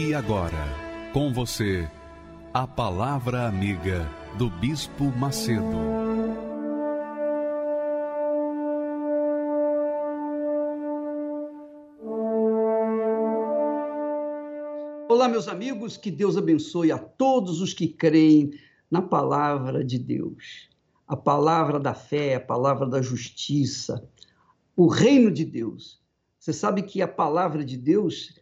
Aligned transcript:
E 0.00 0.14
agora, 0.14 0.64
com 1.12 1.32
você, 1.32 1.90
a 2.54 2.68
Palavra 2.68 3.48
Amiga 3.48 4.08
do 4.38 4.48
Bispo 4.48 5.06
Macedo. 5.06 5.76
Olá, 15.08 15.26
meus 15.28 15.48
amigos, 15.48 15.96
que 15.96 16.12
Deus 16.12 16.36
abençoe 16.36 16.92
a 16.92 16.98
todos 16.98 17.60
os 17.60 17.74
que 17.74 17.88
creem 17.88 18.52
na 18.88 19.02
palavra 19.02 19.84
de 19.84 19.98
Deus, 19.98 20.68
a 21.08 21.16
palavra 21.16 21.80
da 21.80 21.92
fé, 21.92 22.36
a 22.36 22.40
palavra 22.40 22.86
da 22.86 23.02
justiça, 23.02 24.08
o 24.76 24.86
reino 24.86 25.28
de 25.28 25.44
Deus. 25.44 26.00
Você 26.38 26.52
sabe 26.52 26.82
que 26.82 27.02
a 27.02 27.08
palavra 27.08 27.64
de 27.64 27.76
Deus 27.76 28.38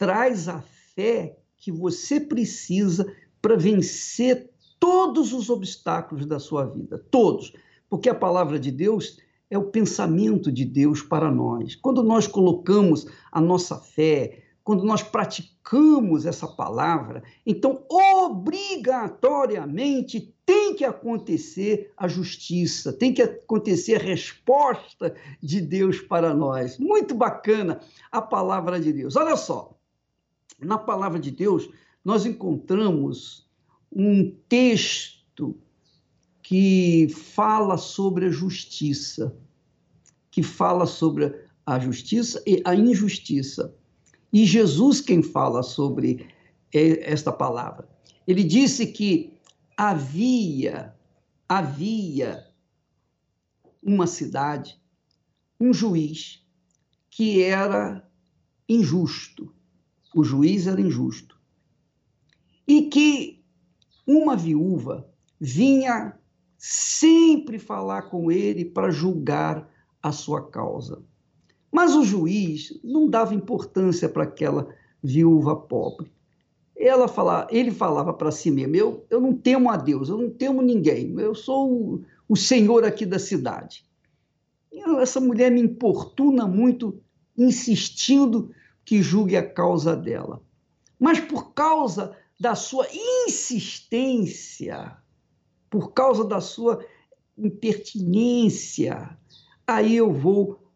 traz 0.00 0.48
a 0.48 0.64
fé 0.96 1.36
que 1.58 1.70
você 1.70 2.18
precisa 2.18 3.14
para 3.42 3.54
vencer 3.54 4.48
todos 4.78 5.34
os 5.34 5.50
obstáculos 5.50 6.24
da 6.24 6.40
sua 6.40 6.64
vida, 6.64 6.98
todos, 7.10 7.52
porque 7.86 8.08
a 8.08 8.14
palavra 8.14 8.58
de 8.58 8.70
Deus 8.70 9.18
é 9.50 9.58
o 9.58 9.70
pensamento 9.70 10.50
de 10.50 10.64
Deus 10.64 11.02
para 11.02 11.30
nós. 11.30 11.76
Quando 11.76 12.02
nós 12.02 12.26
colocamos 12.26 13.06
a 13.30 13.42
nossa 13.42 13.76
fé, 13.76 14.42
quando 14.64 14.84
nós 14.84 15.02
praticamos 15.02 16.24
essa 16.24 16.48
palavra, 16.48 17.22
então 17.44 17.84
obrigatoriamente 17.90 20.34
tem 20.46 20.74
que 20.74 20.86
acontecer 20.86 21.92
a 21.94 22.08
justiça, 22.08 22.90
tem 22.90 23.12
que 23.12 23.20
acontecer 23.20 23.96
a 23.96 24.02
resposta 24.02 25.14
de 25.42 25.60
Deus 25.60 26.00
para 26.00 26.32
nós. 26.32 26.78
Muito 26.78 27.14
bacana 27.14 27.82
a 28.10 28.22
palavra 28.22 28.80
de 28.80 28.94
Deus. 28.94 29.14
Olha 29.14 29.36
só, 29.36 29.78
na 30.60 30.78
palavra 30.78 31.18
de 31.18 31.30
Deus, 31.30 31.68
nós 32.04 32.24
encontramos 32.26 33.48
um 33.92 34.30
texto 34.48 35.58
que 36.42 37.08
fala 37.08 37.76
sobre 37.76 38.26
a 38.26 38.30
justiça, 38.30 39.36
que 40.30 40.42
fala 40.42 40.86
sobre 40.86 41.34
a 41.66 41.78
justiça 41.78 42.42
e 42.46 42.62
a 42.64 42.74
injustiça. 42.74 43.74
E 44.32 44.44
Jesus 44.44 45.00
quem 45.00 45.22
fala 45.22 45.62
sobre 45.62 46.28
esta 46.72 47.32
palavra. 47.32 47.88
Ele 48.26 48.44
disse 48.44 48.86
que 48.86 49.32
havia 49.76 50.94
havia 51.50 52.46
uma 53.82 54.06
cidade, 54.06 54.80
um 55.60 55.72
juiz 55.72 56.46
que 57.10 57.42
era 57.42 58.08
injusto 58.68 59.52
o 60.14 60.24
juiz 60.24 60.66
era 60.66 60.80
injusto. 60.80 61.38
E 62.66 62.82
que 62.82 63.42
uma 64.06 64.36
viúva 64.36 65.08
vinha 65.40 66.18
sempre 66.58 67.58
falar 67.58 68.02
com 68.02 68.30
ele 68.30 68.64
para 68.64 68.90
julgar 68.90 69.68
a 70.02 70.12
sua 70.12 70.50
causa. 70.50 71.02
Mas 71.72 71.94
o 71.94 72.04
juiz 72.04 72.78
não 72.82 73.08
dava 73.08 73.34
importância 73.34 74.08
para 74.08 74.24
aquela 74.24 74.68
viúva 75.02 75.56
pobre. 75.56 76.10
Ela 76.76 77.06
falava, 77.06 77.46
ele 77.50 77.70
falava 77.70 78.12
para 78.12 78.30
si 78.30 78.50
mesmo: 78.50 78.74
eu, 78.74 79.06
eu 79.08 79.20
não 79.20 79.34
temo 79.34 79.70
a 79.70 79.76
Deus, 79.76 80.08
eu 80.08 80.16
não 80.16 80.30
temo 80.30 80.62
ninguém, 80.62 81.14
eu 81.18 81.34
sou 81.34 81.70
o, 81.70 82.04
o 82.28 82.36
senhor 82.36 82.84
aqui 82.84 83.06
da 83.06 83.18
cidade. 83.18 83.84
E 84.72 84.80
essa 84.98 85.20
mulher 85.20 85.50
me 85.50 85.60
importuna 85.60 86.46
muito, 86.46 87.00
insistindo 87.36 88.50
que 88.90 89.04
julgue 89.04 89.36
a 89.36 89.48
causa 89.48 89.94
dela. 89.94 90.42
Mas 90.98 91.20
por 91.20 91.54
causa 91.54 92.16
da 92.40 92.56
sua 92.56 92.88
insistência, 92.92 94.96
por 95.70 95.92
causa 95.92 96.24
da 96.24 96.40
sua 96.40 96.84
impertinência, 97.38 99.16
aí 99.64 99.94
eu 99.94 100.12
vou 100.12 100.68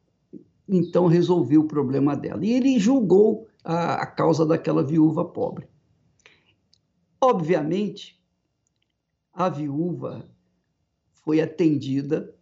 então 0.68 1.08
resolver 1.08 1.58
o 1.58 1.66
problema 1.66 2.16
dela. 2.16 2.46
E 2.46 2.52
ele 2.52 2.78
julgou 2.78 3.48
a, 3.64 3.94
a 3.94 4.06
causa 4.06 4.46
daquela 4.46 4.84
viúva 4.84 5.24
pobre. 5.24 5.66
Obviamente, 7.20 8.22
a 9.32 9.48
viúva 9.48 10.30
foi 11.24 11.40
atendida 11.40 12.32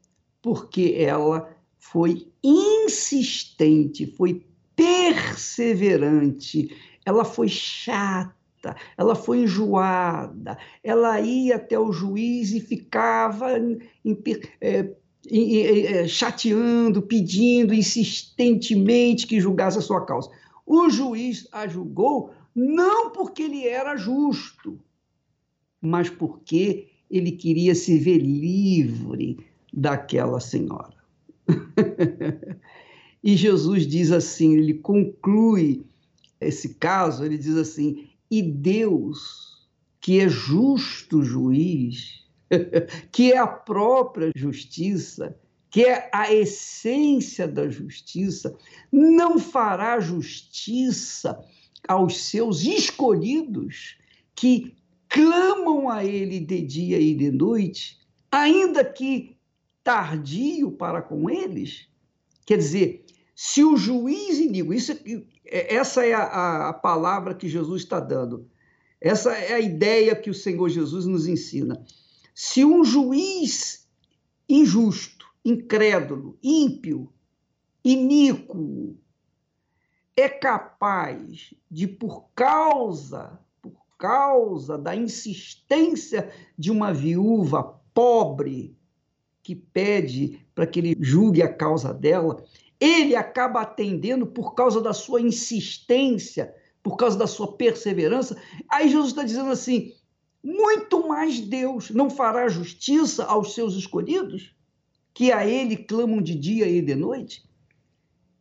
porque 0.43 0.97
ela 0.99 1.57
foi 1.79 2.31
insistente, 2.45 4.07
foi 4.07 4.52
perseverante, 4.77 6.75
ela 7.05 7.25
foi 7.25 7.49
chata, 7.49 8.77
ela 8.97 9.15
foi 9.15 9.41
enjoada, 9.41 10.57
ela 10.83 11.21
ia 11.21 11.57
até 11.57 11.79
o 11.79 11.93
juiz 11.93 12.53
e 12.53 12.61
ficava 12.61 13.51
é, 14.61 14.95
é, 15.31 16.09
chateando, 16.09 17.03
pedindo 17.03 17.75
insistentemente 17.75 19.27
que 19.27 19.41
julgasse 19.41 19.79
a 19.79 19.83
sua 19.83 20.05
causa. 20.05 20.31
O 20.67 20.89
juiz 20.89 21.49
a 21.53 21.67
julgou 21.67 22.33
não 22.55 23.11
porque 23.11 23.43
ele 23.43 23.67
era 23.67 23.97
justo, 23.97 24.79
mas 25.81 26.09
porque 26.09 26.89
ele 27.11 27.33
queria 27.33 27.75
se 27.75 27.99
ver 27.99 28.19
livre 28.19 29.39
daquela 29.73 30.39
senhora. 30.41 30.95
E 33.23 33.37
Jesus 33.37 33.87
diz 33.87 34.11
assim, 34.11 34.55
ele 34.57 34.75
conclui 34.75 35.85
esse 36.41 36.75
caso, 36.75 37.25
ele 37.25 37.39
diz 37.39 37.57
assim: 37.57 38.09
"E 38.31 38.43
Deus, 38.43 39.69
que 40.01 40.19
é 40.21 40.29
justo 40.29 41.23
juiz, 41.23 42.25
que 43.13 43.33
é 43.33 43.39
a 43.39 43.47
própria 43.47 44.31
justiça, 44.35 45.37
que 45.71 45.85
é 45.85 46.11
a 46.13 46.33
essência 46.33 47.47
da 47.49 47.69
justiça, 47.69 48.57
não 48.91 49.39
fará 49.39 50.01
justiça 50.01 51.41
aos 51.89 52.21
seus 52.25 52.63
escolhidos 52.63 53.97
que 54.35 54.75
clamam 55.09 55.89
a 55.89 56.05
ele 56.05 56.41
de 56.41 56.61
dia 56.61 57.01
e 57.01 57.15
de 57.15 57.31
noite, 57.31 57.99
ainda 58.31 58.85
que 58.85 59.37
tardio 59.85 60.73
para 60.73 61.01
com 61.01 61.31
eles?" 61.31 61.87
Quer 62.45 62.59
dizer, 62.59 63.02
se 63.45 63.65
o 63.65 63.77
juiz 63.77 64.39
iníquo, 64.39 64.73
isso, 64.73 64.93
é, 65.45 65.75
essa 65.75 66.07
é 66.07 66.15
a, 66.15 66.69
a 66.69 66.73
palavra 66.73 67.35
que 67.35 67.49
Jesus 67.49 67.83
está 67.83 67.99
dando, 67.99 68.49
essa 69.01 69.33
é 69.33 69.55
a 69.55 69.61
ideia 69.61 70.15
que 70.15 70.31
o 70.31 70.35
Senhor 70.35 70.69
Jesus 70.69 71.07
nos 71.07 71.27
ensina. 71.27 71.85
Se 72.33 72.65
um 72.65 72.85
juiz 72.85 73.89
injusto, 74.49 75.27
incrédulo, 75.45 76.39
ímpio, 76.41 77.13
iníquo, 77.85 78.97
é 80.17 80.29
capaz 80.29 81.53
de, 81.69 81.89
por 81.89 82.29
causa, 82.37 83.41
por 83.61 83.75
causa 83.99 84.79
da 84.79 84.95
insistência 84.95 86.33
de 86.57 86.71
uma 86.71 86.95
viúva 86.95 87.81
pobre 87.93 88.79
que 89.43 89.57
pede 89.57 90.47
para 90.55 90.65
que 90.65 90.79
ele 90.79 90.97
julgue 91.01 91.43
a 91.43 91.53
causa 91.53 91.93
dela, 91.93 92.45
ele 92.83 93.15
acaba 93.15 93.61
atendendo 93.61 94.27
por 94.27 94.57
causa 94.57 94.81
da 94.81 94.93
sua 94.93 95.21
insistência, 95.21 96.53
por 96.83 96.97
causa 96.97 97.17
da 97.17 97.29
sua 97.29 97.53
perseverança. 97.57 98.37
Aí 98.69 98.89
Jesus 98.89 99.11
está 99.11 99.23
dizendo 99.23 99.51
assim: 99.51 99.93
muito 100.43 101.07
mais 101.07 101.39
Deus 101.39 101.91
não 101.91 102.11
fará 102.11 102.49
justiça 102.49 103.25
aos 103.25 103.55
seus 103.55 103.77
escolhidos, 103.77 104.53
que 105.15 105.31
a 105.31 105.47
Ele 105.47 105.77
clamam 105.77 106.21
de 106.21 106.35
dia 106.35 106.69
e 106.69 106.83
de 106.83 106.97
noite? 106.97 107.45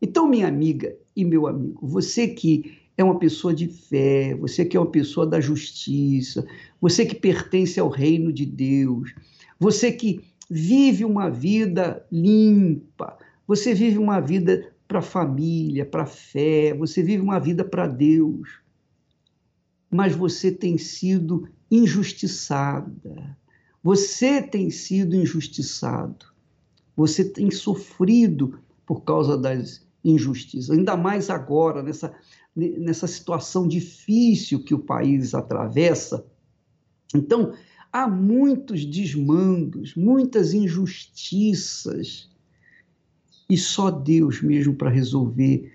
Então, 0.01 0.27
minha 0.27 0.47
amiga 0.47 0.97
e 1.15 1.23
meu 1.23 1.45
amigo, 1.45 1.85
você 1.85 2.27
que 2.27 2.79
é 2.97 3.03
uma 3.03 3.19
pessoa 3.19 3.53
de 3.53 3.67
fé, 3.67 4.33
você 4.33 4.65
que 4.65 4.75
é 4.75 4.79
uma 4.79 4.89
pessoa 4.89 5.27
da 5.27 5.39
justiça, 5.39 6.47
você 6.81 7.05
que 7.05 7.13
pertence 7.13 7.79
ao 7.79 7.89
reino 7.89 8.33
de 8.33 8.47
Deus, 8.47 9.13
você 9.59 9.91
que 9.91 10.19
vive 10.49 11.05
uma 11.05 11.29
vida 11.29 12.03
limpa, 12.11 13.19
você 13.51 13.73
vive 13.73 13.97
uma 13.97 14.21
vida 14.21 14.73
para 14.87 14.99
a 14.99 15.01
família, 15.01 15.85
para 15.85 16.03
a 16.03 16.05
fé, 16.05 16.73
você 16.73 17.03
vive 17.03 17.21
uma 17.21 17.37
vida 17.37 17.65
para 17.65 17.85
Deus, 17.85 18.61
mas 19.89 20.15
você 20.15 20.49
tem 20.49 20.77
sido 20.77 21.49
injustiçada, 21.69 23.37
você 23.83 24.41
tem 24.41 24.69
sido 24.69 25.17
injustiçado, 25.17 26.27
você 26.95 27.25
tem 27.25 27.51
sofrido 27.51 28.57
por 28.85 29.01
causa 29.03 29.37
das 29.37 29.85
injustiças, 30.01 30.69
ainda 30.69 30.95
mais 30.95 31.29
agora, 31.29 31.83
nessa, 31.83 32.15
nessa 32.55 33.05
situação 33.05 33.67
difícil 33.67 34.63
que 34.63 34.73
o 34.73 34.79
país 34.79 35.33
atravessa. 35.33 36.25
Então, 37.13 37.53
há 37.91 38.07
muitos 38.07 38.85
desmandos, 38.85 39.93
muitas 39.93 40.53
injustiças, 40.53 42.30
e 43.51 43.57
só 43.57 43.91
Deus 43.91 44.41
mesmo 44.41 44.73
para 44.73 44.89
resolver 44.89 45.69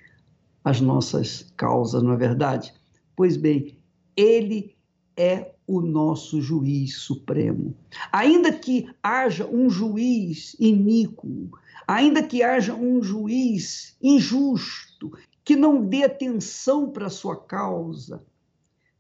as 0.65 0.81
nossas 0.81 1.53
causas, 1.59 2.03
não 2.03 2.13
é 2.13 2.17
verdade? 2.17 2.73
Pois 3.15 3.37
bem, 3.37 3.77
Ele 4.17 4.75
é 5.15 5.53
o 5.67 5.83
nosso 5.83 6.41
juiz 6.41 6.97
supremo. 6.97 7.77
Ainda 8.11 8.51
que 8.51 8.89
haja 9.03 9.47
um 9.47 9.69
juiz 9.69 10.57
iníquo, 10.59 11.51
ainda 11.87 12.23
que 12.23 12.43
haja 12.43 12.75
um 12.75 13.03
juiz 13.03 13.95
injusto, 14.03 15.13
que 15.45 15.55
não 15.55 15.85
dê 15.85 16.05
atenção 16.05 16.89
para 16.89 17.09
a 17.09 17.11
sua 17.11 17.37
causa, 17.37 18.25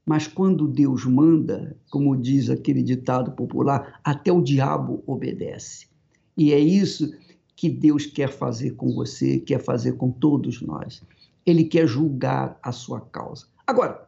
mas 0.04 0.28
quando 0.28 0.68
Deus 0.68 1.06
manda, 1.06 1.78
como 1.88 2.14
diz 2.14 2.50
aquele 2.50 2.82
ditado 2.82 3.32
popular, 3.32 3.98
até 4.04 4.30
o 4.30 4.42
diabo 4.42 5.02
obedece. 5.06 5.86
E 6.36 6.52
é 6.52 6.58
isso 6.58 7.10
que 7.56 7.70
Deus 7.70 8.04
quer 8.04 8.28
fazer 8.28 8.72
com 8.72 8.92
você, 8.92 9.40
quer 9.40 9.58
fazer 9.58 9.92
com 9.92 10.12
todos 10.12 10.60
nós. 10.60 11.02
Ele 11.44 11.64
quer 11.64 11.86
julgar 11.86 12.58
a 12.62 12.70
sua 12.70 13.00
causa. 13.00 13.46
Agora, 13.66 14.06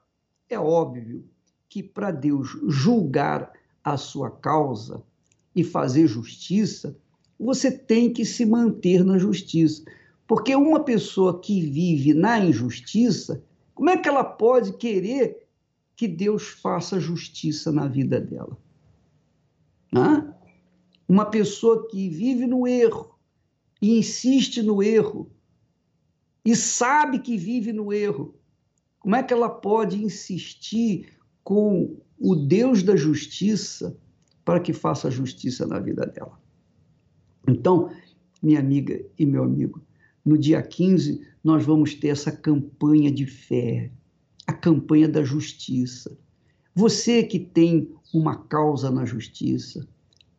é 0.51 0.59
óbvio 0.59 1.25
que 1.69 1.83
para 1.83 2.11
Deus 2.11 2.49
julgar 2.69 3.51
a 3.83 3.97
sua 3.97 4.31
causa 4.31 5.03
e 5.57 5.65
fazer 5.65 6.07
justiça, 6.07 6.97
você 7.41 7.71
tem 7.71 8.13
que 8.13 8.25
se 8.25 8.45
manter 8.45 9.03
na 9.03 9.17
justiça. 9.17 9.83
Porque 10.27 10.55
uma 10.55 10.81
pessoa 10.81 11.41
que 11.41 11.63
vive 11.63 12.13
na 12.13 12.39
injustiça, 12.39 13.43
como 13.75 13.89
é 13.89 13.97
que 13.97 14.09
ela 14.09 14.25
pode 14.25 14.75
querer 14.75 15.49
que 15.97 16.07
Deus 16.07 16.49
faça 16.49 17.01
justiça 17.01 17.73
na 17.73 17.89
vida 17.89 18.21
dela? 18.21 18.57
Hã? 19.95 20.35
Uma 21.09 21.25
pessoa 21.25 21.89
que 21.89 22.11
vive 22.11 22.47
no 22.47 22.67
erro, 22.67 23.18
e 23.81 23.99
insiste 23.99 24.63
no 24.63 24.83
erro 24.83 25.31
e 26.45 26.57
sabe 26.57 27.19
que 27.19 27.37
vive 27.37 27.73
no 27.73 27.93
erro, 27.93 28.35
como 28.99 29.15
é 29.15 29.23
que 29.23 29.33
ela 29.33 29.51
pode 29.51 30.03
insistir 30.03 31.09
com 31.45 31.97
o 32.19 32.35
Deus 32.35 32.83
da 32.83 32.97
justiça 32.97 33.97
para 34.45 34.61
que 34.61 34.73
faça 34.73 35.11
justiça 35.11 35.67
na 35.67 35.79
vida 35.79 36.07
dela? 36.07 36.41
Então, 37.47 37.91
minha 38.43 38.61
amiga 38.61 39.05
e 39.19 39.27
meu 39.27 39.45
amigo, 39.45 39.83
no 40.25 40.39
dia 40.39 40.63
15 40.63 41.27
nós 41.43 41.65
vamos 41.65 41.95
ter 41.95 42.09
essa 42.09 42.33
campanha 42.33 43.11
de 43.11 43.27
fé, 43.27 43.91
a 44.47 44.53
campanha 44.53 45.09
da 45.09 45.23
justiça. 45.23 46.19
Você 46.75 47.23
que 47.23 47.39
tem 47.39 47.91
uma 48.13 48.37
causa 48.37 48.91
na 48.91 49.05
justiça, 49.05 49.87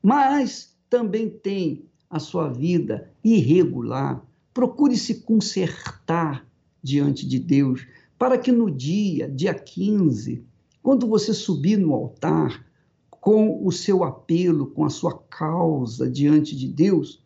mas 0.01 0.75
também 0.89 1.29
tem 1.29 1.85
a 2.09 2.19
sua 2.19 2.49
vida 2.49 3.11
irregular, 3.23 4.25
procure 4.53 4.97
se 4.97 5.21
consertar 5.21 6.45
diante 6.81 7.27
de 7.27 7.37
Deus, 7.39 7.85
para 8.17 8.37
que 8.37 8.51
no 8.51 8.69
dia, 8.71 9.29
dia 9.29 9.53
15, 9.53 10.43
quando 10.81 11.07
você 11.07 11.33
subir 11.33 11.77
no 11.77 11.93
altar 11.93 12.65
com 13.09 13.65
o 13.65 13.71
seu 13.71 14.03
apelo, 14.03 14.67
com 14.67 14.85
a 14.85 14.89
sua 14.89 15.17
causa 15.29 16.09
diante 16.09 16.55
de 16.55 16.67
Deus, 16.67 17.21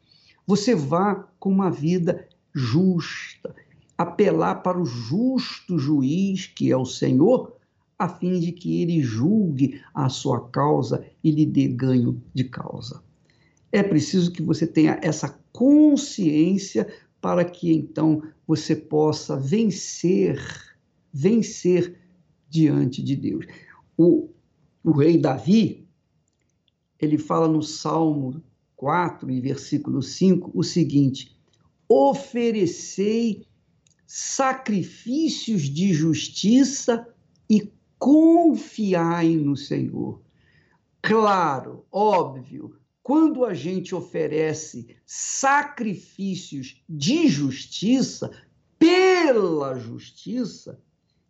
você 0.46 0.76
vá 0.76 1.28
com 1.40 1.50
uma 1.50 1.70
vida 1.70 2.28
justa, 2.54 3.56
apelar 3.98 4.56
para 4.56 4.80
o 4.80 4.86
justo 4.86 5.78
juiz, 5.78 6.48
que 6.48 6.72
é 6.72 6.78
o 6.78 6.86
Senhor, 6.86 7.54
a 7.98 8.10
fim 8.10 8.40
de 8.40 8.52
que 8.52 8.82
ele 8.82 9.02
julgue 9.02 9.82
a 9.94 10.10
sua 10.10 10.42
causa 10.50 11.06
e 11.24 11.32
lhe 11.32 11.46
dê 11.46 11.68
ganho 11.68 12.22
de 12.34 12.44
causa. 12.44 13.02
É 13.74 13.82
preciso 13.82 14.32
que 14.32 14.44
você 14.44 14.68
tenha 14.68 15.00
essa 15.02 15.28
consciência 15.52 16.88
para 17.20 17.44
que 17.44 17.74
então 17.74 18.22
você 18.46 18.76
possa 18.76 19.36
vencer, 19.36 20.40
vencer 21.12 22.00
diante 22.48 23.02
de 23.02 23.16
Deus. 23.16 23.48
O, 23.98 24.30
o 24.84 24.92
rei 24.92 25.18
Davi, 25.18 25.88
ele 27.00 27.18
fala 27.18 27.48
no 27.48 27.64
Salmo 27.64 28.44
4, 28.76 29.32
e 29.32 29.42
versículo 29.42 30.04
5, 30.04 30.52
o 30.54 30.62
seguinte: 30.62 31.36
oferecei 31.90 33.48
sacrifícios 34.06 35.64
de 35.64 35.92
justiça 35.94 37.08
e 37.50 37.72
confiai 37.98 39.36
no 39.36 39.58
Senhor. 39.58 40.22
Claro, 41.02 41.88
óbvio, 41.92 42.76
quando 43.04 43.44
a 43.44 43.54
gente 43.54 43.94
oferece 43.94 44.88
sacrifícios 45.06 46.82
de 46.90 47.28
justiça, 47.28 48.32
pela 48.80 49.78
justiça, 49.78 50.80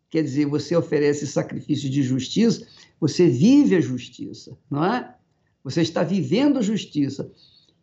quer 0.09 0.21
dizer, 0.23 0.45
você 0.45 0.75
oferece 0.75 1.25
sacrifício 1.25 1.89
de 1.89 2.03
justiça, 2.03 2.67
você 2.99 3.27
vive 3.27 3.75
a 3.75 3.81
justiça, 3.81 4.55
não 4.69 4.85
é? 4.85 5.15
Você 5.63 5.81
está 5.81 6.03
vivendo 6.03 6.59
a 6.59 6.61
justiça. 6.61 7.31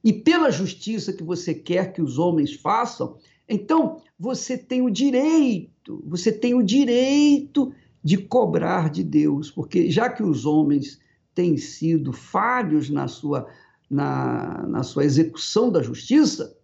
E 0.05 0.13
pela 0.13 0.51
justiça 0.51 1.13
que 1.13 1.25
você 1.25 1.53
quer 1.53 1.93
que 1.93 2.01
os 2.01 2.19
homens 2.19 2.55
façam, 2.55 3.19
então 3.49 4.01
você 4.17 4.57
tem 4.57 4.83
o 4.83 4.91
direito, 4.91 6.03
você 6.07 6.31
tem 6.31 6.55
o 6.55 6.63
direito 6.63 7.73
de 8.03 8.17
cobrar 8.17 8.89
de 8.89 9.03
Deus, 9.03 9.51
porque 9.51 9.91
já 9.91 10.09
que 10.09 10.23
os 10.23 10.47
homens 10.47 11.01
têm 11.35 11.57
sido 11.57 12.13
falhos 12.13 12.89
na 12.89 13.09
sua 13.09 13.49
na, 13.91 14.65
na 14.67 14.83
sua 14.83 15.05
execução 15.05 15.71
da 15.71 15.83
justiça, 15.83 16.57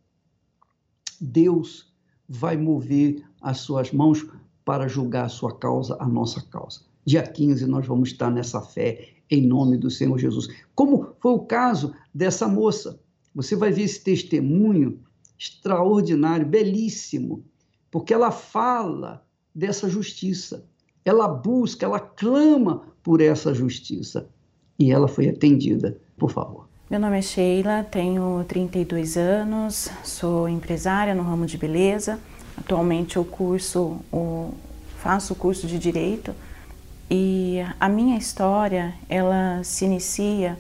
Deus 1.21 1.93
vai 2.29 2.57
mover 2.57 3.25
as 3.41 3.59
suas 3.59 3.93
mãos 3.93 4.25
para 4.65 4.89
julgar 4.89 5.27
a 5.27 5.29
sua 5.29 5.57
causa, 5.57 5.97
a 6.01 6.07
nossa 6.07 6.41
causa. 6.43 6.81
Dia 7.05 7.23
15 7.23 7.67
nós 7.67 7.87
vamos 7.87 8.11
estar 8.11 8.31
nessa 8.31 8.61
fé 8.61 9.17
em 9.31 9.47
nome 9.47 9.77
do 9.77 9.91
Senhor 9.91 10.19
Jesus. 10.19 10.49
Como 10.75 11.15
foi 11.21 11.33
o 11.33 11.41
caso 11.41 11.95
dessa 12.15 12.49
moça. 12.49 13.01
Você 13.35 13.55
vai 13.55 13.71
ver 13.71 13.83
esse 13.83 14.03
testemunho 14.03 15.01
extraordinário, 15.39 16.47
belíssimo, 16.47 17.45
porque 17.91 18.15
ela 18.15 18.31
fala 18.31 19.25
dessa 19.55 19.89
justiça. 19.89 20.67
Ela 21.05 21.29
busca, 21.29 21.85
ela 21.85 22.01
clama 22.01 22.83
por 23.03 23.21
essa 23.21 23.55
justiça. 23.55 24.29
E 24.79 24.91
ela 24.91 25.07
foi 25.07 25.29
atendida. 25.29 26.01
Por 26.17 26.31
favor. 26.31 26.69
Meu 26.89 27.01
nome 27.01 27.19
é 27.19 27.23
Sheila, 27.23 27.85
tenho 27.91 28.45
32 28.47 29.17
anos, 29.17 29.89
sou 30.05 30.49
empresária 30.49 31.17
no 31.17 31.25
ramo 31.25 31.45
de 31.45 31.59
beleza. 31.59 32.21
Atualmente 32.57 33.17
eu 33.17 33.25
curso, 33.25 33.99
o, 34.13 34.55
faço 34.97 35.33
o 35.33 35.37
curso 35.37 35.67
de 35.67 35.81
Direito 35.81 36.33
e 37.11 37.59
a 37.81 37.89
minha 37.89 38.17
história, 38.17 38.95
ela 39.09 39.65
se 39.65 39.85
inicia 39.85 40.57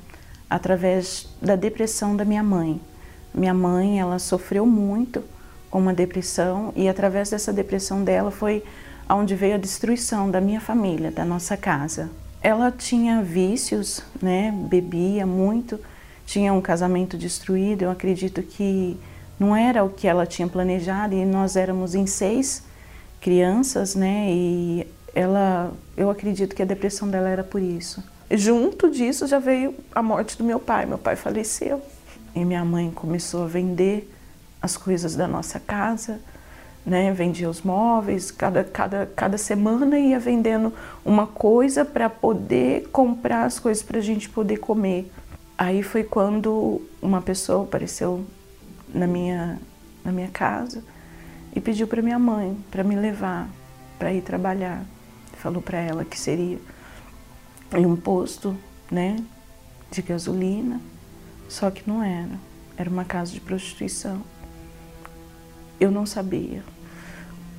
através 0.51 1.29
da 1.41 1.55
depressão 1.55 2.17
da 2.17 2.25
minha 2.25 2.43
mãe. 2.43 2.81
Minha 3.33 3.55
mãe, 3.55 4.01
ela 4.01 4.19
sofreu 4.19 4.67
muito 4.67 5.23
com 5.71 5.79
uma 5.79 5.95
depressão 5.95 6.73
e 6.75 6.89
através 6.89 7.31
dessa 7.31 7.53
depressão 7.53 8.03
dela 8.03 8.33
foi 8.33 8.65
onde 9.09 9.37
veio 9.37 9.55
a 9.55 9.59
destruição 9.59 10.29
da 10.29 10.41
minha 10.41 10.61
família, 10.61 11.13
da 11.13 11.25
nossa 11.25 11.57
casa. 11.57 12.11
Ela 12.43 12.73
tinha 12.73 13.23
vícios, 13.23 14.03
né, 14.21 14.53
bebia 14.69 15.25
muito, 15.25 15.79
tinha 16.27 16.53
um 16.53 16.61
casamento 16.61 17.17
destruído. 17.17 17.83
Eu 17.83 17.91
acredito 17.91 18.43
que 18.43 18.99
não 19.39 19.57
era 19.57 19.85
o 19.85 19.89
que 19.89 20.07
ela 20.09 20.27
tinha 20.27 20.49
planejado 20.49 21.15
e 21.15 21.25
nós 21.25 21.57
éramos 21.57 21.95
em 21.95 22.07
seis 22.07 22.65
crianças, 23.21 23.95
né? 23.95 24.27
E 24.31 24.87
ela, 25.15 25.73
eu 25.97 26.11
acredito 26.11 26.55
que 26.55 26.63
a 26.63 26.67
depressão 26.67 27.09
dela 27.09 27.29
era 27.29 27.45
por 27.45 27.63
isso. 27.63 28.03
Junto 28.31 28.91
disso 28.91 29.27
já 29.27 29.39
veio 29.39 29.75
a 29.95 30.03
morte 30.03 30.37
do 30.37 30.45
meu 30.45 30.59
pai. 30.59 30.85
Meu 30.85 30.99
pai 30.99 31.17
faleceu 31.17 31.81
e 32.35 32.45
minha 32.45 32.65
mãe 32.65 32.91
começou 32.91 33.45
a 33.45 33.47
vender 33.47 34.13
as 34.61 34.77
coisas 34.77 35.15
da 35.15 35.29
nossa 35.29 35.61
casa, 35.61 36.21
né? 36.85 37.13
Vendia 37.13 37.49
os 37.49 37.63
móveis, 37.63 38.31
cada, 38.31 38.65
cada, 38.65 39.07
cada 39.07 39.39
semana 39.39 39.99
ia 39.99 40.19
vendendo 40.19 40.73
uma 41.05 41.27
coisa 41.27 41.85
para 41.85 42.11
poder 42.11 42.89
comprar 42.93 43.45
as 43.45 43.59
coisas 43.59 43.83
para 43.83 43.99
a 43.99 44.03
gente 44.03 44.29
poder 44.29 44.59
comer. 44.59 45.11
Aí 45.59 45.83
foi 45.83 46.05
quando 46.05 46.83
uma 47.01 47.23
pessoa 47.23 47.65
apareceu 47.65 48.25
na 48.93 49.07
minha, 49.07 49.59
na 50.05 50.13
minha 50.13 50.29
casa 50.29 50.83
e 51.55 51.61
pediu 51.61 51.87
para 51.87 52.03
minha 52.03 52.19
mãe 52.19 52.57
para 52.71 52.85
me 52.85 52.95
levar 52.95 53.49
para 53.99 54.13
ir 54.13 54.23
trabalhar. 54.23 54.85
Falou 55.39 55.61
para 55.61 55.79
ela 55.79 56.05
que 56.05 56.19
seria 56.19 56.59
em 57.75 57.87
um 57.87 57.97
posto, 57.97 58.57
né, 58.91 59.17
de 59.91 60.03
gasolina, 60.03 60.81
só 61.49 61.71
que 61.71 61.89
não 61.89 62.03
era. 62.03 62.39
Era 62.77 62.91
uma 62.91 63.05
casa 63.05 63.33
de 63.33 63.41
prostituição. 63.41 64.23
Eu 65.79 65.91
não 65.91 66.07
sabia. 66.07 66.63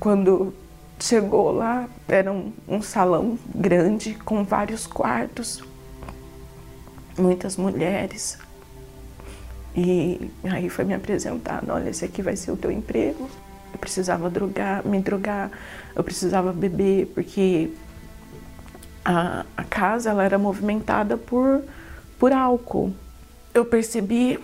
Quando 0.00 0.54
chegou 1.00 1.50
lá, 1.50 1.88
era 2.08 2.32
um, 2.32 2.52
um 2.66 2.82
salão 2.82 3.38
grande 3.54 4.14
com 4.14 4.44
vários 4.44 4.86
quartos, 4.86 5.62
muitas 7.18 7.56
mulheres. 7.56 8.38
E 9.76 10.30
aí 10.44 10.68
foi 10.68 10.84
me 10.84 10.94
apresentado, 10.94 11.70
olha, 11.70 11.90
esse 11.90 12.04
aqui 12.04 12.22
vai 12.22 12.36
ser 12.36 12.50
o 12.50 12.56
teu 12.56 12.70
emprego. 12.70 13.28
Eu 13.72 13.78
precisava 13.78 14.30
drogar, 14.30 14.86
me 14.86 15.00
drogar, 15.00 15.50
eu 15.94 16.02
precisava 16.02 16.52
beber, 16.52 17.06
porque 17.14 17.70
a, 19.04 19.44
a 19.56 19.64
casa 19.64 20.10
ela 20.10 20.24
era 20.24 20.38
movimentada 20.38 21.16
por, 21.16 21.62
por 22.18 22.32
álcool. 22.32 22.92
Eu 23.54 23.64
percebi 23.64 24.38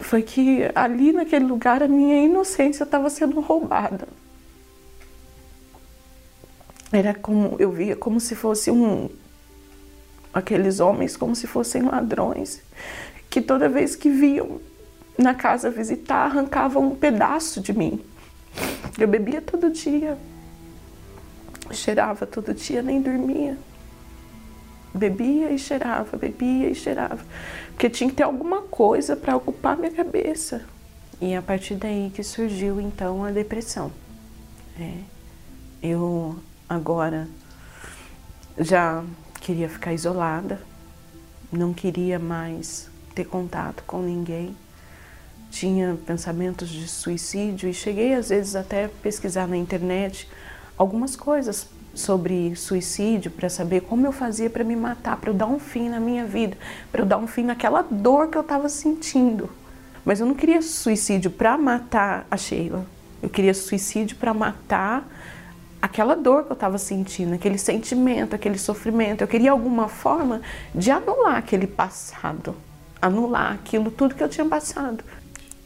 foi 0.00 0.22
que 0.22 0.70
ali 0.74 1.12
naquele 1.12 1.46
lugar 1.46 1.82
a 1.82 1.88
minha 1.88 2.24
inocência 2.24 2.84
estava 2.84 3.08
sendo 3.08 3.40
roubada. 3.40 4.06
Era 6.92 7.14
como 7.14 7.56
eu 7.58 7.70
via 7.70 7.96
como 7.96 8.20
se 8.20 8.34
fosse 8.34 8.70
um 8.70 9.08
aqueles 10.32 10.80
homens 10.80 11.16
como 11.16 11.34
se 11.34 11.46
fossem 11.46 11.82
ladrões 11.82 12.62
que 13.30 13.40
toda 13.40 13.68
vez 13.68 13.94
que 13.94 14.10
viam 14.10 14.60
na 15.16 15.34
casa 15.34 15.70
visitar 15.70 16.24
arrancavam 16.24 16.88
um 16.88 16.96
pedaço 16.96 17.60
de 17.60 17.72
mim. 17.72 18.04
Eu 18.98 19.06
bebia 19.06 19.40
todo 19.40 19.70
dia, 19.70 20.18
cheirava 21.70 22.26
todo 22.26 22.52
dia, 22.52 22.82
nem 22.82 23.00
dormia. 23.00 23.56
Bebia 24.92 25.52
e 25.52 25.58
cheirava, 25.58 26.16
bebia 26.16 26.68
e 26.68 26.74
cheirava. 26.74 27.24
Porque 27.68 27.88
tinha 27.88 28.10
que 28.10 28.16
ter 28.16 28.24
alguma 28.24 28.62
coisa 28.62 29.14
para 29.14 29.36
ocupar 29.36 29.76
minha 29.76 29.92
cabeça. 29.92 30.62
E 31.20 31.34
a 31.36 31.40
partir 31.40 31.76
daí 31.76 32.10
que 32.12 32.24
surgiu 32.24 32.80
então 32.80 33.24
a 33.24 33.30
depressão. 33.30 33.92
É, 34.78 34.94
eu 35.80 36.36
agora 36.68 37.28
já 38.58 39.04
queria 39.40 39.68
ficar 39.68 39.92
isolada, 39.92 40.60
não 41.50 41.72
queria 41.72 42.18
mais 42.18 42.88
ter 43.14 43.24
contato 43.24 43.82
com 43.86 44.00
ninguém. 44.02 44.56
Tinha 45.50 45.98
pensamentos 46.06 46.68
de 46.68 46.86
suicídio 46.86 47.68
e 47.68 47.74
cheguei 47.74 48.14
às 48.14 48.28
vezes 48.28 48.54
até 48.54 48.86
pesquisar 48.86 49.48
na 49.48 49.56
internet 49.56 50.28
algumas 50.76 51.16
coisas 51.16 51.66
sobre 51.92 52.54
suicídio 52.54 53.30
para 53.30 53.48
saber 53.48 53.80
como 53.80 54.06
eu 54.06 54.12
fazia 54.12 54.48
para 54.48 54.62
me 54.62 54.76
matar, 54.76 55.16
para 55.16 55.30
eu 55.30 55.34
dar 55.34 55.46
um 55.46 55.58
fim 55.58 55.88
na 55.88 55.98
minha 55.98 56.24
vida, 56.24 56.56
para 56.92 57.02
eu 57.02 57.06
dar 57.06 57.18
um 57.18 57.26
fim 57.26 57.42
naquela 57.42 57.82
dor 57.82 58.28
que 58.28 58.38
eu 58.38 58.42
estava 58.42 58.68
sentindo. 58.68 59.50
Mas 60.04 60.20
eu 60.20 60.26
não 60.26 60.34
queria 60.34 60.62
suicídio 60.62 61.30
para 61.30 61.58
matar 61.58 62.26
a 62.30 62.36
Sheila. 62.36 62.86
Eu 63.22 63.28
queria 63.28 63.52
suicídio 63.52 64.16
para 64.16 64.32
matar 64.32 65.06
aquela 65.80 66.14
dor 66.14 66.44
que 66.44 66.52
eu 66.52 66.54
estava 66.54 66.78
sentindo, 66.78 67.34
aquele 67.34 67.58
sentimento, 67.58 68.34
aquele 68.34 68.58
sofrimento. 68.58 69.22
Eu 69.22 69.28
queria 69.28 69.50
alguma 69.52 69.88
forma 69.88 70.42
de 70.74 70.90
anular 70.90 71.36
aquele 71.36 71.66
passado, 71.66 72.54
anular 73.00 73.52
aquilo 73.52 73.90
tudo 73.90 74.14
que 74.14 74.22
eu 74.22 74.28
tinha 74.28 74.46
passado. 74.46 75.02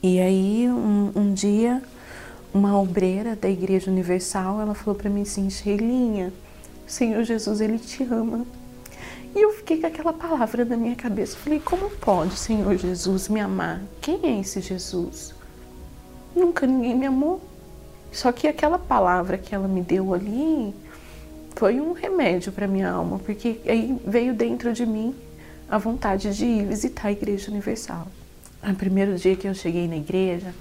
E 0.03 0.21
aí 0.21 0.69
um, 0.69 1.13
um 1.15 1.35
dia 1.35 1.83
uma 2.55 2.81
obreira 2.81 3.35
da 3.35 3.51
Igreja 3.51 3.91
Universal, 3.91 4.61
ela 4.61 4.75
falou 4.75 4.95
para 4.95 5.11
mim 5.11 5.23
assim, 5.23 5.51
Sheilinha, 5.51 6.33
Senhor 6.87 7.25
Jesus, 7.25 7.61
Ele 7.61 7.81
te 7.81 8.05
ama. 8.05 8.47
E 9.35 9.43
eu 9.43 9.53
fiquei 9.55 9.81
com 9.81 9.89
aquela 9.89 10.13
palavra 10.13 10.65
na 10.65 10.77
minha 10.77 10.95
cabeça. 10.95 11.37
Falei, 11.37 11.59
como 11.59 11.91
pode 11.91 12.37
Senhor 12.37 12.77
Jesus 12.77 13.29
me 13.29 13.41
amar? 13.41 13.83
Quem 14.01 14.21
é 14.23 14.41
esse 14.41 14.61
Jesus? 14.61 15.35
Nunca 16.37 16.65
ninguém 16.65 16.95
me 16.97 17.07
amou. 17.07 17.43
Só 18.15 18.31
que 18.31 18.47
aquela 18.47 18.79
palavra 18.79 19.37
que 19.37 19.53
ela 19.53 19.67
me 19.67 19.83
deu 19.83 20.15
ali 20.15 20.73
foi 21.57 21.81
um 21.81 21.93
remédio 21.93 22.53
para 22.53 22.69
minha 22.69 22.89
alma, 22.89 23.19
porque 23.19 23.61
aí 23.67 24.01
veio 24.07 24.33
dentro 24.33 24.73
de 24.73 24.87
mim 24.87 25.13
a 25.69 25.79
vontade 25.79 26.33
de 26.33 26.45
ir 26.45 26.65
visitar 26.65 27.09
a 27.09 27.13
Igreja 27.13 27.51
Universal. 27.51 28.07
No 28.63 28.75
primeiro 28.77 29.17
dia 29.17 29.35
que 29.35 29.49
eu 29.49 29.53
cheguei 29.53 29.89
na 29.89 29.97
igreja, 29.97 30.55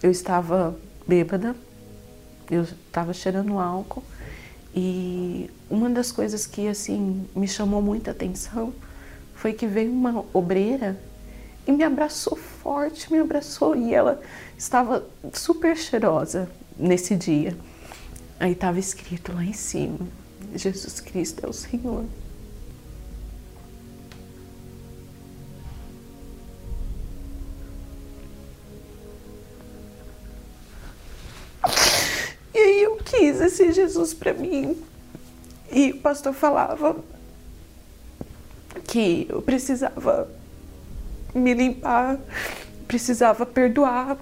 eu 0.00 0.10
estava 0.10 0.78
bêbada, 1.04 1.56
eu 2.48 2.62
estava 2.62 3.12
cheirando 3.12 3.58
álcool 3.58 4.04
e 4.72 5.50
uma 5.68 5.90
das 5.90 6.12
coisas 6.12 6.46
que 6.46 6.68
assim 6.68 7.26
me 7.34 7.48
chamou 7.48 7.82
muita 7.82 8.12
atenção 8.12 8.72
foi 9.34 9.52
que 9.52 9.66
veio 9.66 9.90
uma 9.90 10.24
obreira 10.32 10.96
e 11.66 11.72
me 11.72 11.82
abraçou 11.82 12.38
forte, 12.66 13.12
me 13.12 13.20
abraçou 13.20 13.76
e 13.76 13.94
ela 13.94 14.20
estava 14.58 15.06
super 15.32 15.76
cheirosa 15.76 16.50
nesse 16.76 17.14
dia. 17.14 17.56
Aí 18.40 18.50
estava 18.50 18.80
escrito 18.80 19.32
lá 19.32 19.44
em 19.44 19.52
cima: 19.52 20.00
Jesus 20.52 20.98
Cristo 20.98 21.46
é 21.46 21.48
o 21.48 21.52
Senhor. 21.52 22.04
E 32.52 32.58
aí 32.58 32.82
eu 32.82 32.96
quis 32.96 33.40
esse 33.40 33.70
Jesus 33.70 34.12
para 34.12 34.34
mim. 34.34 34.76
E 35.70 35.92
o 35.92 36.00
pastor 36.00 36.32
falava 36.32 36.96
que 38.88 39.26
eu 39.28 39.40
precisava 39.40 40.28
me 41.36 41.54
limpar, 41.54 42.18
precisava 42.86 43.44
perdoar. 43.44 44.16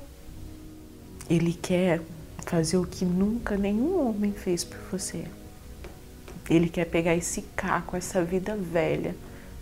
Ele 1.28 1.52
quer 1.52 2.00
fazer 2.44 2.76
o 2.76 2.87
que 2.87 3.04
nunca 3.04 3.56
nenhum 3.56 4.09
homem 4.09 4.33
fez 4.33 4.64
por 4.64 4.78
você. 4.90 5.25
Ele 6.49 6.68
quer 6.68 6.85
pegar 6.85 7.14
esse 7.14 7.42
caco, 7.56 7.97
essa 7.97 8.23
vida 8.23 8.54
velha 8.54 9.14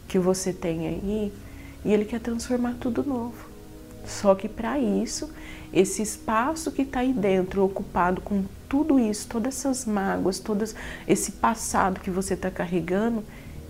que 0.09 0.19
você 0.19 0.53
tem 0.53 0.89
aí, 0.89 1.33
e 1.85 1.93
ele 1.93 2.05
quer 2.05 2.21
transformar 2.21 2.75
tudo 2.81 3.05
novo. 3.05 3.49
Só 4.05 4.35
que 4.35 4.49
para 4.49 4.79
isso, 4.79 5.31
esse 5.73 6.03
espaço 6.03 6.73
que 6.73 6.83
está 6.83 7.01
aí 7.01 7.13
dentro, 7.13 7.65
ocupado 7.65 8.21
com 8.21 8.45
tudo 8.69 8.99
isso, 8.99 9.29
todas 9.29 9.59
essas 9.59 9.85
mágoas, 9.85 10.39
todo 10.39 10.65
esse 11.07 11.33
passado 11.33 12.01
que 12.01 12.11
você 12.11 12.35
está 12.35 12.51
carregando, 12.51 13.25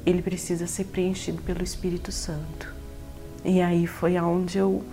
ele 0.07 0.23
precisa 0.23 0.67
ser 0.67 0.85
preenchido 0.85 1.43
pelo 1.43 1.63
Espírito 1.63 2.11
Santo. 2.11 2.72
E 3.45 3.61
aí 3.61 3.87
foi 3.87 4.17
aonde 4.17 4.59
eu 4.59 4.85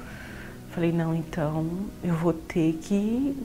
falei, 0.72 0.92
não, 0.92 1.14
então 1.16 1.68
eu 2.04 2.16
vou 2.16 2.34
ter 2.34 2.74
que 2.82 3.38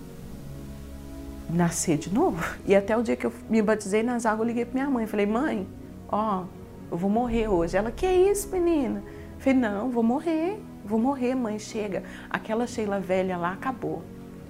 nascer 1.50 1.98
de 1.98 2.12
novo. 2.12 2.42
E 2.64 2.74
até 2.74 2.96
o 2.96 3.02
dia 3.02 3.16
que 3.16 3.26
eu 3.26 3.32
me 3.48 3.60
batizei 3.60 4.02
nas 4.02 4.24
águas, 4.24 4.40
eu 4.40 4.46
liguei 4.46 4.64
para 4.64 4.74
minha 4.74 4.90
mãe, 4.90 5.06
falei, 5.06 5.26
mãe, 5.26 5.66
ó, 6.08 6.44
eu 6.90 6.96
vou 6.96 7.10
morrer 7.10 7.48
hoje. 7.48 7.76
Ela, 7.76 7.90
que 7.90 8.06
é 8.06 8.30
isso, 8.30 8.48
menina? 8.48 9.02
Eu 9.34 9.40
falei, 9.40 9.58
não, 9.58 9.90
vou 9.90 10.02
morrer. 10.02 10.58
Vou 10.84 10.98
morrer, 10.98 11.34
mãe, 11.34 11.58
chega. 11.58 12.02
Aquela 12.28 12.66
Sheila 12.66 13.00
velha 13.00 13.36
lá 13.38 13.52
acabou. 13.52 14.02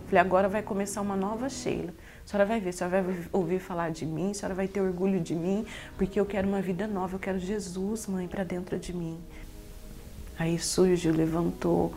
Falei, 0.07 0.21
agora 0.21 0.49
vai 0.49 0.63
começar 0.63 1.01
uma 1.01 1.17
nova 1.17 1.49
Sheila. 1.49 1.93
A 2.25 2.29
senhora 2.29 2.47
vai 2.47 2.61
ver, 2.61 2.71
a 2.71 2.73
senhora 2.73 3.03
vai 3.03 3.17
ouvir 3.33 3.59
falar 3.61 3.91
de 3.91 4.05
mim, 4.05 4.31
a 4.31 4.35
senhora 4.35 4.55
vai 4.55 4.67
ter 4.67 4.81
orgulho 4.81 5.21
de 5.21 5.35
mim, 5.35 5.65
porque 5.97 6.19
eu 6.19 6.25
quero 6.25 6.49
uma 6.49 6.61
vida 6.61 6.87
nova, 6.87 7.17
eu 7.17 7.21
quero 7.21 7.39
Jesus, 7.39 8.07
mãe, 8.07 8.27
para 8.27 8.45
dentro 8.45 8.79
de 8.79 8.93
mim. 8.93 9.19
Aí 10.39 10.59
surgiu, 10.59 11.15
levantou 11.15 11.95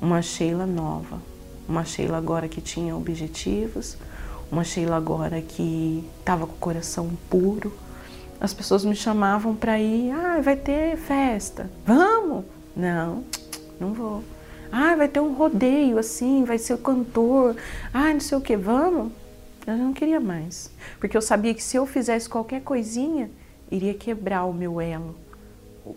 uma 0.00 0.20
Sheila 0.20 0.66
nova, 0.66 1.20
uma 1.68 1.84
Sheila 1.84 2.18
agora 2.18 2.48
que 2.48 2.60
tinha 2.60 2.96
objetivos, 2.96 3.96
uma 4.50 4.64
Sheila 4.64 4.96
agora 4.96 5.40
que 5.40 6.04
estava 6.18 6.46
com 6.46 6.54
o 6.54 6.58
coração 6.58 7.10
puro. 7.30 7.72
As 8.40 8.52
pessoas 8.52 8.84
me 8.84 8.94
chamavam 8.94 9.54
para 9.54 9.78
ir, 9.78 10.10
ah, 10.10 10.40
vai 10.42 10.56
ter 10.56 10.96
festa, 10.96 11.70
vamos? 11.86 12.44
Não, 12.76 13.24
não 13.80 13.94
vou. 13.94 14.22
Ah, 14.70 14.96
vai 14.96 15.08
ter 15.08 15.20
um 15.20 15.32
rodeio 15.32 15.96
assim, 15.96 16.44
vai 16.44 16.58
ser 16.58 16.74
o 16.74 16.78
cantor. 16.78 17.56
Ah, 17.94 18.12
não 18.12 18.20
sei 18.20 18.36
o 18.36 18.40
que, 18.40 18.56
vamos? 18.56 19.12
Eu 19.66 19.76
não 19.76 19.92
queria 19.92 20.20
mais. 20.20 20.70
Porque 20.98 21.16
eu 21.16 21.22
sabia 21.22 21.54
que 21.54 21.62
se 21.62 21.76
eu 21.76 21.86
fizesse 21.86 22.28
qualquer 22.28 22.62
coisinha, 22.62 23.30
iria 23.70 23.94
quebrar 23.94 24.44
o 24.44 24.52
meu 24.52 24.80
elo 24.80 25.25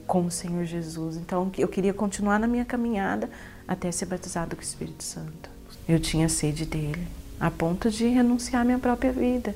com 0.05 0.25
o 0.25 0.31
Senhor 0.31 0.65
Jesus. 0.65 1.17
Então 1.17 1.51
eu 1.58 1.67
queria 1.67 1.93
continuar 1.93 2.39
na 2.39 2.48
minha 2.48 2.65
caminhada 2.65 3.29
até 3.67 3.91
ser 3.91 4.05
batizado 4.05 4.55
com 4.55 4.62
o 4.62 4.65
Espírito 4.65 5.03
Santo. 5.03 5.50
Eu 5.88 6.00
tinha 6.00 6.29
sede 6.29 6.65
dele, 6.65 7.08
a 7.39 7.50
ponto 7.50 7.89
de 7.89 8.08
renunciar 8.08 8.62
à 8.62 8.65
minha 8.65 8.79
própria 8.79 9.12
vida. 9.12 9.55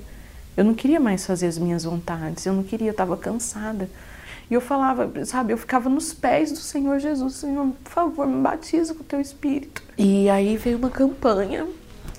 Eu 0.56 0.64
não 0.64 0.74
queria 0.74 1.00
mais 1.00 1.26
fazer 1.26 1.48
as 1.48 1.58
minhas 1.58 1.84
vontades, 1.84 2.46
eu 2.46 2.54
não 2.54 2.64
queria, 2.64 2.88
eu 2.88 2.92
estava 2.92 3.18
cansada. 3.18 3.90
E 4.50 4.54
eu 4.54 4.62
falava, 4.62 5.26
sabe, 5.26 5.54
eu 5.54 5.58
ficava 5.58 5.90
nos 5.90 6.14
pés 6.14 6.52
do 6.52 6.60
Senhor 6.60 7.00
Jesus, 7.00 7.36
Senhor, 7.36 7.68
por 7.84 7.92
favor, 7.92 8.28
me 8.28 8.42
batiza 8.42 8.94
com 8.94 9.02
o 9.02 9.06
teu 9.06 9.20
Espírito. 9.20 9.82
E 9.98 10.30
aí 10.30 10.58
veio 10.58 10.78
uma 10.78 10.90
campanha 10.90 11.68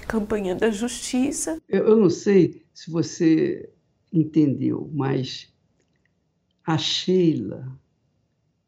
campanha 0.05 0.55
da 0.55 0.71
justiça. 0.71 1.61
Eu, 1.69 1.89
eu 1.89 1.97
não 1.97 2.11
sei 2.11 2.63
se 2.73 2.91
você 2.91 3.69
entendeu, 4.13 4.89
mas 4.93 5.53
a 6.65 6.79
Sheila 6.79 7.67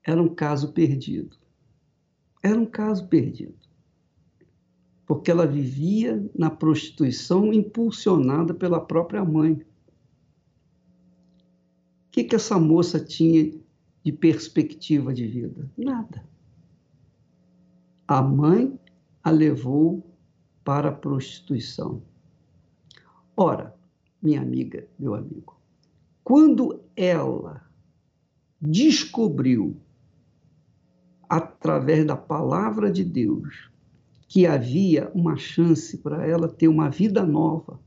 era 0.07 0.23
um 0.23 0.33
caso 0.33 0.73
perdido. 0.73 1.37
Era 2.41 2.57
um 2.57 2.65
caso 2.65 3.09
perdido. 3.09 3.57
Porque 5.05 5.33
ela 5.33 5.47
vivia 5.47 6.25
na 6.33 6.49
prostituição 6.49 7.53
impulsionada 7.53 8.55
pela 8.55 8.81
própria 8.81 9.25
mãe. 9.25 9.55
O 9.55 9.65
que, 12.13 12.23
que 12.23 12.37
essa 12.37 12.57
moça 12.59 13.05
tinha 13.05 13.53
de 14.05 14.13
perspectiva 14.13 15.13
de 15.13 15.27
vida? 15.27 15.69
Nada. 15.77 16.25
A 18.07 18.23
mãe 18.23 18.79
a 19.25 19.31
levou 19.31 20.09
para 20.63 20.91
a 20.91 20.93
prostituição. 20.93 22.01
Ora, 23.37 23.75
minha 24.23 24.41
amiga, 24.41 24.87
meu 24.97 25.15
amigo, 25.15 25.61
quando 26.23 26.81
ela 26.95 27.69
descobriu, 28.61 29.77
através 31.29 32.05
da 32.07 32.17
palavra 32.17 32.91
de 32.91 33.05
Deus, 33.05 33.71
que 34.29 34.47
havia 34.47 35.11
uma 35.15 35.37
chance 35.37 35.99
para 35.99 36.27
ela 36.27 36.49
ter 36.49 36.69
uma 36.69 36.89
vida 36.91 37.25
nova, 37.25 37.81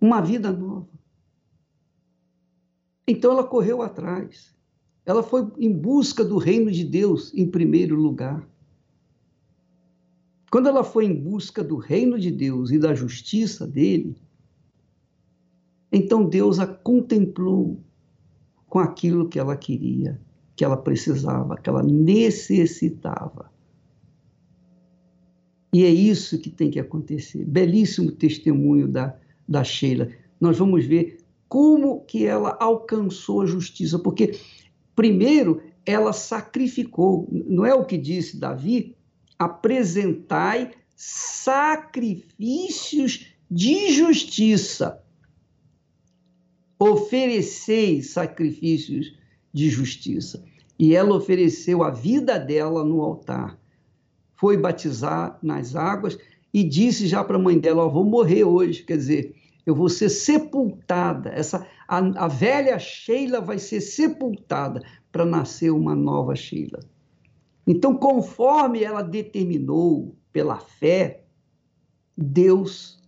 uma 0.00 0.20
vida 0.20 0.52
nova. 0.52 0.88
Então 3.06 3.32
ela 3.32 3.44
correu 3.44 3.82
atrás. 3.82 4.54
Ela 5.04 5.22
foi 5.22 5.50
em 5.58 5.72
busca 5.72 6.24
do 6.24 6.38
reino 6.38 6.70
de 6.70 6.84
Deus 6.84 7.32
em 7.34 7.46
primeiro 7.46 7.96
lugar. 7.96 8.48
Quando 10.50 10.68
ela 10.68 10.84
foi 10.84 11.06
em 11.06 11.14
busca 11.14 11.64
do 11.64 11.76
reino 11.76 12.18
de 12.18 12.30
Deus 12.30 12.70
e 12.70 12.78
da 12.78 12.94
justiça 12.94 13.66
dele, 13.66 14.16
então 15.90 16.28
Deus 16.28 16.58
a 16.58 16.66
contemplou 16.66 17.82
com 18.66 18.78
aquilo 18.78 19.28
que 19.28 19.38
ela 19.38 19.56
queria, 19.56 20.20
que 20.62 20.64
ela 20.64 20.76
precisava, 20.76 21.56
que 21.56 21.68
ela 21.68 21.82
necessitava. 21.82 23.50
E 25.74 25.84
é 25.84 25.88
isso 25.88 26.38
que 26.38 26.48
tem 26.48 26.70
que 26.70 26.78
acontecer. 26.78 27.44
Belíssimo 27.44 28.12
testemunho 28.12 28.86
da, 28.86 29.16
da 29.48 29.64
Sheila. 29.64 30.08
Nós 30.40 30.56
vamos 30.58 30.86
ver 30.86 31.18
como 31.48 32.04
que 32.04 32.24
ela 32.24 32.56
alcançou 32.60 33.40
a 33.40 33.46
justiça, 33.46 33.98
porque 33.98 34.38
primeiro 34.94 35.60
ela 35.84 36.12
sacrificou, 36.12 37.26
não 37.32 37.66
é 37.66 37.74
o 37.74 37.84
que 37.84 37.98
disse 37.98 38.36
Davi? 38.36 38.94
apresentai 39.36 40.70
sacrifícios 40.94 42.36
de 43.50 43.90
justiça. 43.90 45.02
Ofereceis 46.78 48.10
sacrifícios 48.10 49.12
de 49.52 49.68
justiça. 49.68 50.51
E 50.82 50.96
ela 50.96 51.14
ofereceu 51.14 51.84
a 51.84 51.90
vida 51.90 52.40
dela 52.40 52.84
no 52.84 53.02
altar. 53.02 53.56
Foi 54.34 54.56
batizar 54.56 55.38
nas 55.40 55.76
águas 55.76 56.18
e 56.52 56.64
disse 56.64 57.06
já 57.06 57.22
para 57.22 57.36
a 57.36 57.40
mãe 57.40 57.56
dela: 57.56 57.84
oh, 57.84 57.90
Vou 57.90 58.04
morrer 58.04 58.42
hoje. 58.42 58.82
Quer 58.82 58.96
dizer, 58.96 59.36
eu 59.64 59.76
vou 59.76 59.88
ser 59.88 60.08
sepultada. 60.08 61.30
Essa, 61.30 61.64
a, 61.86 61.98
a 62.24 62.26
velha 62.26 62.76
Sheila 62.80 63.40
vai 63.40 63.60
ser 63.60 63.80
sepultada 63.80 64.82
para 65.12 65.24
nascer 65.24 65.70
uma 65.70 65.94
nova 65.94 66.34
Sheila. 66.34 66.80
Então, 67.64 67.96
conforme 67.96 68.82
ela 68.82 69.02
determinou 69.02 70.16
pela 70.32 70.58
fé, 70.58 71.22
Deus 72.18 73.00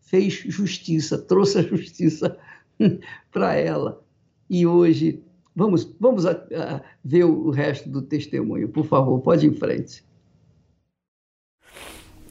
fez 0.00 0.32
justiça, 0.32 1.18
trouxe 1.18 1.58
a 1.58 1.62
justiça 1.62 2.38
para 3.30 3.54
ela. 3.54 4.02
E 4.48 4.66
hoje, 4.66 5.22
vamos, 5.58 5.84
vamos 5.98 6.24
a, 6.24 6.30
a 6.30 6.80
ver 7.04 7.24
o 7.24 7.50
resto 7.50 7.88
do 7.88 8.00
testemunho, 8.00 8.68
por 8.68 8.86
favor, 8.86 9.20
pode 9.20 9.44
ir 9.44 9.50
em 9.50 9.54
frente. 9.54 10.04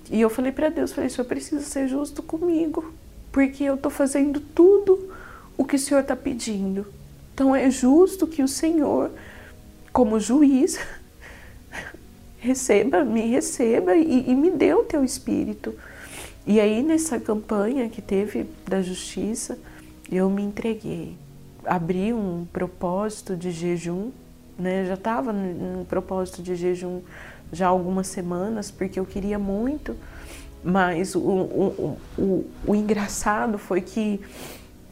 E 0.09 0.21
eu 0.21 0.29
falei 0.29 0.53
para 0.53 0.69
Deus, 0.69 0.93
falei, 0.93 1.09
Senhor 1.09 1.27
precisa 1.27 1.61
ser 1.61 1.89
justo 1.89 2.23
comigo, 2.23 2.93
porque 3.29 3.65
eu 3.65 3.75
estou 3.75 3.91
fazendo 3.91 4.39
tudo 4.39 5.13
o 5.57 5.65
que 5.65 5.75
o 5.75 5.79
Senhor 5.79 5.99
está 5.99 6.15
pedindo. 6.15 6.85
Então 7.33 7.53
é 7.53 7.69
justo 7.69 8.25
que 8.25 8.41
o 8.41 8.47
Senhor, 8.47 9.11
como 9.91 10.21
juiz, 10.21 10.79
receba, 12.39 13.03
me 13.03 13.27
receba 13.27 13.93
e, 13.97 14.29
e 14.29 14.33
me 14.33 14.51
dê 14.51 14.73
o 14.73 14.85
teu 14.85 15.03
espírito. 15.03 15.75
E 16.45 16.61
aí 16.61 16.81
nessa 16.81 17.19
campanha 17.19 17.89
que 17.89 18.01
teve 18.01 18.45
da 18.65 18.81
justiça, 18.81 19.59
eu 20.09 20.29
me 20.29 20.41
entreguei. 20.41 21.26
Abri 21.67 22.13
um 22.13 22.45
propósito 22.51 23.35
de 23.35 23.51
jejum, 23.51 24.11
né? 24.57 24.85
Já 24.85 24.93
estava 24.95 25.33
no 25.33 25.85
propósito 25.85 26.41
de 26.41 26.55
jejum 26.55 27.01
já 27.51 27.67
algumas 27.67 28.07
semanas, 28.07 28.71
porque 28.71 28.99
eu 28.99 29.05
queria 29.05 29.37
muito, 29.37 29.95
mas 30.63 31.15
o, 31.15 31.19
o, 31.19 31.97
o, 32.17 32.45
o 32.65 32.75
engraçado 32.75 33.57
foi 33.57 33.81
que 33.81 34.19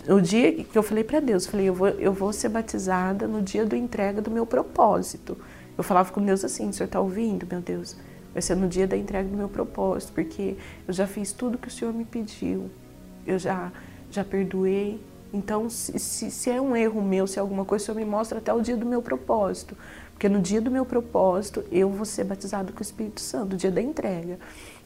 o 0.08 0.22
dia 0.22 0.64
que 0.64 0.78
eu 0.78 0.84
falei 0.84 1.04
para 1.04 1.20
Deus, 1.20 1.48
falei, 1.48 1.68
eu 1.68 1.74
vou, 1.74 1.88
eu 1.88 2.14
vou 2.14 2.32
ser 2.32 2.50
batizada 2.50 3.28
no 3.28 3.42
dia 3.42 3.66
da 3.66 3.76
entrega 3.76 4.22
do 4.22 4.30
meu 4.30 4.46
propósito. 4.46 5.38
Eu 5.78 5.84
falava 5.84 6.12
com 6.12 6.24
Deus 6.24 6.46
assim: 6.46 6.70
o 6.70 6.74
Senhor 6.74 6.86
está 6.86 7.00
ouvindo, 7.00 7.48
meu 7.50 7.62
Deus? 7.62 7.98
Vai 8.32 8.42
ser 8.42 8.56
no 8.56 8.68
dia 8.68 8.86
da 8.88 8.98
entrega 8.98 9.28
do 9.28 9.36
meu 9.36 9.50
propósito, 9.50 10.14
porque 10.14 10.56
eu 10.88 10.94
já 10.94 11.08
fiz 11.08 11.32
tudo 11.32 11.58
que 11.58 11.68
o 11.68 11.72
Senhor 11.72 11.94
me 11.94 12.06
pediu, 12.06 12.70
eu 13.26 13.40
já, 13.40 13.72
já 14.12 14.24
perdoei. 14.24 15.00
Então, 15.36 15.70
se, 15.70 16.00
se, 16.00 16.32
se 16.32 16.50
é 16.50 16.62
um 16.62 16.76
erro 16.76 17.02
meu, 17.02 17.28
se 17.28 17.38
é 17.38 17.42
alguma 17.42 17.66
coisa, 17.66 17.84
o 17.84 17.86
Senhor 17.88 17.98
me 17.98 18.06
mostra 18.06 18.38
até 18.40 18.54
o 18.54 18.62
dia 18.62 18.78
do 18.78 18.86
meu 18.86 19.02
propósito. 19.02 19.76
Porque 20.12 20.30
no 20.30 20.42
dia 20.42 20.62
do 20.62 20.72
meu 20.72 20.86
propósito, 20.86 21.66
eu 21.70 21.90
vou 21.90 22.06
ser 22.06 22.24
batizado 22.24 22.72
com 22.72 22.80
o 22.80 22.82
Espírito 22.82 23.20
Santo, 23.20 23.52
no 23.52 23.58
dia 23.58 23.70
da 23.70 23.82
entrega. 23.82 24.40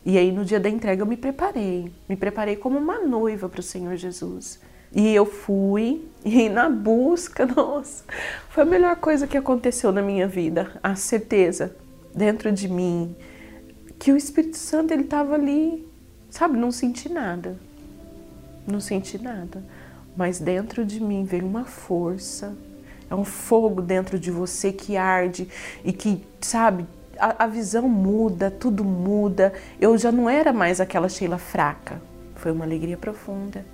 E 0.04 0.18
aí, 0.18 0.32
no 0.32 0.44
dia 0.44 0.60
da 0.60 0.68
entrega, 0.68 1.04
eu 1.04 1.06
me 1.06 1.16
preparei. 1.16 1.92
Me 2.08 2.16
preparei 2.16 2.56
como 2.56 2.80
uma 2.80 3.00
noiva 3.00 3.48
para 3.48 3.60
o 3.60 3.64
Senhor 3.64 3.96
Jesus. 3.96 4.60
E 4.92 5.14
eu 5.14 5.26
fui, 5.26 6.04
e 6.26 6.50
na 6.50 6.68
busca, 6.68 7.46
nossa, 7.56 8.04
foi 8.50 8.64
a 8.64 8.66
melhor 8.66 8.96
coisa 8.96 9.28
que 9.28 9.38
aconteceu 9.38 9.92
na 9.92 10.02
minha 10.02 10.28
vida, 10.28 10.72
a 10.82 10.96
certeza 10.96 11.76
dentro 12.16 12.52
de 12.52 12.68
mim 12.68 13.16
que 14.00 14.14
o 14.14 14.18
Espírito 14.18 14.58
Santo 14.58 14.94
ele 14.94 15.04
estava 15.04 15.36
ali, 15.36 15.86
sabe, 16.30 16.58
não 16.58 16.72
senti 16.72 17.10
nada. 17.10 17.60
Não 18.66 18.80
senti 18.80 19.22
nada, 19.22 19.64
mas 20.20 20.38
dentro 20.38 20.86
de 20.86 21.02
mim 21.02 21.24
veio 21.24 21.46
uma 21.46 21.64
força. 21.64 22.54
É 23.10 23.16
um 23.16 23.24
fogo 23.24 23.82
dentro 23.82 24.20
de 24.20 24.30
você 24.30 24.72
que 24.72 24.98
arde 24.98 25.48
e 25.84 25.94
que, 25.94 26.22
sabe, 26.42 26.86
a, 27.18 27.46
a 27.46 27.48
visão 27.48 27.88
muda, 27.88 28.52
tudo 28.52 28.84
muda. 28.84 29.54
Eu 29.80 29.98
já 29.98 30.12
não 30.12 30.30
era 30.30 30.52
mais 30.52 30.82
aquela 30.82 31.08
Sheila 31.08 31.38
fraca. 31.38 32.02
Foi 32.36 32.52
uma 32.52 32.66
alegria 32.66 32.98
profunda 32.98 33.66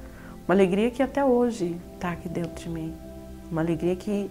uma 0.48 0.54
alegria 0.54 0.92
que 0.92 1.02
até 1.02 1.26
hoje 1.26 1.76
está 1.96 2.12
aqui 2.12 2.30
dentro 2.30 2.64
de 2.64 2.70
mim. 2.70 2.94
Uma 3.52 3.62
alegria 3.62 3.96
que 3.96 4.30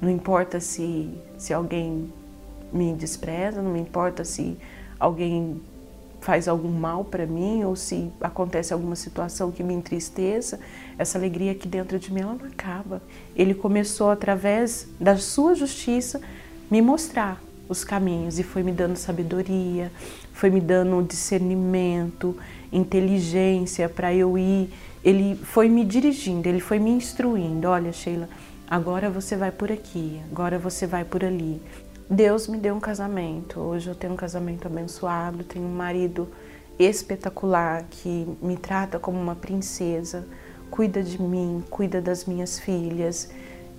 não 0.00 0.10
importa 0.10 0.58
se, 0.58 1.08
se 1.38 1.54
alguém 1.54 2.12
me 2.72 2.92
despreza, 2.94 3.62
não 3.62 3.70
me 3.70 3.80
importa 3.80 4.24
se 4.24 4.58
alguém 4.98 5.62
faz 6.22 6.48
algum 6.48 6.70
mal 6.70 7.04
para 7.04 7.26
mim 7.26 7.62
ou 7.64 7.76
se 7.76 8.10
acontece 8.20 8.72
alguma 8.72 8.96
situação 8.96 9.52
que 9.52 9.62
me 9.62 9.74
entristeça, 9.74 10.58
essa 10.96 11.18
alegria 11.18 11.52
aqui 11.52 11.68
dentro 11.68 11.98
de 11.98 12.10
mim 12.10 12.22
ela 12.22 12.34
não 12.34 12.46
acaba. 12.46 13.02
Ele 13.36 13.52
começou 13.52 14.10
através 14.10 14.88
da 14.98 15.18
sua 15.18 15.54
justiça 15.54 16.22
me 16.70 16.80
mostrar 16.80 17.38
os 17.68 17.84
caminhos 17.84 18.38
e 18.38 18.42
foi 18.42 18.62
me 18.62 18.72
dando 18.72 18.96
sabedoria, 18.96 19.92
foi 20.32 20.48
me 20.48 20.60
dando 20.60 21.02
discernimento, 21.02 22.34
inteligência 22.72 23.86
para 23.86 24.14
eu 24.14 24.38
ir 24.38 24.70
ele 25.04 25.34
foi 25.34 25.68
me 25.68 25.84
dirigindo, 25.84 26.48
ele 26.48 26.60
foi 26.60 26.78
me 26.78 26.90
instruindo. 26.90 27.66
Olha, 27.68 27.92
Sheila, 27.92 28.28
agora 28.68 29.10
você 29.10 29.36
vai 29.36 29.50
por 29.50 29.72
aqui, 29.72 30.20
agora 30.30 30.58
você 30.58 30.86
vai 30.86 31.04
por 31.04 31.24
ali. 31.24 31.60
Deus 32.12 32.46
me 32.46 32.58
deu 32.58 32.74
um 32.74 32.80
casamento. 32.80 33.58
Hoje 33.58 33.88
eu 33.88 33.94
tenho 33.94 34.12
um 34.12 34.16
casamento 34.16 34.66
abençoado, 34.66 35.42
tenho 35.44 35.64
um 35.64 35.74
marido 35.74 36.28
espetacular 36.78 37.84
que 37.88 38.28
me 38.42 38.54
trata 38.54 38.98
como 38.98 39.18
uma 39.18 39.34
princesa, 39.34 40.26
cuida 40.70 41.02
de 41.02 41.20
mim, 41.20 41.64
cuida 41.70 42.02
das 42.02 42.26
minhas 42.26 42.58
filhas 42.58 43.30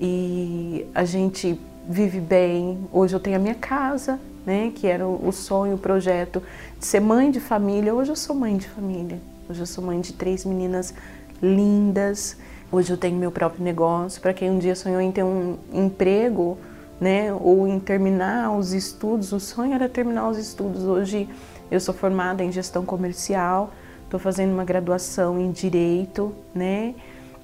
e 0.01 0.83
a 0.95 1.05
gente 1.05 1.61
vive 1.87 2.19
bem. 2.19 2.89
Hoje 2.91 3.15
eu 3.15 3.19
tenho 3.19 3.35
a 3.35 3.39
minha 3.39 3.53
casa, 3.53 4.19
né, 4.43 4.71
que 4.73 4.87
era 4.87 5.07
o 5.07 5.31
sonho, 5.31 5.75
o 5.75 5.79
projeto 5.79 6.41
de 6.79 6.87
ser 6.87 7.01
mãe 7.01 7.29
de 7.29 7.39
família. 7.39 7.93
Hoje 7.93 8.13
eu 8.13 8.15
sou 8.15 8.35
mãe 8.35 8.57
de 8.57 8.67
família. 8.67 9.19
Hoje 9.47 9.59
eu 9.59 9.67
sou 9.67 9.83
mãe 9.83 10.01
de 10.01 10.11
três 10.11 10.43
meninas 10.43 10.91
lindas. 11.39 12.35
Hoje 12.71 12.91
eu 12.91 12.97
tenho 12.97 13.15
meu 13.15 13.31
próprio 13.31 13.63
negócio. 13.63 14.19
Para 14.19 14.33
quem 14.33 14.49
um 14.49 14.57
dia 14.57 14.75
sonhou 14.75 14.99
em 14.99 15.11
ter 15.11 15.21
um 15.21 15.59
emprego, 15.71 16.57
né, 17.03 17.33
ou 17.33 17.67
em 17.67 17.81
terminar 17.81 18.55
os 18.57 18.71
estudos, 18.71 19.33
o 19.33 19.39
sonho 19.39 19.73
era 19.73 19.89
terminar 19.89 20.29
os 20.29 20.37
estudos. 20.37 20.83
Hoje 20.83 21.27
eu 21.69 21.77
sou 21.77 21.93
formada 21.93 22.41
em 22.41 22.49
gestão 22.49 22.85
comercial, 22.85 23.73
estou 24.05 24.17
fazendo 24.17 24.53
uma 24.53 24.63
graduação 24.63 25.37
em 25.37 25.51
Direito, 25.51 26.33
né? 26.55 26.95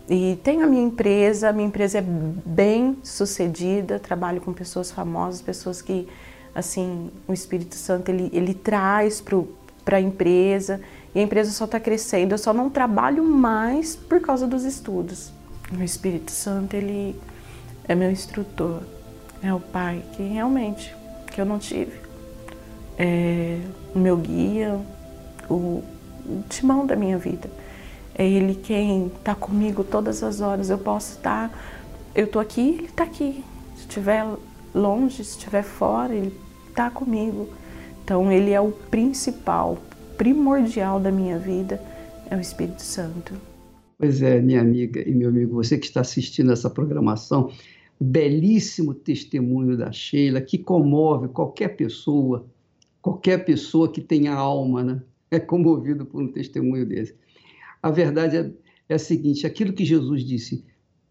E 0.10 0.40
tenho 0.46 0.64
a 0.64 0.66
minha 0.66 0.82
empresa, 0.82 1.50
a 1.50 1.54
minha 1.54 1.68
empresa 1.68 1.98
é 1.98 2.02
bem 2.02 2.98
sucedida, 3.04 4.00
trabalho 4.00 4.40
com 4.40 4.54
pessoas 4.54 4.90
famosas, 4.92 5.42
pessoas 5.42 5.82
que, 5.82 6.08
assim, 6.56 7.12
o 7.28 7.34
Espírito 7.34 7.76
Santo, 7.76 8.10
ele, 8.10 8.30
ele 8.32 8.54
traz 8.54 9.22
para 9.84 9.98
a 9.98 10.02
empresa, 10.02 10.80
e 11.14 11.20
a 11.20 11.22
empresa 11.22 11.52
só 11.52 11.66
está 11.66 11.82
crescendo, 11.82 12.34
eu 12.34 12.38
só 12.38 12.54
não 12.54 12.70
trabalho 12.70 13.26
mais 13.26 13.98
por 13.98 14.22
causa 14.22 14.48
dos 14.48 14.64
estudos. 14.64 15.34
O 15.78 15.84
Espírito 15.84 16.32
Santo, 16.32 16.76
ele 16.76 17.14
é 17.88 17.94
meu 17.94 18.10
instrutor, 18.10 18.82
é 19.42 19.54
o 19.54 19.60
Pai 19.60 20.04
que 20.14 20.24
realmente, 20.24 20.96
que 21.32 21.40
eu 21.40 21.46
não 21.46 21.60
tive. 21.60 22.00
É 22.98 23.60
o 23.96 24.00
meu 24.00 24.18
guia, 24.18 24.80
o, 25.50 25.82
o 26.26 26.44
timão 26.50 26.86
da 26.86 26.96
minha 26.96 27.18
vida. 27.18 27.50
É 28.14 28.28
Ele 28.28 28.56
quem 28.56 29.08
está 29.08 29.34
comigo 29.34 29.84
todas 29.84 30.22
as 30.24 30.42
horas. 30.42 30.70
Eu 30.70 30.78
posso 30.78 31.14
estar, 31.14 31.52
eu 32.14 32.26
estou 32.26 32.42
aqui, 32.42 32.76
Ele 32.78 32.86
está 32.86 33.04
aqui. 33.04 33.44
Se 33.76 33.82
estiver 33.82 34.26
longe, 34.76 35.24
se 35.24 35.38
estiver 35.38 35.64
fora, 35.64 36.14
Ele 36.14 36.36
está 36.68 36.90
comigo. 36.90 37.48
Então, 38.04 38.32
Ele 38.32 38.52
é 38.52 38.60
o 38.60 38.72
principal, 38.72 39.78
primordial 40.18 41.00
da 41.00 41.12
minha 41.12 41.38
vida, 41.38 41.82
é 42.30 42.36
o 42.36 42.40
Espírito 42.40 42.82
Santo. 42.82 43.34
Pois 43.98 44.22
é, 44.22 44.40
minha 44.42 44.62
amiga 44.62 45.02
e 45.08 45.14
meu 45.14 45.30
amigo, 45.30 45.56
você 45.56 45.78
que 45.78 45.86
está 45.86 46.02
assistindo 46.02 46.52
essa 46.52 46.70
programação, 46.70 47.52
belíssimo 48.00 48.94
testemunho 48.94 49.78
da 49.78 49.92
Sheila, 49.92 50.40
que 50.40 50.58
comove 50.58 51.28
qualquer 51.28 51.76
pessoa, 51.76 52.48
qualquer 53.02 53.44
pessoa 53.44 53.92
que 53.92 54.00
tenha 54.00 54.34
alma, 54.34 54.84
né? 54.84 55.02
É 55.30 55.40
comovido 55.40 56.06
por 56.06 56.24
um 56.24 56.32
testemunho 56.32 56.86
desse. 56.86 57.14
A 57.84 57.92
verdade 57.92 58.38
é, 58.38 58.52
é 58.88 58.96
a 58.96 59.00
seguinte: 59.00 59.46
aquilo 59.46 59.74
que 59.74 59.86
Jesus 59.86 60.24
disse, 60.24 60.64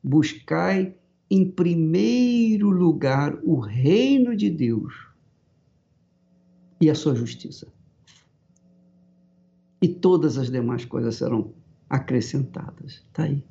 buscai 0.03 0.95
em 1.31 1.49
primeiro 1.51 2.71
lugar 2.71 3.39
o 3.45 3.59
reino 3.59 4.35
de 4.35 4.49
Deus 4.49 4.95
e 6.81 6.89
a 6.89 6.95
sua 6.95 7.15
justiça. 7.15 7.69
E 9.81 9.89
todas 9.89 10.39
as 10.39 10.51
demais 10.51 10.85
coisas 10.85 11.17
serão 11.17 11.53
acrescentadas. 11.89 13.03
Está 13.07 13.25
aí. 13.25 13.43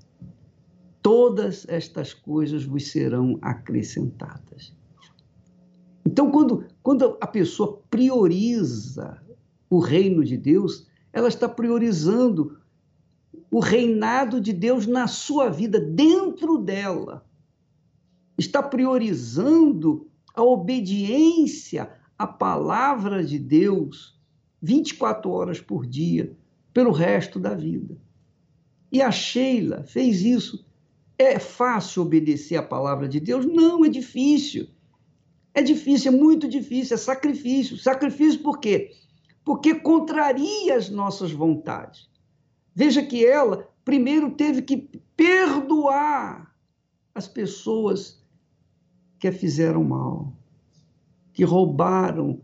Todas 1.07 1.65
estas 1.69 2.13
coisas 2.13 2.65
vos 2.65 2.91
serão 2.91 3.39
acrescentadas. 3.41 4.75
Então, 6.05 6.29
quando, 6.29 6.65
quando 6.83 7.17
a 7.21 7.25
pessoa 7.25 7.81
prioriza 7.89 9.23
o 9.69 9.79
reino 9.79 10.21
de 10.21 10.35
Deus, 10.35 10.85
ela 11.13 11.29
está 11.29 11.47
priorizando 11.47 12.59
o 13.49 13.61
reinado 13.61 14.41
de 14.41 14.51
Deus 14.51 14.85
na 14.85 15.07
sua 15.07 15.47
vida, 15.47 15.79
dentro 15.79 16.57
dela. 16.57 17.25
Está 18.37 18.61
priorizando 18.61 20.09
a 20.35 20.43
obediência 20.43 21.89
à 22.19 22.27
palavra 22.27 23.23
de 23.23 23.39
Deus 23.39 24.19
24 24.61 25.31
horas 25.31 25.61
por 25.61 25.85
dia, 25.85 26.35
pelo 26.73 26.91
resto 26.91 27.39
da 27.39 27.53
vida. 27.53 27.97
E 28.91 29.01
a 29.01 29.09
Sheila 29.09 29.85
fez 29.85 30.21
isso. 30.21 30.66
É 31.17 31.39
fácil 31.39 32.03
obedecer 32.03 32.57
à 32.57 32.63
palavra 32.63 33.07
de 33.07 33.19
Deus? 33.19 33.45
Não, 33.45 33.83
é 33.83 33.89
difícil. 33.89 34.69
É 35.53 35.61
difícil, 35.61 36.13
é 36.13 36.15
muito 36.15 36.47
difícil, 36.47 36.93
é 36.93 36.97
sacrifício. 36.97 37.77
Sacrifício 37.77 38.43
por 38.43 38.59
quê? 38.59 38.91
Porque 39.43 39.73
contraria 39.73 40.75
as 40.75 40.89
nossas 40.89 41.31
vontades. 41.31 42.07
Veja 42.75 43.01
que 43.01 43.25
ela 43.25 43.67
primeiro 43.83 44.31
teve 44.31 44.61
que 44.61 44.77
perdoar 45.15 46.53
as 47.15 47.27
pessoas 47.27 48.23
que 49.17 49.27
a 49.27 49.31
fizeram 49.31 49.83
mal, 49.83 50.31
que 51.33 51.43
roubaram 51.43 52.39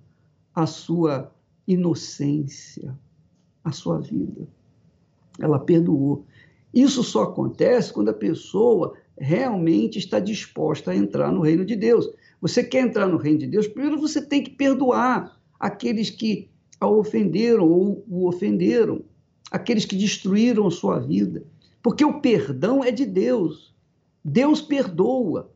a 0.56 0.66
sua 0.66 1.32
inocência, 1.68 2.98
a 3.64 3.72
sua 3.72 4.00
vida. 4.00 4.48
Ela 5.40 5.60
perdoou. 5.60 6.26
Isso 6.74 7.04
só 7.04 7.24
acontece 7.24 7.94
quando 7.94 8.10
a 8.10 8.14
pessoa 8.14 8.96
realmente 9.18 10.00
está 10.00 10.20
disposta 10.20 10.92
a 10.92 10.96
entrar 10.96 11.32
no 11.32 11.42
reino 11.42 11.64
de 11.64 11.76
Deus. 11.76 12.10
Você 12.42 12.64
quer 12.64 12.82
entrar 12.82 13.08
no 13.08 13.18
reino 13.18 13.40
de 13.40 13.48
Deus? 13.48 13.68
Primeiro 13.68 14.00
você 14.00 14.22
tem 14.22 14.44
que 14.44 14.50
perdoar 14.50 15.40
aqueles 15.60 16.10
que 16.10 16.50
a 16.80 16.88
ofenderam 16.88 17.70
ou 17.70 18.04
o 18.10 18.28
ofenderam 18.28 19.04
aqueles 19.52 19.86
que 19.86 19.96
destruíram 19.96 20.70
sua 20.72 21.00
vida. 21.00 21.46
Porque 21.82 22.04
o 22.04 22.20
perdão 22.20 22.84
é 22.84 22.92
de 22.92 23.06
Deus. 23.06 23.74
Deus 24.26 24.62
perdoa. 24.62 25.52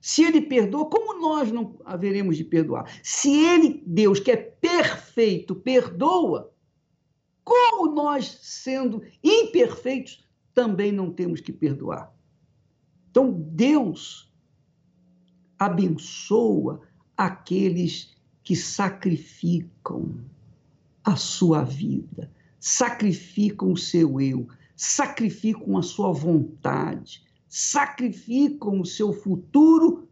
Se 0.00 0.22
ele 0.22 0.42
perdoa, 0.42 0.86
como 0.86 1.20
nós 1.20 1.50
não 1.50 1.76
haveremos 1.84 2.36
de 2.36 2.44
perdoar? 2.44 2.90
Se 3.02 3.32
ele, 3.32 3.82
Deus, 3.86 4.20
que 4.20 4.30
é 4.30 4.36
perfeito, 4.36 5.54
perdoa, 5.54 6.52
como 7.42 7.94
nós, 7.94 8.38
sendo 8.42 9.02
imperfeitos, 9.24 10.24
também 10.58 10.90
não 10.90 11.08
temos 11.08 11.40
que 11.40 11.52
perdoar? 11.52 12.12
Então, 13.08 13.30
Deus 13.30 14.28
abençoa 15.56 16.80
aqueles 17.16 18.16
que 18.42 18.56
sacrificam 18.56 20.16
a 21.04 21.14
sua 21.14 21.62
vida, 21.62 22.32
sacrificam 22.58 23.70
o 23.70 23.76
seu 23.76 24.20
eu, 24.20 24.48
sacrificam 24.74 25.78
a 25.78 25.82
sua 25.82 26.10
vontade, 26.10 27.22
sacrificam 27.48 28.80
o 28.80 28.84
seu 28.84 29.12
futuro 29.12 30.08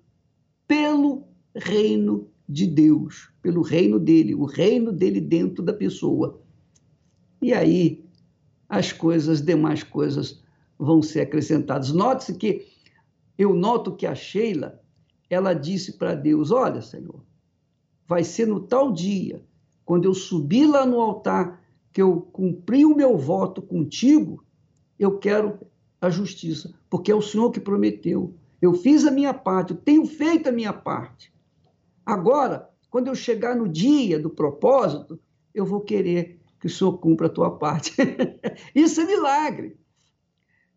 pelo 0.69 1.27
reino 1.57 2.31
de 2.49 2.69
Deus, 2.69 3.33
pelo 3.43 3.63
reino 3.63 3.99
dele, 3.99 4.33
o 4.33 4.45
reino 4.45 4.93
dele 4.93 5.21
dentro 5.21 5.61
da 5.65 5.73
pessoa. 5.73 6.41
E 7.43 7.53
aí 7.53 8.06
as 8.69 8.93
coisas, 8.93 9.41
demais 9.41 9.83
coisas 9.83 10.43
vão 10.79 11.03
ser 11.03 11.23
acrescentadas. 11.23 11.93
Note-se 11.93 12.35
que 12.35 12.67
eu 13.39 13.55
noto 13.55 13.95
que 13.95 14.07
a 14.07 14.15
Sheila, 14.15 14.81
ela 15.29 15.55
disse 15.55 15.93
para 15.99 16.15
Deus: 16.15 16.51
"Olha, 16.51 16.81
Senhor, 16.83 17.25
vai 18.07 18.25
ser 18.25 18.47
no 18.47 18.61
tal 18.61 18.93
dia, 18.93 19.43
quando 19.85 20.05
eu 20.05 20.15
subir 20.15 20.67
lá 20.67 20.85
no 20.85 21.01
altar 21.01 21.63
que 21.93 22.03
eu 22.03 22.21
cumpri 22.21 22.85
o 22.85 22.95
meu 22.95 23.17
voto 23.17 23.63
contigo, 23.63 24.45
eu 24.99 25.19
quero 25.19 25.59
a 26.01 26.11
justiça, 26.11 26.75
porque 26.91 27.11
é 27.11 27.15
o 27.15 27.23
Senhor 27.23 27.51
que 27.51 27.61
prometeu. 27.61 28.35
Eu 28.61 28.75
fiz 28.75 29.05
a 29.05 29.11
minha 29.11 29.33
parte, 29.33 29.73
eu 29.73 29.77
tenho 29.77 30.05
feito 30.05 30.49
a 30.49 30.53
minha 30.53 30.73
parte. 30.73 31.33
Agora, 32.05 32.69
quando 32.91 33.09
eu 33.09 33.15
chegar 33.15 33.57
no 33.57 33.69
dia 33.69 34.19
do 34.19 34.31
propósito, 34.31 35.19
eu 35.55 35.65
vou 35.65 35.81
querer 35.81 36.36
que 36.61 36.67
o 36.67 36.71
Senhor 36.71 36.99
cumpra 36.99 37.27
a 37.27 37.31
tua 37.31 37.59
parte. 37.59 37.93
Isso 38.75 39.01
é 39.01 39.05
milagre. 39.05 39.77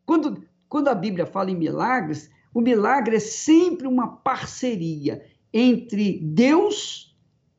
Quando, 0.06 0.44
quando 0.68 0.88
a 0.88 0.96
Bíblia 0.96 1.26
fala 1.26 1.52
em 1.52 1.56
milagres, 1.56 2.30
o 2.54 2.62
milagre 2.62 3.18
é 3.18 3.20
sempre 3.20 3.88
uma 3.88 4.08
parceria 4.08 5.24
entre 5.54 6.20
Deus 6.20 7.16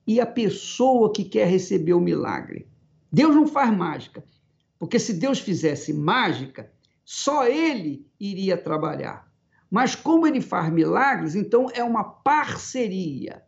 e 0.07 0.21
a 0.21 0.27
pessoa 0.27 1.13
que 1.13 1.25
quer 1.25 1.47
receber 1.47 1.95
o 1.95 2.01
milagre. 2.01 2.67
Deus 3.13 3.35
não 3.35 3.47
faz 3.47 3.77
mágica, 3.77 4.25
porque 4.79 4.99
se 4.99 5.15
Deus 5.15 5.39
fizesse 5.39 5.93
mágica, 5.93 6.73
só 7.05 7.47
ele 7.47 8.07
iria 8.19 8.57
trabalhar. 8.57 9.31
Mas 9.71 9.95
como 9.95 10.27
ele 10.27 10.41
faz 10.41 10.73
milagres, 10.73 11.35
então 11.35 11.69
é 11.73 11.83
uma 11.85 12.03
parceria 12.03 13.43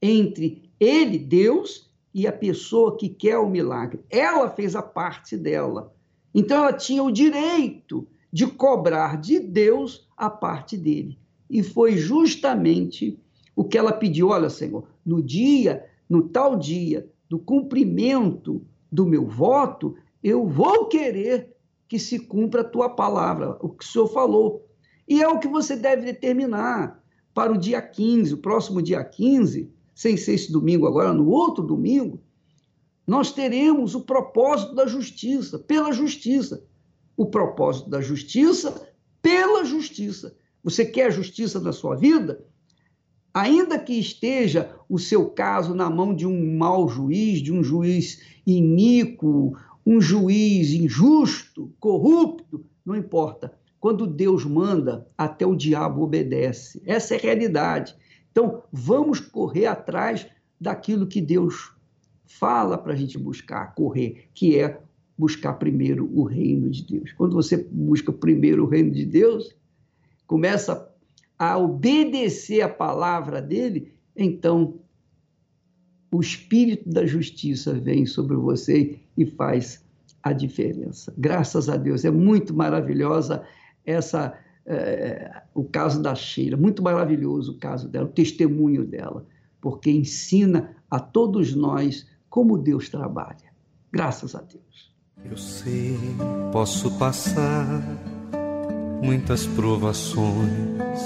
entre 0.00 0.70
ele, 0.78 1.18
Deus, 1.18 1.87
e 2.14 2.26
a 2.26 2.32
pessoa 2.32 2.96
que 2.96 3.08
quer 3.08 3.38
o 3.38 3.48
milagre. 3.48 4.00
Ela 4.10 4.50
fez 4.50 4.74
a 4.74 4.82
parte 4.82 5.36
dela. 5.36 5.94
Então 6.34 6.58
ela 6.58 6.72
tinha 6.72 7.02
o 7.02 7.10
direito 7.10 8.06
de 8.32 8.46
cobrar 8.46 9.20
de 9.20 9.40
Deus 9.40 10.08
a 10.16 10.28
parte 10.28 10.76
dele. 10.76 11.18
E 11.48 11.62
foi 11.62 11.96
justamente 11.96 13.18
o 13.56 13.64
que 13.64 13.78
ela 13.78 13.92
pediu: 13.92 14.28
olha, 14.28 14.50
Senhor, 14.50 14.84
no 15.04 15.22
dia, 15.22 15.84
no 16.08 16.28
tal 16.28 16.56
dia 16.56 17.08
do 17.28 17.38
cumprimento 17.38 18.62
do 18.90 19.06
meu 19.06 19.26
voto, 19.26 19.96
eu 20.22 20.46
vou 20.46 20.86
querer 20.86 21.54
que 21.88 21.98
se 21.98 22.18
cumpra 22.18 22.60
a 22.60 22.68
tua 22.68 22.90
palavra, 22.90 23.56
o 23.60 23.68
que 23.70 23.84
o 23.84 23.86
senhor 23.86 24.08
falou. 24.08 24.66
E 25.06 25.22
é 25.22 25.28
o 25.28 25.38
que 25.38 25.48
você 25.48 25.74
deve 25.74 26.02
determinar 26.02 27.02
para 27.32 27.52
o 27.52 27.56
dia 27.56 27.80
15, 27.80 28.34
o 28.34 28.38
próximo 28.38 28.82
dia 28.82 29.02
15, 29.02 29.70
sem 29.98 30.16
ser 30.16 30.34
esse 30.34 30.52
domingo 30.52 30.86
agora, 30.86 31.12
no 31.12 31.28
outro 31.28 31.64
domingo, 31.64 32.20
nós 33.04 33.32
teremos 33.32 33.96
o 33.96 34.02
propósito 34.02 34.72
da 34.72 34.86
justiça, 34.86 35.58
pela 35.58 35.90
justiça. 35.90 36.64
O 37.16 37.26
propósito 37.26 37.90
da 37.90 38.00
justiça, 38.00 38.88
pela 39.20 39.64
justiça. 39.64 40.36
Você 40.62 40.86
quer 40.86 41.10
justiça 41.10 41.58
na 41.58 41.72
sua 41.72 41.96
vida? 41.96 42.46
Ainda 43.34 43.76
que 43.76 43.94
esteja 43.94 44.72
o 44.88 45.00
seu 45.00 45.30
caso 45.30 45.74
na 45.74 45.90
mão 45.90 46.14
de 46.14 46.24
um 46.24 46.56
mau 46.56 46.88
juiz, 46.88 47.42
de 47.42 47.52
um 47.52 47.64
juiz 47.64 48.22
iníquo, 48.46 49.58
um 49.84 50.00
juiz 50.00 50.70
injusto, 50.74 51.72
corrupto, 51.80 52.64
não 52.86 52.94
importa. 52.94 53.52
Quando 53.80 54.06
Deus 54.06 54.44
manda, 54.44 55.08
até 55.18 55.44
o 55.44 55.56
diabo 55.56 56.02
obedece. 56.02 56.80
Essa 56.86 57.16
é 57.16 57.18
a 57.18 57.20
realidade. 57.20 57.96
Então, 58.38 58.62
vamos 58.72 59.18
correr 59.18 59.66
atrás 59.66 60.28
daquilo 60.60 61.08
que 61.08 61.20
Deus 61.20 61.72
fala 62.24 62.78
para 62.78 62.92
a 62.92 62.96
gente 62.96 63.18
buscar, 63.18 63.74
correr, 63.74 64.28
que 64.32 64.56
é 64.56 64.80
buscar 65.18 65.54
primeiro 65.54 66.08
o 66.14 66.22
reino 66.22 66.70
de 66.70 66.84
Deus. 66.84 67.12
Quando 67.14 67.34
você 67.34 67.56
busca 67.56 68.12
primeiro 68.12 68.62
o 68.62 68.68
reino 68.68 68.92
de 68.92 69.04
Deus, 69.04 69.56
começa 70.24 70.88
a 71.36 71.58
obedecer 71.58 72.60
a 72.60 72.68
palavra 72.68 73.42
dele, 73.42 73.92
então 74.14 74.78
o 76.08 76.20
espírito 76.20 76.88
da 76.88 77.04
justiça 77.04 77.74
vem 77.74 78.06
sobre 78.06 78.36
você 78.36 79.00
e 79.16 79.26
faz 79.26 79.84
a 80.22 80.32
diferença. 80.32 81.12
Graças 81.18 81.68
a 81.68 81.76
Deus, 81.76 82.04
é 82.04 82.10
muito 82.12 82.54
maravilhosa 82.54 83.42
essa 83.84 84.38
é, 84.70 85.42
o 85.54 85.64
caso 85.64 86.02
da 86.02 86.14
Sheila, 86.14 86.56
muito 86.58 86.82
maravilhoso 86.82 87.52
o 87.52 87.58
caso 87.58 87.88
dela, 87.88 88.04
o 88.04 88.12
testemunho 88.12 88.84
dela, 88.84 89.24
porque 89.62 89.90
ensina 89.90 90.76
a 90.90 91.00
todos 91.00 91.54
nós 91.54 92.06
como 92.28 92.58
Deus 92.58 92.90
trabalha. 92.90 93.48
Graças 93.90 94.34
a 94.34 94.42
Deus. 94.42 94.92
Eu 95.24 95.38
sei, 95.38 95.96
posso 96.52 96.90
passar 96.98 97.82
muitas 99.02 99.46
provações, 99.46 101.00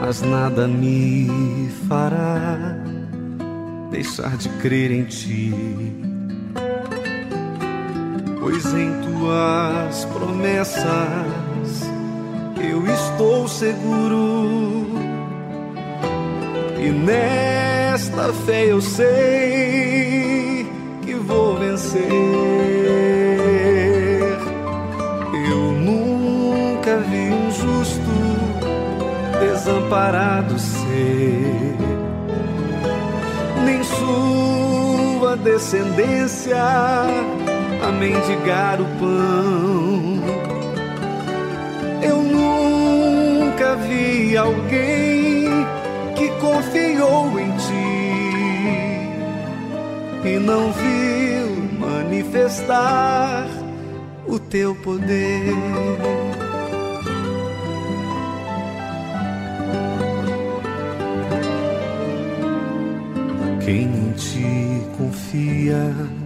mas 0.00 0.22
nada 0.22 0.68
me 0.68 1.68
fará 1.88 2.76
deixar 3.90 4.36
de 4.36 4.48
crer 4.60 4.92
em 4.92 5.04
ti. 5.04 6.13
Pois 8.44 8.74
em 8.74 8.92
tuas 9.00 10.04
promessas 10.04 10.84
eu 12.60 12.86
estou 12.92 13.48
seguro, 13.48 14.86
e 16.78 16.90
nesta 16.90 18.34
fé 18.44 18.66
eu 18.66 18.82
sei 18.82 20.66
que 21.00 21.14
vou 21.14 21.56
vencer. 21.56 22.44
desamparado 29.40 30.58
ser, 30.58 31.76
nem 33.64 33.82
sua 33.82 35.34
descendência 35.38 36.56
a 37.86 37.92
mendigar 37.92 38.80
o 38.80 38.86
pão. 38.98 40.18
Eu 42.02 42.22
nunca 42.22 43.76
vi 43.76 44.36
alguém 44.36 45.48
que 46.16 46.28
confiou 46.40 47.38
em 47.38 47.50
ti 47.56 47.94
e 50.24 50.38
não 50.38 50.72
viu 50.72 51.46
manifestar 51.78 53.46
o 54.26 54.38
teu 54.38 54.74
poder. 54.76 55.54
Quem 63.64 63.84
em 63.84 64.12
ti 64.12 64.82
confia 64.98 66.23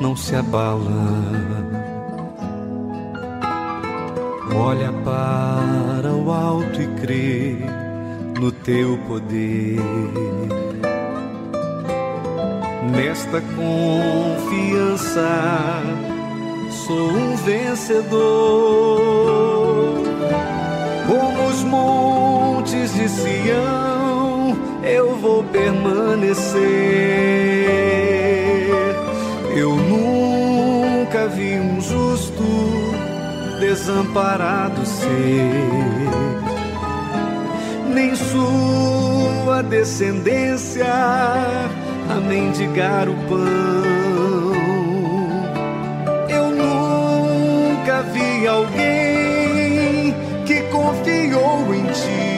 não 0.00 0.16
se 0.16 0.34
abala. 0.34 1.34
Olha 4.54 4.92
para 5.04 6.12
o 6.12 6.30
alto 6.30 6.80
e 6.80 6.86
crê 7.00 7.56
no 8.40 8.52
teu 8.52 8.96
poder. 9.06 9.80
Nesta 12.94 13.40
confiança 13.56 15.28
sou 16.86 17.08
um 17.08 17.36
vencedor. 17.36 18.14
Como 21.06 21.48
os 21.48 21.64
montes 21.64 22.94
de 22.94 23.08
Sião 23.08 24.56
eu 24.84 25.16
vou 25.16 25.42
permanecer. 25.44 26.64
Eu 29.56 29.76
nunca 29.76 31.28
vi 31.28 31.60
um 31.60 31.80
justo 31.80 32.42
desamparado 33.60 34.84
ser, 34.84 35.54
nem 37.86 38.16
sua 38.16 39.62
descendência 39.62 40.84
a 40.84 42.14
mendigar 42.28 43.08
o 43.08 43.14
pão. 43.28 43.84
Eu 46.28 46.50
nunca 46.50 48.02
vi 48.12 48.48
alguém 48.48 50.16
que 50.44 50.62
confiou 50.62 51.72
em 51.72 51.86
ti 51.92 52.34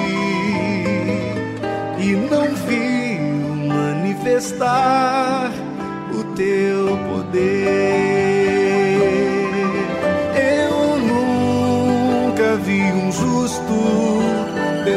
e 1.99 2.13
não 2.31 2.55
viu 2.67 3.57
manifestar 3.75 5.51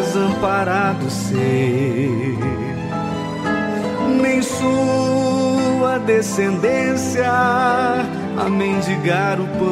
desamparado 0.09 1.07
ser, 1.09 2.35
nem 4.21 4.41
sua 4.41 5.99
descendência 5.99 7.29
a 7.29 8.49
mendigar 8.49 9.39
o 9.39 9.47
pão. 9.59 9.69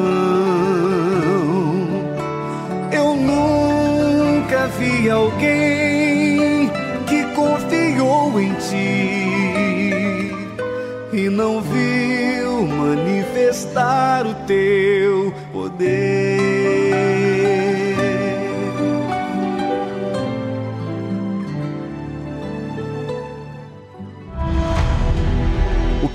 Eu 2.91 3.15
nunca 3.15 4.67
vi 4.80 5.10
alguém 5.10 6.69
confiou 7.36 8.39
em 8.39 8.54
ti 8.54 10.32
e 11.13 11.30
não 11.30 11.62
viu 11.62 12.67
manifestar 12.67 14.26
o 14.28 14.34
teu 14.45 15.34
poder. 15.52 16.16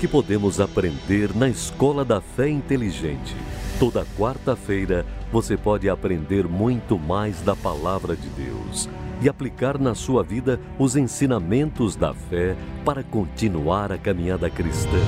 Que 0.03 0.07
podemos 0.09 0.59
aprender 0.59 1.33
na 1.33 1.47
Escola 1.47 2.03
da 2.03 2.19
Fé 2.19 2.49
Inteligente? 2.49 3.33
Toda 3.79 4.05
quarta-feira 4.19 5.05
você 5.31 5.55
pode 5.55 5.89
aprender 5.89 6.45
muito 6.45 6.99
mais 6.99 7.39
da 7.39 7.55
palavra 7.55 8.13
de 8.13 8.27
Deus 8.27 8.89
e 9.21 9.29
aplicar 9.29 9.79
na 9.79 9.95
sua 9.95 10.21
vida 10.21 10.59
os 10.77 10.97
ensinamentos 10.97 11.95
da 11.95 12.13
fé 12.13 12.53
para 12.83 13.01
continuar 13.01 13.93
a 13.93 13.97
caminhada 13.97 14.49
cristã. 14.49 14.99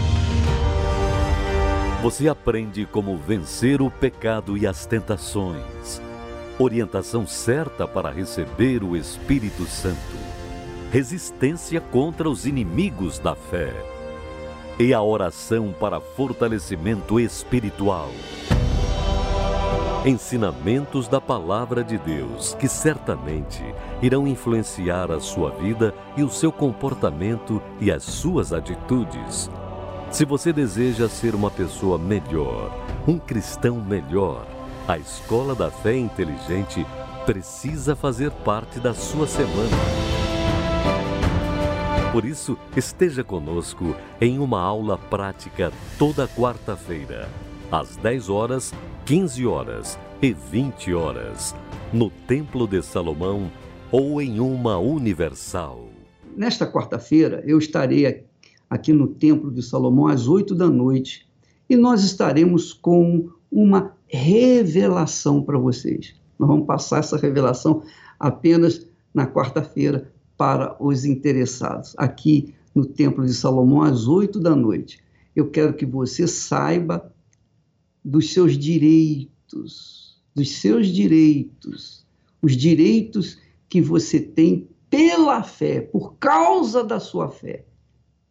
Você 2.02 2.30
aprende 2.30 2.86
como 2.86 3.18
vencer 3.18 3.82
o 3.82 3.92
pecado 3.92 4.58
e 4.58 4.66
as 4.66 4.86
tentações, 4.86 6.02
orientação 6.58 7.28
certa 7.28 7.86
para 7.86 8.12
receber 8.12 8.82
o 8.82 8.96
Espírito 8.96 9.66
Santo, 9.66 10.16
resistência 10.90 11.82
contra 11.82 12.30
os 12.30 12.46
inimigos 12.46 13.20
da 13.20 13.36
fé 13.36 13.74
e 14.80 14.94
a 14.94 15.02
oração 15.02 15.74
para 15.80 16.00
fortalecimento 16.00 17.20
espiritual 17.20 18.10
ensinamentos 20.06 21.08
da 21.08 21.20
Palavra 21.20 21.84
de 21.84 21.98
Deus 21.98 22.56
que 22.60 22.68
certamente 22.68 23.64
irão 24.02 24.28
influenciar 24.28 25.12
a 25.12 25.20
sua 25.20 25.50
vida 25.50 25.94
e 26.16 26.24
o 26.24 26.30
seu 26.30 26.52
comportamento 26.52 27.62
e 27.82 27.92
as 27.92 28.04
suas 28.04 28.54
atitudes. 28.54 29.50
Se 30.12 30.24
você 30.24 30.54
deseja 30.54 31.10
ser 31.10 31.34
uma 31.34 31.50
pessoa 31.50 31.98
melhor, 31.98 32.72
um 33.08 33.18
cristão 33.18 33.78
melhor, 33.78 34.46
a 34.88 34.98
Escola 34.98 35.56
da 35.56 35.72
Fé 35.72 35.98
Inteligente 35.98 36.86
precisa 37.26 37.96
fazer 37.96 38.30
parte 38.30 38.80
da 38.80 38.94
sua 38.94 39.26
semana. 39.26 40.35
Por 42.16 42.24
isso, 42.24 42.58
esteja 42.78 43.26
conosco 43.26 43.94
em 44.22 44.40
uma 44.40 44.62
aula 44.62 44.98
prática 44.98 45.70
toda 46.00 46.30
quarta-feira, 46.30 47.28
às 47.70 47.98
10 47.98 48.30
horas 48.30 48.74
15 49.06 49.46
horas 49.46 50.00
e 50.22 50.32
20 50.32 50.94
horas, 50.94 51.54
no 51.92 52.10
Templo 52.10 52.70
de 52.70 52.82
Salomão 52.82 53.52
ou 53.92 54.22
em 54.22 54.40
uma 54.40 54.78
universal. 54.78 55.90
Nesta 56.38 56.66
quarta-feira 56.66 57.44
eu 57.46 57.58
estarei 57.58 58.24
aqui 58.70 58.94
no 58.94 59.08
Templo 59.08 59.52
de 59.52 59.62
Salomão 59.62 60.08
às 60.08 60.26
oito 60.26 60.56
da 60.56 60.70
noite. 60.70 61.28
E 61.70 61.76
nós 61.76 62.02
estaremos 62.02 62.72
com 62.72 63.30
uma 63.52 63.92
revelação 64.08 65.44
para 65.44 65.58
vocês. 65.58 66.16
Nós 66.40 66.48
vamos 66.48 66.66
passar 66.66 67.00
essa 67.00 67.18
revelação 67.18 67.84
apenas 68.18 68.88
na 69.14 69.28
quarta-feira 69.28 70.15
para 70.38 70.76
os 70.80 71.06
interessados, 71.06 71.94
aqui 71.98 72.54
no 72.74 72.86
Templo 72.86 73.26
de 73.26 73.34
Salomão 73.34 73.82
às 73.82 74.08
oito 74.08 74.40
da 74.40 74.56
noite. 74.56 75.00
Eu 75.36 75.50
quero 75.50 75.74
que 75.74 75.86
você 75.86 76.28
saiba 76.28 77.12
dos 78.04 78.34
seus 78.34 78.58
direitos, 78.58 80.22
dos 80.34 80.52
seus 80.58 80.88
direitos, 80.88 82.06
os 82.42 82.56
direitos 82.56 83.40
que 83.70 83.82
você 83.82 84.20
tem 84.20 84.68
pela 84.90 85.42
fé, 85.44 85.82
por 85.82 86.16
causa 86.18 86.84
da 86.84 87.00
sua 87.00 87.30
fé, 87.30 87.66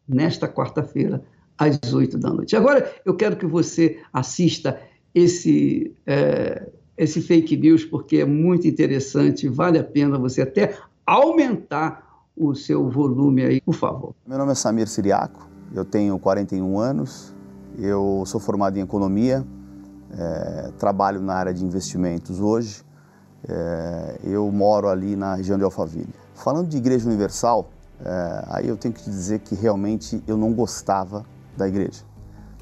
nesta 0.06 0.46
quarta-feira, 0.46 1.24
às 1.58 1.92
oito 1.92 2.18
da 2.18 2.30
noite. 2.30 2.56
Agora, 2.56 2.94
eu 3.04 3.14
quero 3.16 3.36
que 3.36 3.46
você 3.46 4.00
assista 4.12 4.80
esse, 5.14 5.94
é, 6.06 6.70
esse 6.96 7.20
fake 7.20 7.56
news, 7.56 7.84
porque 7.84 8.18
é 8.18 8.24
muito 8.24 8.66
interessante, 8.66 9.48
vale 9.48 9.78
a 9.78 9.84
pena 9.84 10.18
você 10.18 10.42
até 10.42 10.78
aumentar 11.06 12.04
o 12.36 12.54
seu 12.54 12.88
volume 12.88 13.42
aí, 13.42 13.60
por 13.60 13.74
favor. 13.74 14.14
Meu 14.26 14.38
nome 14.38 14.52
é 14.52 14.54
Samir 14.54 14.88
Siriaco, 14.88 15.48
eu 15.72 15.84
tenho 15.84 16.18
41 16.18 16.78
anos, 16.78 17.34
eu 17.78 18.24
sou 18.26 18.40
formado 18.40 18.76
em 18.76 18.82
economia, 18.82 19.44
é, 20.16 20.72
trabalho 20.78 21.20
na 21.20 21.34
área 21.34 21.52
de 21.52 21.64
investimentos 21.64 22.40
hoje, 22.40 22.84
é, 23.48 24.20
eu 24.24 24.50
moro 24.50 24.88
ali 24.88 25.16
na 25.16 25.34
região 25.34 25.58
de 25.58 25.64
Alphaville. 25.64 26.14
Falando 26.34 26.68
de 26.68 26.76
Igreja 26.76 27.06
Universal, 27.06 27.68
é, 28.00 28.44
aí 28.48 28.68
eu 28.68 28.76
tenho 28.76 28.94
que 28.94 29.04
dizer 29.04 29.40
que 29.40 29.54
realmente 29.54 30.22
eu 30.26 30.36
não 30.36 30.52
gostava 30.52 31.24
da 31.56 31.68
igreja. 31.68 32.02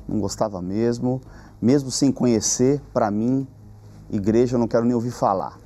Não 0.08 0.20
gostava 0.20 0.60
mesmo, 0.60 1.20
mesmo 1.60 1.90
sem 1.90 2.10
conhecer, 2.10 2.80
para 2.92 3.10
mim, 3.10 3.46
igreja 4.10 4.56
eu 4.56 4.58
não 4.58 4.68
quero 4.68 4.84
nem 4.84 4.94
ouvir 4.94 5.12
falar. 5.12 5.61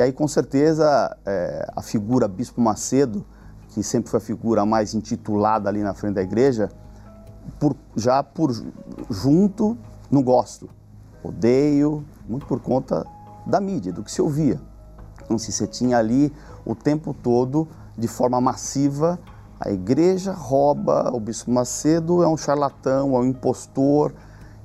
E 0.00 0.02
aí, 0.02 0.12
com 0.14 0.26
certeza, 0.26 1.14
é, 1.26 1.70
a 1.76 1.82
figura 1.82 2.26
Bispo 2.26 2.58
Macedo, 2.58 3.22
que 3.68 3.82
sempre 3.82 4.10
foi 4.10 4.16
a 4.16 4.22
figura 4.22 4.64
mais 4.64 4.94
intitulada 4.94 5.68
ali 5.68 5.82
na 5.82 5.92
frente 5.92 6.14
da 6.14 6.22
igreja, 6.22 6.70
por, 7.58 7.76
já 7.94 8.22
por 8.22 8.50
junto, 9.10 9.76
não 10.10 10.22
gosto. 10.22 10.70
Odeio, 11.22 12.02
muito 12.26 12.46
por 12.46 12.60
conta 12.60 13.06
da 13.44 13.60
mídia, 13.60 13.92
do 13.92 14.02
que 14.02 14.10
se 14.10 14.22
ouvia. 14.22 14.58
Então, 15.22 15.36
se 15.36 15.52
você 15.52 15.66
tinha 15.66 15.98
ali 15.98 16.32
o 16.64 16.74
tempo 16.74 17.12
todo, 17.12 17.68
de 17.94 18.08
forma 18.08 18.40
massiva, 18.40 19.18
a 19.60 19.70
igreja 19.70 20.32
rouba, 20.32 21.10
o 21.14 21.20
Bispo 21.20 21.50
Macedo 21.50 22.22
é 22.22 22.26
um 22.26 22.38
charlatão, 22.38 23.14
é 23.16 23.18
um 23.18 23.26
impostor. 23.26 24.14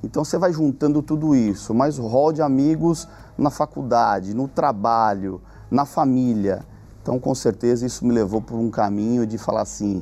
Então 0.02 0.24
você 0.24 0.38
vai 0.38 0.54
juntando 0.54 1.02
tudo 1.02 1.36
isso, 1.36 1.74
mais 1.74 1.98
rol 1.98 2.32
de 2.32 2.42
amigos 2.42 3.06
na 3.38 3.50
faculdade, 3.50 4.34
no 4.34 4.48
trabalho, 4.48 5.42
na 5.70 5.86
família. 5.86 6.66
Então, 7.02 7.20
com 7.20 7.36
certeza, 7.36 7.86
isso 7.86 8.06
me 8.06 8.14
levou 8.14 8.42
por 8.42 8.58
um 8.58 8.70
caminho 8.70 9.26
de 9.26 9.38
falar 9.38 9.62
assim: 9.62 10.02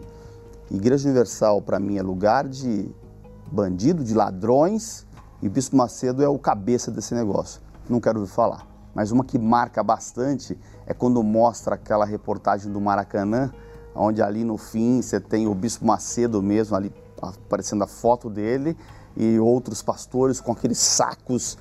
Igreja 0.72 1.08
Universal 1.08 1.62
para 1.62 1.80
mim 1.80 1.98
é 1.98 2.02
lugar 2.02 2.48
de 2.48 2.90
bandido, 3.52 4.04
de 4.04 4.14
ladrões, 4.14 5.06
e 5.42 5.50
Bispo 5.50 5.76
Macedo 5.76 6.24
é 6.24 6.28
o 6.28 6.40
cabeça 6.40 6.90
desse 6.90 7.14
negócio. 7.14 7.62
Não 7.90 8.00
quero 8.00 8.20
ouvir 8.20 8.32
falar. 8.32 8.66
Mas 8.96 9.12
uma 9.12 9.24
que 9.24 9.38
marca 9.38 9.84
bastante 9.84 10.58
é 10.86 10.94
quando 10.94 11.22
mostra 11.24 11.76
aquela 11.76 12.06
reportagem 12.06 12.72
do 12.72 12.80
Maracanã, 12.80 13.52
onde 13.96 14.22
ali 14.22 14.44
no 14.44 14.58
fim 14.58 15.02
você 15.02 15.20
tem 15.20 15.48
o 15.48 15.54
Bispo 15.54 15.86
Macedo 15.86 16.42
mesmo, 16.42 16.76
ali 16.76 16.94
aparecendo 17.22 17.84
a 17.84 17.88
foto 17.88 18.30
dele, 18.30 18.78
e 19.16 19.40
outros 19.40 19.82
pastores 19.82 20.40
com 20.40 20.52
aqueles 20.52 20.78
sacos 20.78 21.58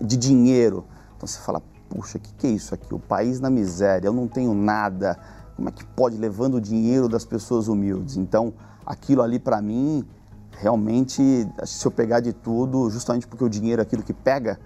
de 0.00 0.16
dinheiro. 0.16 0.84
Então 1.16 1.26
você 1.26 1.40
fala, 1.40 1.62
puxa, 1.88 2.18
o 2.18 2.20
que, 2.20 2.32
que 2.34 2.46
é 2.46 2.50
isso 2.50 2.74
aqui? 2.74 2.94
O 2.94 2.98
país 2.98 3.40
na 3.40 3.50
miséria, 3.50 4.08
eu 4.08 4.12
não 4.12 4.28
tenho 4.28 4.54
nada. 4.54 5.18
Como 5.54 5.68
é 5.68 5.72
que 5.72 5.84
pode 5.84 6.16
levando 6.16 6.54
o 6.54 6.60
dinheiro 6.60 7.08
das 7.08 7.24
pessoas 7.24 7.68
humildes? 7.68 8.16
Então, 8.16 8.52
aquilo 8.84 9.22
ali 9.22 9.38
para 9.38 9.60
mim, 9.62 10.04
realmente, 10.52 11.48
se 11.64 11.86
eu 11.86 11.90
pegar 11.90 12.20
de 12.20 12.32
tudo, 12.32 12.90
justamente 12.90 13.26
porque 13.26 13.42
o 13.42 13.48
dinheiro 13.48 13.80
é 13.80 13.84
aquilo 13.84 14.02
que 14.02 14.12
pega, 14.12 14.58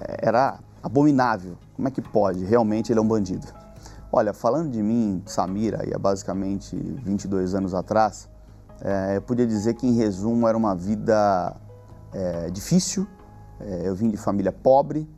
é, 0.00 0.28
era 0.28 0.58
abominável. 0.82 1.56
Como 1.74 1.88
é 1.88 1.90
que 1.90 2.00
pode? 2.00 2.44
Realmente 2.44 2.92
ele 2.92 2.98
é 2.98 3.02
um 3.02 3.08
bandido. 3.08 3.46
Olha, 4.12 4.32
falando 4.32 4.70
de 4.70 4.82
mim, 4.82 5.22
Samira, 5.24 5.88
e 5.88 5.94
há 5.94 5.98
basicamente 5.98 6.76
22 6.76 7.54
anos 7.54 7.72
atrás, 7.72 8.28
é, 8.80 9.16
eu 9.16 9.22
podia 9.22 9.46
dizer 9.46 9.74
que, 9.74 9.86
em 9.86 9.94
resumo, 9.94 10.46
era 10.46 10.56
uma 10.56 10.74
vida 10.74 11.56
é, 12.12 12.50
difícil. 12.50 13.06
É, 13.60 13.88
eu 13.88 13.94
vim 13.94 14.10
de 14.10 14.16
família 14.16 14.52
pobre, 14.52 15.08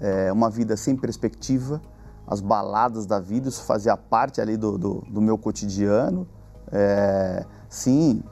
é, 0.00 0.32
uma 0.32 0.50
vida 0.50 0.76
sem 0.76 0.96
perspectiva, 0.96 1.80
as 2.26 2.40
baladas 2.40 3.06
da 3.06 3.18
vida, 3.18 3.48
isso 3.48 3.62
fazia 3.62 3.96
parte 3.96 4.40
ali 4.40 4.56
do, 4.56 4.76
do, 4.76 5.04
do 5.08 5.20
meu 5.20 5.38
cotidiano. 5.38 6.26
É, 6.70 7.44
sim, 7.68 8.22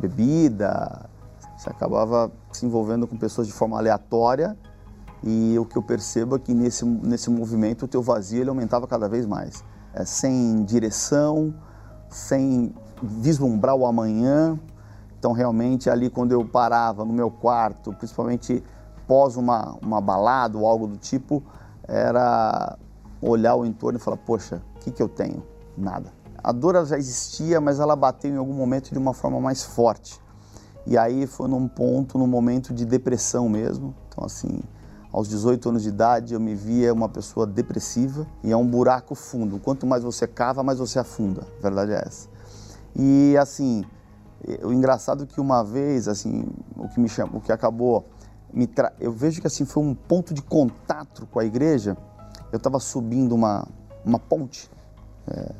bebida, 0.00 1.08
você 1.56 1.70
acabava 1.70 2.32
se 2.50 2.64
envolvendo 2.64 3.06
com 3.06 3.16
pessoas 3.16 3.46
de 3.46 3.52
forma 3.52 3.78
aleatória 3.78 4.56
e 5.22 5.56
o 5.58 5.64
que 5.64 5.76
eu 5.78 5.82
percebo 5.82 6.36
é 6.36 6.38
que 6.38 6.52
nesse, 6.52 6.84
nesse 6.84 7.30
movimento 7.30 7.84
o 7.84 7.88
teu 7.88 8.02
vazio 8.02 8.40
ele 8.40 8.50
aumentava 8.50 8.86
cada 8.88 9.08
vez 9.08 9.24
mais. 9.24 9.62
É, 9.94 10.04
sem 10.04 10.64
direção, 10.64 11.54
sem 12.08 12.74
vislumbrar 13.00 13.76
o 13.76 13.86
amanhã. 13.86 14.58
Então 15.18 15.32
realmente 15.32 15.88
ali 15.88 16.10
quando 16.10 16.32
eu 16.32 16.44
parava 16.44 17.04
no 17.04 17.12
meu 17.12 17.30
quarto, 17.30 17.92
principalmente 17.92 18.62
pós 19.06 19.36
uma, 19.36 19.76
uma 19.82 20.00
balada 20.00 20.58
ou 20.58 20.66
algo 20.66 20.86
do 20.86 20.96
tipo, 20.96 21.42
era 21.86 22.78
olhar 23.20 23.54
o 23.54 23.64
entorno 23.64 23.98
e 23.98 24.00
falar, 24.00 24.16
poxa, 24.16 24.62
o 24.76 24.78
que, 24.80 24.90
que 24.90 25.02
eu 25.02 25.08
tenho? 25.08 25.42
Nada. 25.76 26.12
A 26.42 26.50
dor 26.50 26.84
já 26.84 26.98
existia, 26.98 27.60
mas 27.60 27.78
ela 27.78 27.94
bateu 27.94 28.30
em 28.32 28.36
algum 28.36 28.52
momento 28.52 28.90
de 28.90 28.98
uma 28.98 29.14
forma 29.14 29.40
mais 29.40 29.62
forte. 29.62 30.20
E 30.84 30.98
aí 30.98 31.26
foi 31.26 31.48
num 31.48 31.68
ponto, 31.68 32.18
num 32.18 32.26
momento 32.26 32.74
de 32.74 32.84
depressão 32.84 33.48
mesmo. 33.48 33.94
Então 34.08 34.24
assim, 34.24 34.60
aos 35.12 35.28
18 35.28 35.68
anos 35.68 35.82
de 35.82 35.90
idade 35.90 36.34
eu 36.34 36.40
me 36.40 36.54
via 36.54 36.92
uma 36.92 37.08
pessoa 37.08 37.46
depressiva 37.46 38.26
e 38.42 38.50
é 38.50 38.56
um 38.56 38.66
buraco 38.66 39.14
fundo. 39.14 39.60
Quanto 39.60 39.86
mais 39.86 40.02
você 40.02 40.26
cava, 40.26 40.62
mais 40.62 40.78
você 40.78 40.98
afunda. 40.98 41.46
A 41.58 41.62
verdade 41.62 41.92
é 41.92 42.02
essa. 42.04 42.28
E 42.96 43.36
assim, 43.38 43.84
o 44.64 44.72
engraçado 44.72 45.22
é 45.22 45.26
que 45.26 45.40
uma 45.40 45.62
vez, 45.62 46.08
assim, 46.08 46.44
o 46.76 46.88
que 46.88 46.98
me 46.98 47.08
chamou, 47.08 47.36
o 47.36 47.40
que 47.40 47.52
acabou 47.52 48.04
tra... 48.66 48.92
eu 49.00 49.12
vejo 49.12 49.40
que 49.40 49.46
assim 49.46 49.64
foi 49.64 49.82
um 49.82 49.94
ponto 49.94 50.34
de 50.34 50.42
contato 50.42 51.26
com 51.26 51.38
a 51.38 51.44
igreja. 51.44 51.96
Eu 52.52 52.58
estava 52.58 52.78
subindo 52.78 53.34
uma, 53.34 53.66
uma 54.04 54.18
ponte, 54.18 54.70
é, 55.26 55.52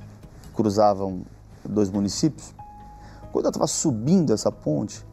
cruzavam 0.54 1.22
dois 1.64 1.90
municípios. 1.90 2.54
Quando 3.32 3.46
eu 3.46 3.50
estava 3.50 3.66
subindo 3.66 4.32
essa 4.32 4.52
ponte, 4.52 5.04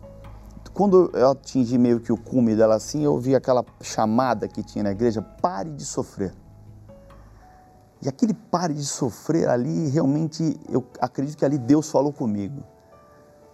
quando 0.73 1.09
eu 1.13 1.31
atingi 1.31 1.77
meio 1.77 1.99
que 1.99 2.11
o 2.11 2.17
cume 2.17 2.55
dela 2.55 2.75
assim, 2.75 3.03
eu 3.03 3.13
ouvi 3.13 3.35
aquela 3.35 3.65
chamada 3.81 4.47
que 4.47 4.63
tinha 4.63 4.83
na 4.83 4.91
igreja: 4.91 5.21
pare 5.21 5.71
de 5.71 5.85
sofrer. 5.85 6.33
E 8.01 8.07
aquele 8.07 8.33
pare 8.33 8.73
de 8.73 8.85
sofrer 8.85 9.49
ali, 9.49 9.89
realmente, 9.89 10.57
eu 10.69 10.85
acredito 11.01 11.37
que 11.37 11.43
ali 11.43 11.57
Deus 11.57 11.89
falou 11.89 12.13
comigo. 12.13 12.63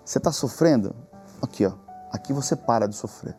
Você 0.03 0.19
está 0.19 0.31
sofrendo? 0.31 0.95
Aqui, 1.41 1.65
ó. 1.65 1.73
Aqui 2.11 2.31
você 2.31 2.55
para 2.55 2.87
de 2.87 2.95
sofrer. 2.95 3.35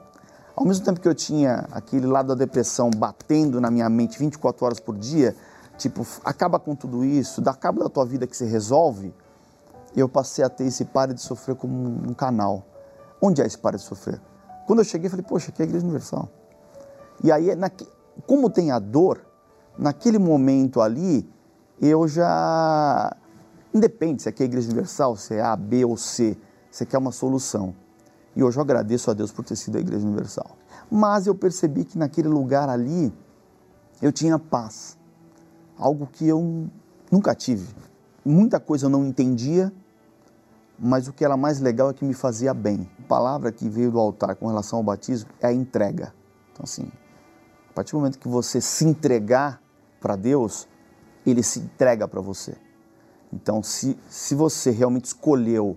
Ao 0.57 0.64
mesmo 0.64 0.87
tempo 0.87 0.99
que 0.99 1.07
eu 1.07 1.14
tinha 1.14 1.69
aquele 1.71 2.07
lado 2.07 2.29
da 2.29 2.35
depressão 2.35 2.88
batendo 2.90 3.61
na 3.61 3.71
minha 3.71 3.90
mente 3.90 4.19
24 4.19 4.64
horas 4.64 4.81
por 4.81 4.96
dia, 4.96 5.37
tipo, 5.77 6.07
acaba 6.25 6.59
com 6.59 6.75
tudo 6.75 7.04
isso, 7.04 7.42
dá 7.42 7.52
cabo 7.52 7.85
da 7.85 7.90
tua 7.90 8.07
vida 8.07 8.27
que 8.27 8.35
você 8.35 8.46
resolve, 8.46 9.15
eu 9.94 10.09
passei 10.09 10.42
a 10.42 10.48
ter 10.48 10.65
esse 10.65 10.87
pare 10.87 11.13
de 11.13 11.21
sofrer 11.21 11.57
como 11.57 11.75
um 12.09 12.15
canal. 12.15 12.65
Onde 13.21 13.42
é 13.42 13.46
esse 13.46 13.59
pare 13.59 13.77
de 13.77 13.83
sofrer? 13.83 14.19
Quando 14.67 14.79
eu 14.79 14.85
cheguei, 14.85 15.11
falei, 15.11 15.25
poxa, 15.29 15.50
aqui 15.50 15.61
é 15.61 15.65
a 15.65 15.69
Igreja 15.69 15.85
Universal. 15.85 16.29
E 17.23 17.31
aí, 17.31 17.48
como 18.27 18.48
tem 18.48 18.71
a 18.71 18.79
dor, 18.79 19.21
naquele 19.79 20.19
momento 20.19 20.81
ali, 20.81 21.29
eu 21.81 22.09
já. 22.09 23.15
Independe 23.75 24.23
se 24.23 24.29
aqui 24.31 24.42
é 24.42 24.44
a 24.44 24.48
Igreja 24.48 24.69
Universal, 24.69 25.17
se 25.17 25.35
é 25.35 25.42
A, 25.42 25.54
B 25.54 25.85
ou 25.85 25.98
C, 25.98 26.37
você 26.71 26.87
quer 26.87 26.96
uma 26.96 27.13
solução. 27.13 27.75
E 28.37 28.44
hoje 28.44 28.58
eu 28.58 28.62
agradeço 28.62 29.10
a 29.10 29.14
Deus 29.14 29.32
por 29.32 29.44
ter 29.44 29.56
sido 29.56 29.78
a 29.78 29.80
Igreja 29.80 30.06
Universal. 30.06 30.58
Mas 30.90 31.26
eu 31.26 31.34
percebi 31.34 31.87
que 31.87 31.96
naquele 31.96 32.28
lugar 32.28 32.68
ali 32.68 33.10
eu 34.02 34.12
tinha 34.12 34.38
paz. 34.38 34.98
Algo 35.78 36.06
que 36.06 36.28
eu 36.28 36.68
nunca 37.10 37.34
tive. 37.34 37.66
Muita 38.22 38.60
coisa 38.60 38.87
eu 38.87 38.90
não 38.90 39.06
entendia, 39.06 39.72
mas 40.78 41.08
o 41.08 41.12
que 41.14 41.24
era 41.24 41.37
mais 41.37 41.60
legal 41.60 41.88
é 41.90 41.94
que 41.94 42.04
me 42.04 42.12
fazia 42.12 42.52
bem. 42.52 42.88
A 43.04 43.08
palavra 43.08 43.50
que 43.50 43.68
veio 43.70 43.90
do 43.90 43.98
altar 43.98 44.37
com 44.37 44.46
relação 44.48 44.80
ao 44.80 44.82
batismo 44.82 45.30
é 45.40 45.46
a 45.46 45.52
entrega. 45.52 46.12
Então, 46.52 46.64
assim, 46.64 46.90
a 47.70 47.72
partir 47.72 47.92
do 47.92 47.98
momento 47.98 48.18
que 48.18 48.28
você 48.28 48.60
se 48.60 48.84
entregar 48.84 49.62
para 49.98 50.14
Deus, 50.14 50.68
Ele 51.24 51.42
se 51.42 51.60
entrega 51.60 52.06
para 52.06 52.20
você. 52.20 52.54
Então, 53.32 53.62
se, 53.62 53.98
se 54.10 54.34
você 54.34 54.70
realmente 54.70 55.06
escolheu 55.06 55.76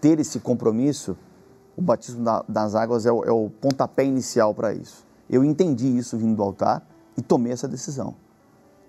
ter 0.00 0.18
esse 0.18 0.40
compromisso, 0.40 1.16
o 1.76 1.82
batismo 1.82 2.24
das 2.48 2.74
águas 2.74 3.06
é 3.06 3.12
o, 3.12 3.24
é 3.24 3.30
o 3.30 3.50
pontapé 3.50 4.04
inicial 4.04 4.54
para 4.54 4.74
isso. 4.74 5.06
Eu 5.28 5.44
entendi 5.44 5.86
isso 5.96 6.16
vindo 6.18 6.36
do 6.36 6.42
altar 6.42 6.86
e 7.16 7.22
tomei 7.22 7.52
essa 7.52 7.66
decisão. 7.66 8.14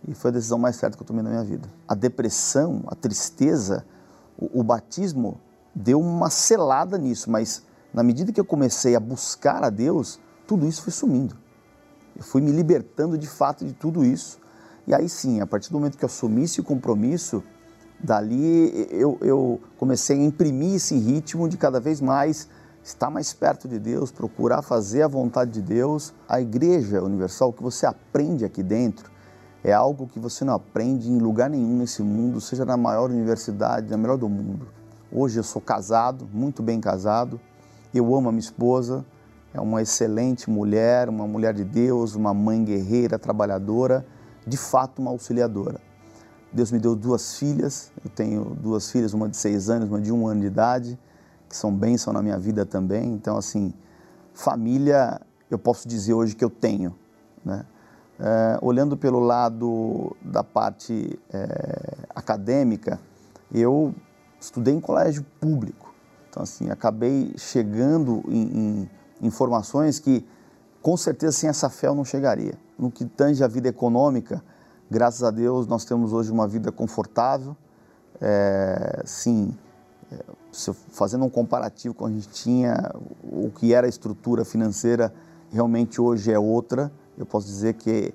E 0.07 0.13
foi 0.13 0.29
a 0.29 0.33
decisão 0.33 0.57
mais 0.57 0.75
certa 0.75 0.97
que 0.97 1.03
eu 1.03 1.07
tomei 1.07 1.23
na 1.23 1.29
minha 1.29 1.43
vida. 1.43 1.69
A 1.87 1.95
depressão, 1.95 2.83
a 2.87 2.95
tristeza, 2.95 3.85
o, 4.37 4.59
o 4.59 4.63
batismo 4.63 5.39
deu 5.73 5.99
uma 5.99 6.29
selada 6.29 6.97
nisso, 6.97 7.31
mas 7.31 7.63
na 7.93 8.03
medida 8.03 8.31
que 8.31 8.39
eu 8.39 8.45
comecei 8.45 8.95
a 8.95 8.99
buscar 8.99 9.63
a 9.63 9.69
Deus, 9.69 10.19
tudo 10.45 10.67
isso 10.67 10.83
foi 10.83 10.91
sumindo. 10.91 11.35
Eu 12.15 12.23
fui 12.23 12.41
me 12.41 12.51
libertando 12.51 13.17
de 13.17 13.27
fato 13.27 13.65
de 13.65 13.73
tudo 13.73 14.03
isso. 14.03 14.39
E 14.85 14.93
aí 14.93 15.07
sim, 15.07 15.39
a 15.39 15.47
partir 15.47 15.69
do 15.69 15.79
momento 15.79 15.97
que 15.97 16.03
eu 16.03 16.07
assumi 16.07 16.43
esse 16.43 16.61
compromisso, 16.61 17.41
dali 18.03 18.87
eu, 18.91 19.17
eu 19.21 19.61
comecei 19.77 20.19
a 20.19 20.23
imprimir 20.23 20.75
esse 20.75 20.97
ritmo 20.97 21.47
de 21.47 21.55
cada 21.55 21.79
vez 21.79 22.01
mais 22.01 22.49
estar 22.83 23.09
mais 23.09 23.31
perto 23.33 23.67
de 23.67 23.79
Deus, 23.79 24.11
procurar 24.11 24.61
fazer 24.61 25.03
a 25.03 25.07
vontade 25.07 25.51
de 25.51 25.61
Deus. 25.61 26.13
A 26.27 26.41
Igreja 26.41 27.01
Universal, 27.01 27.49
o 27.49 27.53
que 27.53 27.63
você 27.63 27.85
aprende 27.85 28.43
aqui 28.43 28.61
dentro, 28.61 29.09
é 29.63 29.71
algo 29.71 30.07
que 30.07 30.19
você 30.19 30.43
não 30.43 30.53
aprende 30.53 31.09
em 31.09 31.17
lugar 31.17 31.49
nenhum 31.49 31.77
nesse 31.77 32.03
mundo, 32.03 32.41
seja 32.41 32.65
na 32.65 32.75
maior 32.75 33.09
universidade, 33.09 33.89
na 33.89 33.97
melhor 33.97 34.17
do 34.17 34.27
mundo. 34.27 34.67
Hoje 35.09 35.39
eu 35.39 35.43
sou 35.43 35.61
casado, 35.61 36.27
muito 36.33 36.61
bem 36.61 36.81
casado, 36.81 37.39
eu 37.93 38.13
amo 38.13 38.27
a 38.27 38.31
minha 38.31 38.41
esposa, 38.41 39.05
é 39.53 39.61
uma 39.61 39.81
excelente 39.81 40.49
mulher, 40.49 41.07
uma 41.07 41.25
mulher 41.25 41.53
de 41.53 41.63
Deus, 41.63 42.15
uma 42.15 42.33
mãe 42.33 42.63
guerreira, 42.63 43.17
trabalhadora, 43.17 44.05
de 44.45 44.57
fato 44.57 45.01
uma 45.01 45.11
auxiliadora. 45.11 45.79
Deus 46.51 46.71
me 46.71 46.79
deu 46.79 46.95
duas 46.95 47.37
filhas, 47.37 47.91
eu 48.03 48.09
tenho 48.09 48.43
duas 48.43 48.91
filhas, 48.91 49.13
uma 49.13 49.29
de 49.29 49.37
seis 49.37 49.69
anos, 49.69 49.87
uma 49.87 50.01
de 50.01 50.11
um 50.11 50.27
ano 50.27 50.41
de 50.41 50.47
idade, 50.47 50.99
que 51.53 51.57
são 51.57 51.71
bênção 51.71 52.11
na 52.11 52.19
minha 52.23 52.39
vida 52.39 52.65
também. 52.65 53.13
Então, 53.13 53.37
assim, 53.37 53.71
família, 54.33 55.21
eu 55.51 55.59
posso 55.59 55.87
dizer 55.87 56.15
hoje 56.15 56.35
que 56.35 56.43
eu 56.43 56.49
tenho. 56.49 56.95
Né? 57.45 57.63
É, 58.19 58.57
olhando 58.59 58.97
pelo 58.97 59.19
lado 59.19 60.17
da 60.19 60.43
parte 60.43 61.19
é, 61.31 61.95
acadêmica, 62.15 62.99
eu 63.53 63.93
estudei 64.39 64.73
em 64.73 64.79
colégio 64.79 65.23
público. 65.39 65.93
Então, 66.27 66.41
assim, 66.41 66.71
acabei 66.71 67.35
chegando 67.37 68.23
em, 68.27 68.41
em 68.41 68.89
informações 69.21 69.99
que, 69.99 70.25
com 70.81 70.97
certeza, 70.97 71.33
sem 71.33 71.49
essa 71.49 71.69
fé 71.69 71.85
eu 71.85 71.93
não 71.93 72.03
chegaria. 72.03 72.55
No 72.79 72.89
que 72.89 73.05
tange 73.05 73.43
a 73.43 73.47
vida 73.47 73.69
econômica, 73.69 74.43
graças 74.89 75.21
a 75.21 75.29
Deus, 75.29 75.67
nós 75.67 75.85
temos 75.85 76.13
hoje 76.13 76.31
uma 76.31 76.47
vida 76.47 76.71
confortável. 76.71 77.55
É, 78.19 79.03
sim, 79.05 79.55
fazendo 80.89 81.25
um 81.25 81.29
comparativo 81.29 81.93
com 81.93 82.05
a 82.05 82.09
gente 82.09 82.29
tinha, 82.29 82.91
o 83.23 83.49
que 83.49 83.73
era 83.73 83.87
a 83.87 83.89
estrutura 83.89 84.45
financeira, 84.45 85.13
realmente 85.51 85.99
hoje 85.99 86.31
é 86.31 86.39
outra. 86.39 86.91
Eu 87.17 87.25
posso 87.25 87.47
dizer 87.47 87.73
que 87.75 88.13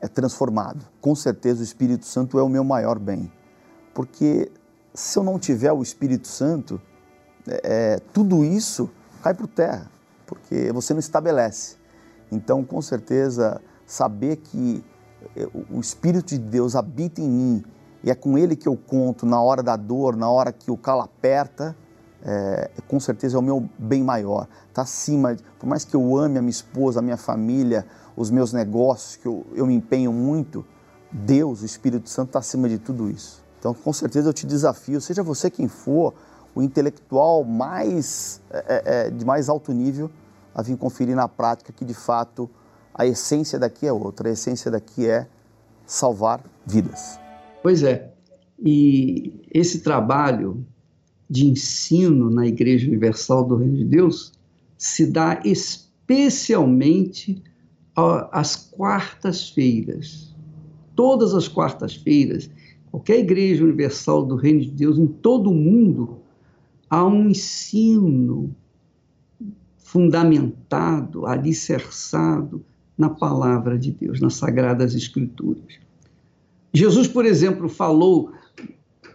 é 0.00 0.08
transformado. 0.08 0.84
Com 1.00 1.14
certeza 1.14 1.60
o 1.60 1.64
Espírito 1.64 2.06
Santo 2.06 2.38
é 2.38 2.42
o 2.42 2.48
meu 2.48 2.64
maior 2.64 2.98
bem. 2.98 3.30
Porque 3.94 4.50
se 4.94 5.18
eu 5.18 5.22
não 5.22 5.38
tiver 5.38 5.72
o 5.72 5.82
Espírito 5.82 6.28
Santo, 6.28 6.80
é, 7.46 7.60
é 7.94 7.98
tudo 8.12 8.44
isso 8.44 8.90
cai 9.22 9.34
por 9.34 9.46
terra, 9.46 9.88
porque 10.26 10.72
você 10.72 10.92
não 10.92 11.00
estabelece. 11.00 11.76
Então, 12.30 12.64
com 12.64 12.82
certeza, 12.82 13.60
saber 13.86 14.36
que 14.36 14.84
é, 15.36 15.48
o 15.70 15.78
Espírito 15.78 16.28
de 16.28 16.38
Deus 16.38 16.74
habita 16.74 17.20
em 17.20 17.28
mim 17.28 17.64
e 18.04 18.10
é 18.10 18.14
com 18.14 18.36
ele 18.36 18.56
que 18.56 18.68
eu 18.68 18.76
conto 18.76 19.24
na 19.24 19.40
hora 19.40 19.62
da 19.62 19.76
dor, 19.76 20.16
na 20.16 20.28
hora 20.30 20.52
que 20.52 20.70
o 20.70 20.76
calo 20.76 21.02
aperta, 21.02 21.76
é, 22.24 22.70
com 22.88 23.00
certeza 23.00 23.36
é 23.36 23.38
o 23.38 23.42
meu 23.42 23.68
bem 23.78 24.02
maior. 24.02 24.48
Está 24.68 24.82
acima, 24.82 25.36
por 25.58 25.66
mais 25.66 25.84
que 25.84 25.94
eu 25.94 26.16
ame 26.16 26.38
a 26.38 26.42
minha 26.42 26.50
esposa, 26.50 27.00
a 27.00 27.02
minha 27.02 27.16
família, 27.16 27.86
os 28.16 28.30
meus 28.30 28.52
negócios, 28.52 29.16
que 29.16 29.26
eu, 29.26 29.46
eu 29.54 29.66
me 29.66 29.74
empenho 29.74 30.12
muito, 30.12 30.64
Deus, 31.10 31.62
o 31.62 31.66
Espírito 31.66 32.08
Santo, 32.08 32.28
está 32.28 32.38
acima 32.38 32.68
de 32.68 32.78
tudo 32.78 33.10
isso. 33.10 33.42
Então, 33.58 33.74
com 33.74 33.92
certeza 33.92 34.28
eu 34.28 34.32
te 34.32 34.46
desafio, 34.46 35.00
seja 35.00 35.22
você 35.22 35.50
quem 35.50 35.68
for, 35.68 36.14
o 36.54 36.62
intelectual 36.62 37.44
mais 37.44 38.40
é, 38.50 38.58
é, 38.58 39.06
é 39.06 39.10
de 39.10 39.24
mais 39.24 39.48
alto 39.48 39.72
nível, 39.72 40.10
a 40.54 40.62
vir 40.62 40.76
conferir 40.76 41.16
na 41.16 41.28
prática 41.28 41.72
que 41.72 41.84
de 41.84 41.94
fato 41.94 42.50
a 42.94 43.06
essência 43.06 43.58
daqui 43.58 43.86
é 43.86 43.92
outra. 43.92 44.28
A 44.28 44.32
essência 44.32 44.70
daqui 44.70 45.08
é 45.08 45.26
salvar 45.86 46.42
vidas. 46.66 47.21
Pois 47.62 47.82
é. 47.82 48.12
E 48.64 49.32
esse 49.52 49.82
trabalho 49.82 50.64
de 51.30 51.46
ensino 51.46 52.28
na 52.28 52.46
Igreja 52.46 52.86
Universal 52.88 53.46
do 53.46 53.56
Reino 53.56 53.76
de 53.76 53.84
Deus 53.84 54.32
se 54.76 55.06
dá 55.06 55.40
especialmente 55.44 57.42
às 58.30 58.56
quartas-feiras. 58.56 60.34
Todas 60.94 61.34
as 61.34 61.48
quartas-feiras, 61.48 62.50
qualquer 62.90 63.20
Igreja 63.20 63.64
Universal 63.64 64.26
do 64.26 64.36
Reino 64.36 64.60
de 64.60 64.70
Deus 64.70 64.98
em 64.98 65.06
todo 65.06 65.50
o 65.50 65.54
mundo, 65.54 66.18
há 66.90 67.06
um 67.06 67.30
ensino 67.30 68.54
fundamentado, 69.78 71.26
alicerçado 71.26 72.64
na 72.96 73.08
palavra 73.08 73.78
de 73.78 73.90
Deus, 73.90 74.20
nas 74.20 74.34
Sagradas 74.34 74.94
Escrituras. 74.94 75.80
Jesus, 76.72 77.06
por 77.06 77.26
exemplo, 77.26 77.68
falou 77.68 78.32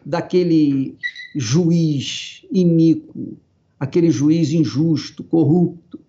daquele 0.05 0.97
juiz 1.35 2.45
iníquo, 2.51 3.37
aquele 3.79 4.09
juiz 4.09 4.51
injusto, 4.51 5.23
corrupto. 5.23 5.99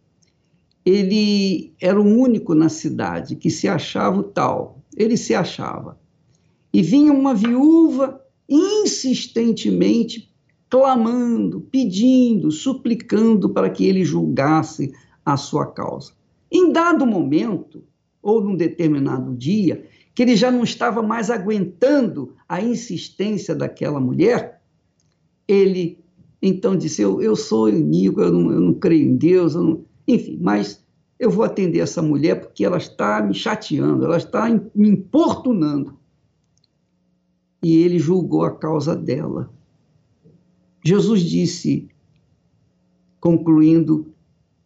Ele 0.84 1.72
era 1.80 2.00
o 2.00 2.04
único 2.04 2.54
na 2.54 2.68
cidade 2.68 3.36
que 3.36 3.50
se 3.50 3.68
achava 3.68 4.20
o 4.20 4.22
tal. 4.22 4.82
Ele 4.96 5.16
se 5.16 5.34
achava. 5.34 5.98
E 6.72 6.82
vinha 6.82 7.12
uma 7.12 7.34
viúva 7.34 8.22
insistentemente 8.48 10.32
clamando, 10.70 11.60
pedindo, 11.60 12.50
suplicando 12.50 13.48
para 13.50 13.70
que 13.70 13.84
ele 13.84 14.04
julgasse 14.04 14.92
a 15.24 15.36
sua 15.36 15.66
causa. 15.66 16.12
Em 16.50 16.72
dado 16.72 17.06
momento, 17.06 17.84
ou 18.22 18.42
num 18.42 18.56
determinado 18.56 19.34
dia, 19.34 19.86
que 20.18 20.22
ele 20.22 20.34
já 20.34 20.50
não 20.50 20.64
estava 20.64 21.00
mais 21.00 21.30
aguentando 21.30 22.34
a 22.48 22.60
insistência 22.60 23.54
daquela 23.54 24.00
mulher, 24.00 24.60
ele 25.46 26.04
então 26.42 26.76
disse: 26.76 27.02
Eu, 27.02 27.22
eu 27.22 27.36
sou 27.36 27.68
iníquo, 27.68 28.20
eu 28.20 28.32
não, 28.32 28.50
eu 28.50 28.60
não 28.60 28.74
creio 28.74 29.08
em 29.08 29.16
Deus, 29.16 29.54
enfim, 30.08 30.36
mas 30.42 30.84
eu 31.20 31.30
vou 31.30 31.44
atender 31.44 31.78
essa 31.78 32.02
mulher 32.02 32.40
porque 32.40 32.64
ela 32.64 32.78
está 32.78 33.22
me 33.22 33.32
chateando, 33.32 34.04
ela 34.04 34.16
está 34.16 34.48
me 34.74 34.88
importunando. 34.88 35.96
E 37.62 37.76
ele 37.76 38.00
julgou 38.00 38.42
a 38.42 38.50
causa 38.50 38.96
dela. 38.96 39.54
Jesus 40.84 41.22
disse, 41.22 41.88
concluindo 43.20 44.12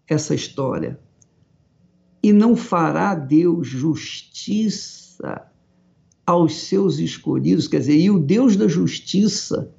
essa 0.09 0.35
história, 0.35 0.99
e 2.23 2.33
não 2.33 2.57
fará 2.57 3.15
Deus 3.15 3.69
justiça 3.69 5.02
aos 6.27 6.55
seus 6.63 6.99
escolhidos, 6.99 7.69
quer 7.69 7.79
dizer, 7.79 7.99
e 7.99 8.11
o 8.11 8.19
Deus 8.19 8.57
da 8.57 8.69
justiça, 8.69 9.73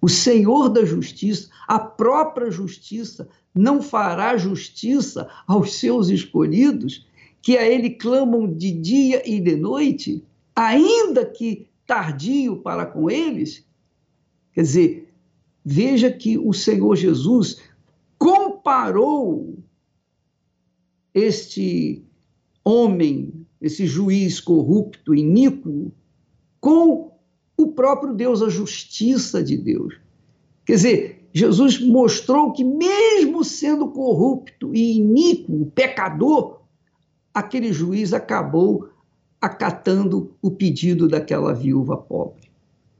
o 0.00 0.08
Senhor 0.08 0.68
da 0.68 0.84
justiça, 0.84 1.48
a 1.66 1.78
própria 1.78 2.50
justiça, 2.50 3.28
não 3.54 3.82
fará 3.82 4.36
justiça 4.36 5.28
aos 5.46 5.74
seus 5.74 6.08
escolhidos, 6.08 7.06
que 7.40 7.56
a 7.56 7.66
Ele 7.66 7.90
clamam 7.90 8.52
de 8.52 8.70
dia 8.70 9.22
e 9.28 9.40
de 9.40 9.56
noite, 9.56 10.24
ainda 10.54 11.24
que 11.24 11.66
tardio 11.86 12.56
para 12.58 12.86
com 12.86 13.10
eles? 13.10 13.66
Quer 14.52 14.62
dizer, 14.62 15.14
veja 15.64 16.10
que 16.10 16.38
o 16.38 16.52
Senhor 16.52 16.94
Jesus 16.96 17.60
comparou 18.18 19.58
este 21.14 22.04
homem 22.64 23.41
esse 23.62 23.86
juiz 23.86 24.40
corrupto, 24.40 25.14
iníquo, 25.14 25.92
com 26.60 27.12
o 27.56 27.68
próprio 27.68 28.12
Deus, 28.12 28.42
a 28.42 28.48
justiça 28.48 29.42
de 29.42 29.56
Deus. 29.56 29.94
Quer 30.66 30.74
dizer, 30.74 31.28
Jesus 31.32 31.80
mostrou 31.80 32.52
que, 32.52 32.64
mesmo 32.64 33.44
sendo 33.44 33.88
corrupto 33.88 34.74
e 34.74 34.96
iníquo, 34.96 35.70
pecador, 35.74 36.62
aquele 37.32 37.72
juiz 37.72 38.12
acabou 38.12 38.88
acatando 39.40 40.36
o 40.42 40.50
pedido 40.50 41.08
daquela 41.08 41.54
viúva 41.54 41.96
pobre. 41.96 42.50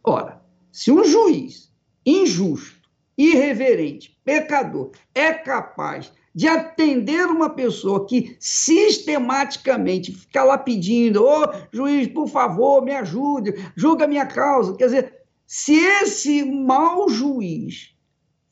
Ora, 0.03 0.41
se 0.71 0.91
um 0.91 1.05
juiz 1.05 1.73
injusto, 2.07 2.89
irreverente, 3.17 4.19
pecador, 4.25 4.91
é 5.15 5.33
capaz 5.33 6.13
de 6.35 6.49
atender 6.49 7.27
uma 7.27 7.51
pessoa 7.51 8.07
que 8.07 8.37
sistematicamente 8.41 10.13
fica 10.13 10.43
lá 10.43 10.57
pedindo, 10.57 11.23
ô 11.23 11.45
oh, 11.45 11.53
juiz, 11.71 12.09
por 12.09 12.27
favor, 12.27 12.83
me 12.83 12.93
ajude, 12.93 13.55
julga 13.77 14.07
minha 14.07 14.25
causa. 14.25 14.75
Quer 14.75 14.87
dizer, 14.87 15.15
se 15.47 15.75
esse 15.75 16.45
mau 16.45 17.09
juiz 17.09 17.95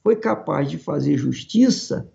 foi 0.03 0.17
capaz 0.17 0.69
de 0.69 0.77
fazer 0.77 1.17
justiça, 1.17 2.11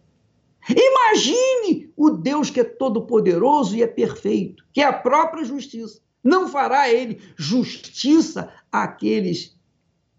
imagine 0.69 1.91
o 1.95 2.11
Deus 2.11 2.49
que 2.49 2.59
é 2.59 2.63
todo-poderoso 2.63 3.75
e 3.75 3.81
é 3.81 3.87
perfeito, 3.87 4.63
que 4.71 4.81
é 4.81 4.85
a 4.85 4.93
própria 4.93 5.43
justiça. 5.43 5.99
Não 6.23 6.47
fará 6.47 6.89
ele 6.89 7.19
justiça 7.35 8.51
àqueles 8.71 9.55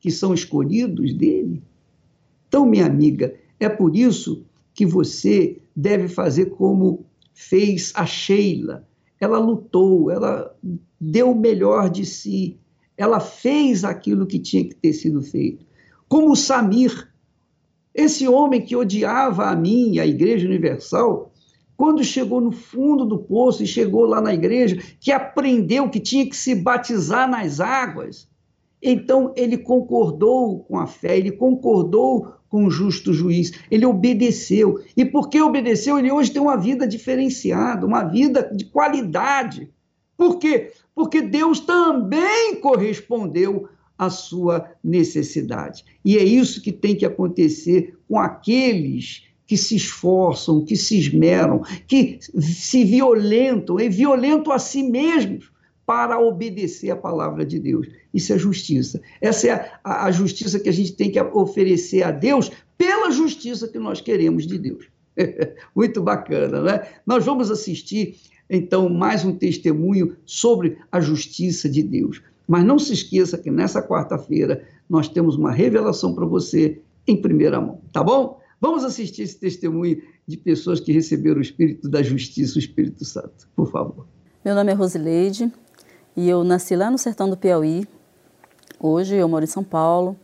que 0.01 0.11
são 0.11 0.35
escolhidos 0.35 1.13
dele? 1.15 1.63
Então, 2.49 2.65
minha 2.65 2.87
amiga, 2.87 3.35
é 3.59 3.69
por 3.69 3.97
isso 3.97 4.45
que 4.77 4.85
você 4.85 5.57
deve 5.75 6.07
fazer 6.07 6.51
como 6.51 7.07
fez 7.33 7.93
a 7.97 8.05
Sheila. 8.05 8.87
Ela 9.19 9.39
lutou, 9.39 10.11
ela 10.11 10.55
deu 11.01 11.33
o 11.33 11.39
melhor 11.39 11.89
de 11.89 12.05
si, 12.05 12.59
ela 12.97 13.19
fez 13.19 13.85
aquilo 13.85 14.27
que 14.27 14.39
tinha 14.39 14.65
que 14.65 14.75
ter 14.75 14.93
sido 14.93 15.23
feito. 15.23 15.65
Como 16.07 16.31
o 16.31 16.37
Samir, 16.37 17.11
esse 17.95 18.29
homem 18.29 18.61
que 18.61 18.77
odiava 18.77 19.47
a 19.47 19.57
mim 19.57 19.95
e 19.95 20.01
a 20.01 20.07
Igreja 20.07 20.47
Universal, 20.47 21.33
quando 21.75 22.05
chegou 22.05 22.41
no 22.41 22.53
fundo 22.53 23.07
do 23.07 23.19
poço 23.19 23.63
e 23.63 23.67
chegou 23.67 24.05
lá 24.05 24.21
na 24.21 24.33
igreja, 24.33 24.79
que 25.01 25.13
aprendeu 25.13 25.91
que 25.91 26.01
tinha 26.01 26.27
que 26.27 26.37
se 26.37 26.55
batizar 26.55 27.29
nas 27.29 27.61
águas, 27.61 28.29
então 28.89 29.33
ele 29.37 29.59
concordou 29.59 30.61
com 30.61 30.79
a 30.79 30.87
fé, 30.87 31.19
ele 31.19 31.33
concordou 31.33 32.33
com 32.49 32.67
o 32.67 32.71
justo 32.71 33.13
juiz, 33.13 33.53
ele 33.69 33.85
obedeceu. 33.85 34.81
E 34.97 35.05
porque 35.05 35.41
obedeceu, 35.43 35.99
ele 35.99 36.13
hoje 36.13 36.31
tem 36.31 36.41
uma 36.41 36.57
vida 36.57 36.87
diferenciada, 36.87 37.85
uma 37.85 38.05
vida 38.05 38.49
de 38.55 38.65
qualidade. 38.65 39.69
Por 40.17 40.39
quê? 40.39 40.71
Porque 40.95 41.21
Deus 41.21 41.59
também 41.59 42.61
correspondeu 42.61 43.69
à 43.99 44.09
sua 44.09 44.71
necessidade. 44.83 45.85
E 46.05 46.17
é 46.17 46.23
isso 46.23 46.63
que 46.63 46.71
tem 46.71 46.95
que 46.95 47.05
acontecer 47.05 47.99
com 48.09 48.19
aqueles 48.19 49.25
que 49.47 49.57
se 49.57 49.75
esforçam, 49.75 50.65
que 50.65 50.77
se 50.77 50.97
esmeram, 50.99 51.63
que 51.89 52.19
se 52.21 52.85
violentam, 52.85 53.81
e 53.81 53.89
violentam 53.89 54.53
a 54.53 54.59
si 54.59 54.85
mesmos 54.85 55.51
para 55.87 56.19
obedecer 56.19 56.91
a 56.91 56.97
palavra 56.97 57.47
de 57.47 57.61
Deus. 57.61 57.87
Isso 58.13 58.33
é 58.33 58.39
justiça. 58.39 59.01
Essa 59.21 59.47
é 59.47 59.73
a, 59.85 60.07
a, 60.07 60.11
justiça 60.11 60.59
que 60.59 60.69
a 60.69 60.73
gente 60.73 60.93
tem 60.93 61.11
que 61.11 61.21
oferecer 61.21 62.03
a 62.03 62.11
Deus 62.11 62.51
pela 62.77 63.13
justiça 63.13 63.69
que 63.69 63.79
nós 63.79 64.01
queremos 64.01 64.45
de 64.47 64.59
Deus. 64.59 64.89
Muito 65.75 66.03
bacana, 66.03 66.61
né? 66.61 66.89
Nós 67.07 67.25
vamos 67.25 67.51
assistir, 67.53 68.17
então, 68.51 68.89
mais 68.89 69.25
um 69.25 69.33
testemunho 69.33 70.17
sobre 70.27 70.77
a 70.91 71.01
justiça 71.01 71.69
de 71.69 71.85
Deus. 71.85 72.21
Mas 72.49 72.65
não 72.65 72.79
se 72.79 72.93
esqueça 72.93 73.39
que 73.39 73.51
nessa 73.51 73.81
quarta-feira 73.81 74.67
nós 74.91 75.09
temos 75.09 75.37
uma 75.37 75.53
revelação 75.53 76.15
para 76.15 76.27
você 76.27 76.81
em 77.07 77.17
primeira 77.17 77.61
mão, 77.61 77.81
tá 77.93 78.03
bom? 78.03 78.41
Vamos 78.61 78.85
assistir 78.85 79.23
esse 79.23 79.39
testemunho 79.39 80.03
de 80.27 80.37
pessoas 80.37 80.81
que 80.81 80.91
receberam 80.91 81.39
o 81.39 81.43
Espírito 81.43 81.89
da 81.89 82.03
Justiça, 82.03 82.57
o 82.57 82.59
Espírito 82.59 83.05
Santo, 83.05 83.49
por 83.55 83.71
favor. 83.71 84.07
Meu 84.45 84.55
nome 84.55 84.73
é 84.73 84.75
Rosileide 84.75 85.53
e 86.17 86.29
eu 86.29 86.43
nasci 86.43 86.75
lá 86.75 86.91
no 86.91 86.97
sertão 86.97 87.29
do 87.29 87.37
Piauí. 87.37 87.87
Hoje 88.81 89.17
eu 89.17 89.29
moro 89.29 89.45
em 89.45 89.49
São 89.49 89.63
Paulo, 89.63 90.17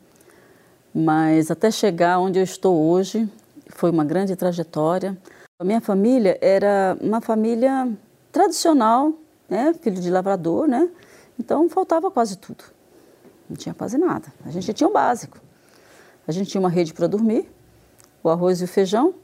mas 0.95 1.51
até 1.51 1.70
chegar 1.70 2.18
onde 2.18 2.38
eu 2.38 2.43
estou 2.43 2.90
hoje 2.90 3.28
foi 3.68 3.90
uma 3.90 4.05
grande 4.05 4.34
trajetória. 4.34 5.16
A 5.61 5.64
minha 5.64 5.80
família 5.80 6.38
era 6.40 6.97
uma 7.01 7.20
família 7.20 7.90
tradicional, 8.32 9.12
né, 9.49 9.74
filho 9.80 10.01
de 10.01 10.11
lavrador, 10.11 10.66
né? 10.66 10.88
Então 11.38 11.68
faltava 11.68 12.11
quase 12.11 12.38
tudo. 12.38 12.64
Não 13.49 13.57
tinha 13.57 13.74
quase 13.74 13.99
nada. 13.99 14.32
A 14.47 14.51
gente 14.51 14.72
tinha 14.72 14.88
o 14.88 14.93
básico. 14.93 15.38
A 16.26 16.32
gente 16.32 16.51
tinha 16.51 16.61
uma 16.61 16.70
rede 16.70 16.95
para 16.95 17.07
dormir, 17.07 17.51
o 18.22 18.30
arroz 18.30 18.61
e 18.61 18.64
o 18.64 18.68
feijão 18.68 19.14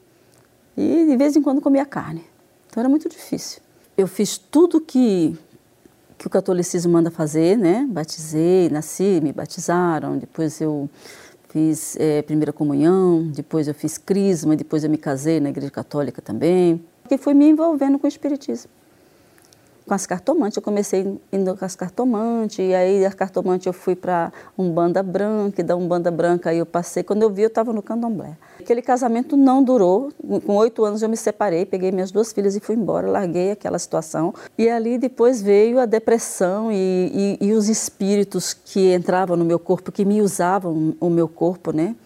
e 0.77 1.07
de 1.07 1.17
vez 1.17 1.35
em 1.35 1.43
quando 1.43 1.61
comia 1.61 1.87
carne. 1.87 2.25
Então 2.67 2.81
era 2.81 2.89
muito 2.89 3.09
difícil. 3.09 3.63
Eu 3.97 4.07
fiz 4.07 4.37
tudo 4.37 4.81
que 4.81 5.39
que 6.19 6.27
o 6.27 6.31
catolicismo 6.31 6.93
manda 6.93 7.11
fazer, 7.11 7.57
né? 7.57 7.87
Batizei, 7.89 8.69
nasci, 8.69 9.21
me 9.23 9.33
batizaram, 9.33 10.19
depois 10.19 10.61
eu 10.61 10.91
fiz 11.49 11.97
é, 11.99 12.21
primeira 12.23 12.53
comunhão, 12.53 13.29
depois 13.29 13.69
eu 13.69 13.75
fiz 13.75 13.97
crisma, 13.97 14.57
depois 14.57 14.85
eu 14.85 14.91
me 14.91 14.99
casei 14.99 15.41
na 15.41 15.49
igreja 15.49 15.71
católica 15.71 16.21
também, 16.21 16.85
que 17.09 17.17
fui 17.17 17.33
me 17.35 17.49
envolvendo 17.49 17.99
com 17.99 18.07
o 18.07 18.09
espiritismo 18.09 18.78
com 19.89 19.95
as 19.95 20.07
cartomantes. 20.07 20.57
Eu 20.57 20.63
comecei 20.63 21.19
indo 21.33 21.57
com 21.57 21.65
as 21.65 21.75
cartomantes, 21.75 22.59
e 22.59 22.75
aí 22.75 23.05
as 23.05 23.15
cartomantes 23.15 23.67
eu 23.67 23.73
fui 23.73 23.97
para 23.97 24.33
Umbanda 24.57 25.03
Branca, 25.03 25.61
e 25.61 25.65
da 25.65 25.75
Umbanda 25.75 26.11
Branca 26.11 26.51
aí 26.51 26.59
eu 26.59 26.67
passei. 26.67 27.03
Quando 27.03 27.23
eu 27.23 27.31
vi, 27.31 27.43
eu 27.43 27.49
estava 27.49 27.73
no 27.73 27.83
candomblé. 27.83 28.37
Aquele 28.61 28.83
casamento 28.83 29.37
não 29.37 29.63
durou. 29.63 30.13
Com 30.47 30.57
oito 30.57 30.85
anos 30.85 31.03
eu 31.03 31.09
me 31.09 31.17
separei, 31.17 31.65
peguei 31.65 31.91
minhas 31.91 32.11
duas 32.11 32.33
filhas 32.33 32.55
e 32.55 32.61
fui 32.61 32.77
embora, 32.77 33.09
larguei 33.09 33.51
aquela 33.51 33.79
situação. 33.79 34.35
E 34.57 34.69
ali 34.69 34.99
depois 34.99 35.41
veio 35.41 35.81
a 35.81 35.87
depressão 35.87 36.71
e, 36.71 37.39
e, 37.41 37.47
e 37.49 37.53
os 37.53 37.69
espíritos 37.69 38.53
que 38.53 38.95
entravam 38.95 39.37
no 39.37 39.45
meu 39.45 39.59
corpo, 39.59 39.91
que 39.91 40.05
me 40.05 40.21
usavam 40.21 40.95
o 41.01 41.09
meu 41.09 41.27
corpo, 41.27 41.73
né? 41.73 41.97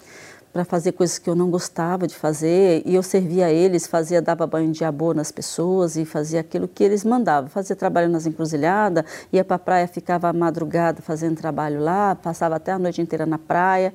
Para 0.53 0.65
fazer 0.67 0.93
coisas 0.93 1.19
que 1.19 1.31
eu 1.31 1.35
não 1.35 1.51
gostava 1.51 2.07
de 2.07 2.15
fazer 2.15 2.83
e 2.85 2.95
eu 2.95 3.03
servia 3.03 3.47
a 3.47 3.51
eles, 3.51 3.87
fazia 3.87 4.21
dava 4.21 4.47
banho 4.47 4.71
de 4.71 4.85
amor 4.85 5.15
nas 5.15 5.33
pessoas 5.33 5.97
e 5.97 6.05
fazia 6.05 6.41
aquilo 6.41 6.69
que 6.69 6.85
eles 6.85 7.05
mandavam, 7.05 7.49
fazia 7.49 7.75
trabalho 7.75 8.11
nas 8.11 8.27
encruzilhadas, 8.27 9.05
ia 9.33 9.43
para 9.43 9.57
a 9.57 9.59
praia, 9.59 9.89
ficava 9.89 10.29
à 10.29 10.33
madrugada 10.33 11.01
fazendo 11.01 11.37
trabalho 11.37 11.81
lá, 11.81 12.15
passava 12.15 12.57
até 12.57 12.73
a 12.73 12.79
noite 12.79 13.01
inteira 13.01 13.25
na 13.25 13.39
praia. 13.39 13.95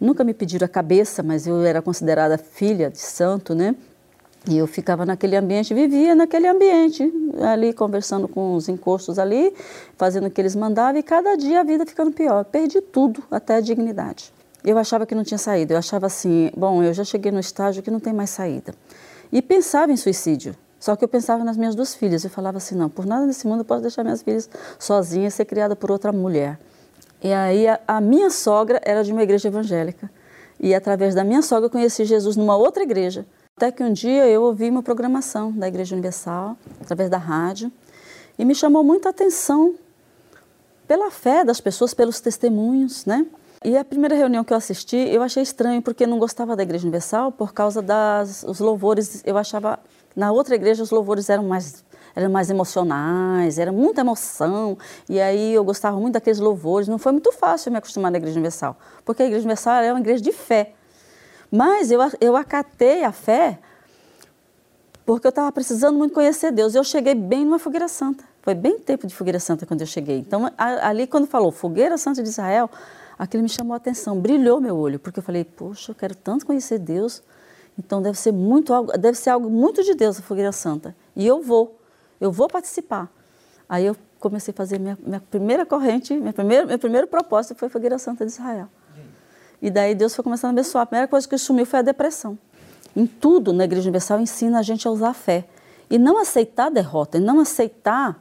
Nunca 0.00 0.22
me 0.22 0.32
pediram 0.32 0.66
a 0.66 0.68
cabeça, 0.68 1.22
mas 1.22 1.46
eu 1.46 1.60
era 1.64 1.82
considerada 1.82 2.38
filha 2.38 2.88
de 2.88 2.98
santo, 2.98 3.54
né? 3.54 3.74
E 4.48 4.56
eu 4.56 4.66
ficava 4.68 5.04
naquele 5.04 5.34
ambiente, 5.34 5.74
vivia 5.74 6.14
naquele 6.14 6.46
ambiente, 6.46 7.12
ali 7.52 7.72
conversando 7.72 8.28
com 8.28 8.54
os 8.54 8.68
encostos 8.68 9.18
ali, 9.18 9.52
fazendo 9.96 10.28
o 10.28 10.30
que 10.30 10.40
eles 10.40 10.54
mandavam, 10.54 11.00
e 11.00 11.02
cada 11.02 11.34
dia 11.34 11.60
a 11.60 11.64
vida 11.64 11.84
ficando 11.84 12.12
pior. 12.12 12.44
Perdi 12.44 12.80
tudo, 12.80 13.24
até 13.28 13.56
a 13.56 13.60
dignidade 13.60 14.35
eu 14.70 14.78
achava 14.78 15.06
que 15.06 15.14
não 15.14 15.22
tinha 15.22 15.38
saída. 15.38 15.74
Eu 15.74 15.78
achava 15.78 16.06
assim, 16.06 16.50
bom, 16.56 16.82
eu 16.82 16.92
já 16.92 17.04
cheguei 17.04 17.30
no 17.30 17.38
estágio 17.38 17.82
que 17.82 17.90
não 17.90 18.00
tem 18.00 18.12
mais 18.12 18.30
saída. 18.30 18.74
E 19.32 19.40
pensava 19.40 19.92
em 19.92 19.96
suicídio. 19.96 20.56
Só 20.78 20.94
que 20.94 21.04
eu 21.04 21.08
pensava 21.08 21.44
nas 21.44 21.56
minhas 21.56 21.74
duas 21.74 21.94
filhas. 21.94 22.24
Eu 22.24 22.30
falava 22.30 22.58
assim, 22.58 22.74
não, 22.74 22.88
por 22.88 23.06
nada 23.06 23.26
nesse 23.26 23.46
mundo 23.46 23.60
eu 23.60 23.64
posso 23.64 23.82
deixar 23.82 24.02
minhas 24.02 24.22
filhas 24.22 24.48
sozinhas, 24.78 25.34
ser 25.34 25.44
criada 25.44 25.74
por 25.76 25.90
outra 25.90 26.12
mulher. 26.12 26.58
E 27.22 27.32
aí 27.32 27.66
a, 27.66 27.80
a 27.86 28.00
minha 28.00 28.30
sogra 28.30 28.80
era 28.84 29.02
de 29.02 29.12
uma 29.12 29.22
igreja 29.22 29.48
evangélica. 29.48 30.10
E 30.58 30.74
através 30.74 31.14
da 31.14 31.24
minha 31.24 31.42
sogra 31.42 31.66
eu 31.66 31.70
conheci 31.70 32.04
Jesus 32.04 32.36
numa 32.36 32.56
outra 32.56 32.82
igreja. 32.82 33.26
Até 33.56 33.72
que 33.72 33.82
um 33.82 33.92
dia 33.92 34.26
eu 34.26 34.42
ouvi 34.42 34.68
uma 34.68 34.82
programação 34.82 35.50
da 35.50 35.66
Igreja 35.66 35.94
Universal, 35.94 36.58
através 36.78 37.08
da 37.08 37.16
rádio, 37.16 37.72
e 38.38 38.44
me 38.44 38.54
chamou 38.54 38.84
muita 38.84 39.08
atenção 39.08 39.74
pela 40.86 41.10
fé 41.10 41.42
das 41.42 41.58
pessoas, 41.58 41.94
pelos 41.94 42.20
testemunhos, 42.20 43.06
né? 43.06 43.26
E 43.66 43.76
a 43.76 43.84
primeira 43.84 44.14
reunião 44.14 44.44
que 44.44 44.52
eu 44.52 44.56
assisti, 44.56 44.96
eu 44.96 45.20
achei 45.24 45.42
estranho, 45.42 45.82
porque 45.82 46.06
não 46.06 46.20
gostava 46.20 46.54
da 46.54 46.62
Igreja 46.62 46.84
Universal 46.84 47.32
por 47.32 47.52
causa 47.52 47.82
dos 47.82 48.44
os 48.44 48.60
louvores. 48.60 49.24
Eu 49.26 49.36
achava, 49.36 49.80
na 50.14 50.30
outra 50.30 50.54
igreja, 50.54 50.84
os 50.84 50.92
louvores 50.92 51.28
eram 51.28 51.42
mais, 51.42 51.84
eram 52.14 52.30
mais 52.30 52.48
emocionais, 52.48 53.58
era 53.58 53.72
muita 53.72 54.02
emoção. 54.02 54.78
E 55.08 55.20
aí 55.20 55.52
eu 55.52 55.64
gostava 55.64 55.98
muito 55.98 56.14
daqueles 56.14 56.38
louvores. 56.38 56.86
Não 56.86 56.96
foi 56.96 57.10
muito 57.10 57.32
fácil 57.32 57.72
me 57.72 57.78
acostumar 57.78 58.12
na 58.12 58.18
Igreja 58.18 58.36
Universal, 58.36 58.76
porque 59.04 59.24
a 59.24 59.26
Igreja 59.26 59.42
Universal 59.42 59.82
é 59.82 59.92
uma 59.92 59.98
igreja 59.98 60.22
de 60.22 60.30
fé. 60.30 60.72
Mas 61.50 61.90
eu, 61.90 61.98
eu 62.20 62.36
acatei 62.36 63.02
a 63.02 63.10
fé 63.10 63.58
porque 65.04 65.26
eu 65.26 65.30
estava 65.30 65.50
precisando 65.50 65.98
muito 65.98 66.14
conhecer 66.14 66.52
Deus. 66.52 66.76
Eu 66.76 66.84
cheguei 66.84 67.16
bem 67.16 67.44
numa 67.44 67.58
fogueira 67.58 67.88
santa. 67.88 68.22
Foi 68.42 68.54
bem 68.54 68.78
tempo 68.78 69.08
de 69.08 69.14
fogueira 69.14 69.40
santa 69.40 69.66
quando 69.66 69.80
eu 69.80 69.88
cheguei. 69.88 70.18
Então, 70.18 70.48
ali, 70.56 71.08
quando 71.08 71.26
falou 71.26 71.50
fogueira 71.50 71.98
santa 71.98 72.22
de 72.22 72.28
Israel, 72.28 72.70
aquilo 73.18 73.42
me 73.42 73.48
chamou 73.48 73.74
a 73.74 73.76
atenção, 73.76 74.20
brilhou 74.20 74.60
meu 74.60 74.76
olho, 74.76 74.98
porque 74.98 75.18
eu 75.18 75.22
falei, 75.22 75.44
poxa, 75.44 75.90
eu 75.90 75.94
quero 75.94 76.14
tanto 76.14 76.44
conhecer 76.44 76.78
Deus, 76.78 77.22
então 77.78 78.00
deve 78.00 78.18
ser 78.18 78.32
muito 78.32 78.72
algo, 78.72 78.92
deve 78.96 79.16
ser 79.18 79.30
algo 79.30 79.50
muito 79.50 79.82
de 79.82 79.94
Deus 79.94 80.18
a 80.18 80.22
fogueira 80.22 80.52
santa. 80.52 80.96
E 81.14 81.26
eu 81.26 81.42
vou, 81.42 81.78
eu 82.20 82.32
vou 82.32 82.48
participar. 82.48 83.10
Aí 83.68 83.84
eu 83.84 83.96
comecei 84.20 84.52
a 84.52 84.54
fazer 84.54 84.78
minha, 84.78 84.98
minha 85.04 85.20
primeira 85.20 85.66
corrente, 85.66 86.14
minha 86.14 86.32
primeira, 86.32 86.66
meu 86.66 86.78
primeiro 86.78 87.06
propósito 87.06 87.54
foi 87.54 87.68
a 87.68 87.70
fogueira 87.70 87.98
santa 87.98 88.24
de 88.24 88.32
Israel. 88.32 88.68
E 89.60 89.70
daí 89.70 89.94
Deus 89.94 90.14
foi 90.14 90.22
começando 90.22 90.50
a 90.50 90.52
abençoar. 90.52 90.82
A 90.82 90.86
primeira 90.86 91.08
coisa 91.08 91.26
que 91.26 91.36
sumiu 91.38 91.66
foi 91.66 91.80
a 91.80 91.82
depressão. 91.82 92.38
Em 92.94 93.06
tudo 93.06 93.52
na 93.52 93.64
Igreja 93.64 93.84
Universal 93.84 94.20
ensina 94.20 94.58
a 94.58 94.62
gente 94.62 94.86
a 94.86 94.90
usar 94.90 95.10
a 95.10 95.14
fé. 95.14 95.46
E 95.88 95.98
não 95.98 96.18
aceitar 96.18 96.66
a 96.66 96.70
derrota, 96.70 97.16
e 97.16 97.20
não 97.20 97.38
aceitar 97.38 98.20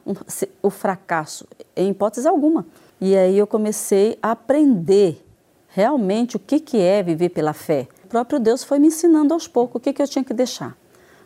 o 0.62 0.70
fracasso, 0.70 1.48
em 1.76 1.90
hipótese 1.90 2.28
alguma. 2.28 2.66
E 3.06 3.16
aí 3.16 3.38
eu 3.38 3.46
comecei 3.46 4.18
a 4.20 4.32
aprender 4.32 5.24
realmente 5.68 6.38
o 6.38 6.40
que, 6.40 6.60
que 6.60 6.82
é 6.82 7.04
viver 7.04 7.30
pela 7.30 7.54
fé. 7.54 7.88
O 8.04 8.08
próprio 8.08 8.40
Deus 8.40 8.64
foi 8.64 8.80
me 8.80 8.88
ensinando 8.88 9.32
aos 9.32 9.48
poucos 9.48 9.76
o 9.76 9.80
que, 9.80 9.94
que 9.94 10.02
eu 10.02 10.08
tinha 10.08 10.26
que 10.26 10.34
deixar. 10.34 10.76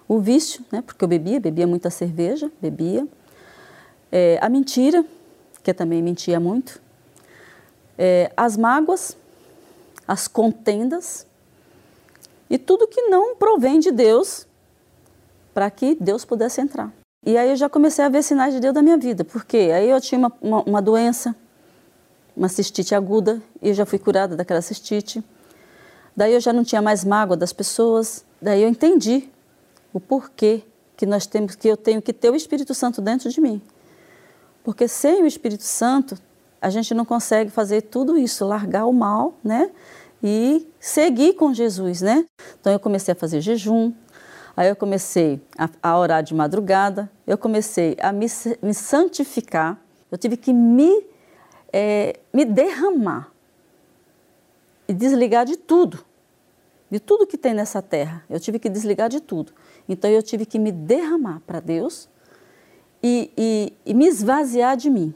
O 0.06 0.20
vício, 0.20 0.62
né, 0.70 0.82
porque 0.82 1.02
eu 1.02 1.08
bebia, 1.08 1.40
bebia 1.40 1.66
muita 1.66 1.90
cerveja, 1.90 2.52
bebia. 2.62 3.08
É, 4.12 4.38
a 4.42 4.50
mentira, 4.50 5.06
que 5.64 5.72
eu 5.72 5.74
também 5.74 6.04
mentia 6.04 6.38
muito. 6.38 6.82
É, 7.98 8.30
as 8.36 8.58
mágoas, 8.58 9.16
as 10.06 10.28
contendas, 10.28 11.26
e 12.50 12.58
tudo 12.58 12.90
que 12.90 13.04
não 13.04 13.38
provém 13.38 13.80
de 13.80 13.90
Deus 13.90 14.46
para 15.54 15.72
que 15.72 15.96
Deus 15.96 16.26
pudesse 16.26 16.60
entrar. 16.60 16.92
E 17.26 17.38
aí 17.38 17.52
eu 17.52 17.56
já 17.56 17.70
comecei 17.70 18.04
a 18.04 18.10
ver 18.10 18.22
sinais 18.22 18.54
de 18.54 18.60
Deus 18.60 18.74
da 18.74 18.82
minha 18.82 18.98
vida, 18.98 19.24
porque 19.24 19.72
aí 19.74 19.90
eu 19.90 20.02
tinha 20.02 20.20
uma, 20.20 20.34
uma, 20.42 20.64
uma 20.64 20.82
doença, 20.82 21.34
uma 22.40 22.48
cistite 22.48 22.96
aguda, 22.96 23.42
e 23.62 23.68
eu 23.68 23.74
já 23.74 23.86
fui 23.86 24.00
curada 24.00 24.34
daquela 24.34 24.62
cistite. 24.62 25.22
Daí 26.16 26.34
eu 26.34 26.40
já 26.40 26.54
não 26.54 26.64
tinha 26.64 26.82
mais 26.82 27.04
mágoa 27.04 27.36
das 27.36 27.52
pessoas. 27.52 28.24
Daí 28.42 28.64
eu 28.64 28.70
entendi 28.70 29.28
o 29.92 30.00
porquê 30.00 30.64
que 30.96 31.06
nós 31.06 31.26
temos 31.26 31.56
que 31.56 31.68
eu 31.68 31.76
tenho 31.76 32.02
que 32.02 32.14
ter 32.14 32.30
o 32.30 32.36
Espírito 32.36 32.74
Santo 32.74 33.02
dentro 33.02 33.30
de 33.30 33.42
mim. 33.42 33.62
Porque 34.64 34.88
sem 34.88 35.22
o 35.22 35.28
Espírito 35.28 35.64
Santo, 35.64 36.18
a 36.62 36.70
gente 36.70 36.94
não 36.94 37.04
consegue 37.04 37.52
fazer 37.52 37.82
tudo 37.82 38.18
isso, 38.18 38.46
largar 38.46 38.86
o 38.86 38.94
mal, 38.94 39.34
né? 39.44 39.70
E 40.24 40.66
seguir 40.80 41.34
com 41.34 41.54
Jesus, 41.54 42.02
né? 42.02 42.26
Então 42.60 42.72
eu 42.72 42.80
comecei 42.80 43.12
a 43.12 43.16
fazer 43.16 43.42
jejum, 43.42 43.92
aí 44.56 44.70
eu 44.70 44.78
comecei 44.78 45.42
a, 45.58 45.70
a 45.84 46.00
orar 46.00 46.24
de 46.24 46.34
madrugada, 46.34 47.12
eu 47.28 47.38
comecei 47.38 47.98
a 48.02 48.14
me, 48.14 48.28
me 48.62 48.74
santificar, 48.74 49.78
eu 50.10 50.18
tive 50.18 50.38
que 50.38 50.54
me, 50.54 51.04
é, 51.72 52.20
me 52.34 52.46
derramar 52.46 53.32
e 54.88 54.94
desligar 54.94 55.46
de 55.46 55.56
tudo, 55.56 56.00
de 56.90 57.00
tudo 57.00 57.28
que 57.28 57.38
tem 57.38 57.54
nessa 57.54 57.82
terra. 57.82 58.24
Eu 58.30 58.40
tive 58.40 58.60
que 58.60 58.70
desligar 58.70 59.10
de 59.10 59.20
tudo. 59.20 59.52
Então 59.88 60.10
eu 60.10 60.24
tive 60.24 60.46
que 60.46 60.58
me 60.58 60.72
derramar 60.72 61.42
para 61.46 61.60
Deus 61.60 62.10
e, 63.02 63.32
e, 63.38 63.74
e 63.86 63.94
me 63.94 64.08
esvaziar 64.08 64.76
de 64.76 64.90
mim. 64.90 65.14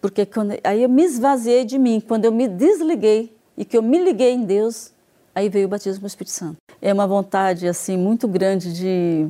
Porque 0.00 0.26
quando, 0.26 0.54
aí 0.62 0.82
eu 0.82 0.88
me 0.88 1.04
esvaziei 1.04 1.64
de 1.64 1.78
mim, 1.78 2.00
quando 2.00 2.24
eu 2.24 2.32
me 2.32 2.46
desliguei 2.48 3.34
e 3.56 3.64
que 3.64 3.76
eu 3.76 3.82
me 3.82 3.98
liguei 3.98 4.32
em 4.32 4.44
Deus, 4.44 4.92
aí 5.34 5.48
veio 5.48 5.66
o 5.66 5.68
batismo 5.68 6.00
do 6.00 6.06
Espírito 6.06 6.32
Santo. 6.32 6.56
É 6.80 6.92
uma 6.92 7.06
vontade 7.06 7.66
assim 7.66 7.96
muito 7.96 8.28
grande 8.28 8.72
de, 8.72 9.28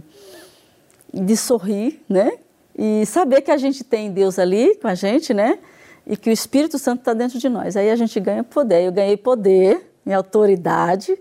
de 1.12 1.36
sorrir, 1.36 2.02
né? 2.08 2.38
E 2.76 3.06
saber 3.06 3.40
que 3.40 3.50
a 3.50 3.56
gente 3.56 3.82
tem 3.84 4.10
Deus 4.10 4.38
ali 4.38 4.74
com 4.76 4.88
a 4.88 4.94
gente, 4.94 5.32
né? 5.32 5.58
E 6.06 6.16
que 6.16 6.30
o 6.30 6.32
Espírito 6.32 6.78
Santo 6.78 7.00
está 7.00 7.12
dentro 7.12 7.38
de 7.38 7.48
nós. 7.48 7.76
Aí 7.76 7.90
a 7.90 7.96
gente 7.96 8.18
ganha 8.20 8.44
poder. 8.44 8.82
Eu 8.82 8.92
ganhei 8.92 9.16
poder 9.16 9.92
e 10.06 10.12
autoridade, 10.12 11.18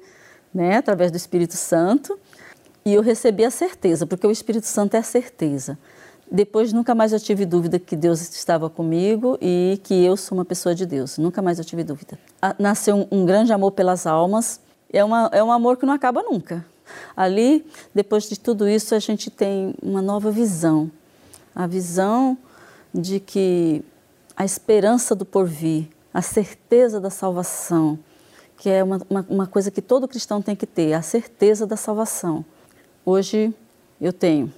né? 0.53 0.77
Através 0.77 1.11
do 1.11 1.17
Espírito 1.17 1.55
Santo. 1.55 2.19
E 2.86 2.93
eu 2.93 3.01
recebi 3.01 3.43
a 3.43 3.49
certeza, 3.49 4.05
porque 4.05 4.27
o 4.27 4.31
Espírito 4.31 4.67
Santo 4.67 4.95
é 4.95 4.99
a 4.99 5.03
certeza. 5.03 5.75
Depois 6.31 6.71
nunca 6.71 6.93
mais 6.93 7.13
eu 7.13 7.19
tive 7.19 7.45
dúvida 7.45 7.79
que 7.79 7.95
Deus 7.95 8.21
estava 8.21 8.69
comigo 8.69 9.38
e 9.41 9.79
que 9.83 10.03
eu 10.03 10.15
sou 10.15 10.38
uma 10.38 10.45
pessoa 10.45 10.75
de 10.75 10.86
Deus. 10.86 11.17
Nunca 11.17 11.41
mais 11.41 11.57
eu 11.59 11.65
tive 11.65 11.83
dúvida. 11.83 12.17
Nasceu 12.59 12.95
um, 12.95 13.21
um 13.21 13.25
grande 13.25 13.53
amor 13.53 13.71
pelas 13.71 14.05
almas. 14.05 14.59
É, 14.91 15.03
uma, 15.03 15.29
é 15.31 15.43
um 15.43 15.51
amor 15.51 15.77
que 15.77 15.86
não 15.86 15.93
acaba 15.93 16.21
nunca. 16.23 16.65
Ali, 17.15 17.65
depois 17.93 18.29
de 18.29 18.39
tudo 18.39 18.67
isso, 18.67 18.93
a 18.95 18.99
gente 18.99 19.29
tem 19.29 19.75
uma 19.81 20.01
nova 20.01 20.29
visão. 20.31 20.89
A 21.55 21.67
visão 21.67 22.38
de 22.93 23.19
que 23.19 23.83
a 24.36 24.43
esperança 24.43 25.15
do 25.15 25.25
porvir, 25.25 25.88
a 26.13 26.21
certeza 26.21 26.99
da 26.99 27.09
salvação, 27.09 27.97
que 28.57 28.69
é 28.69 28.83
uma, 28.83 29.01
uma, 29.09 29.25
uma 29.29 29.47
coisa 29.47 29.71
que 29.71 29.81
todo 29.81 30.07
cristão 30.07 30.41
tem 30.41 30.55
que 30.55 30.65
ter, 30.65 30.93
a 30.93 31.01
certeza 31.01 31.65
da 31.65 31.77
salvação. 31.77 32.43
Hoje 33.05 33.53
eu 33.99 34.11
tenho 34.11 34.51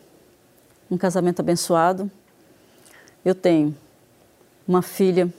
um 0.90 0.98
casamento 0.98 1.40
abençoado. 1.40 2.10
Eu 3.24 3.36
tenho 3.36 3.76
uma 4.68 4.82
filha 4.82 5.32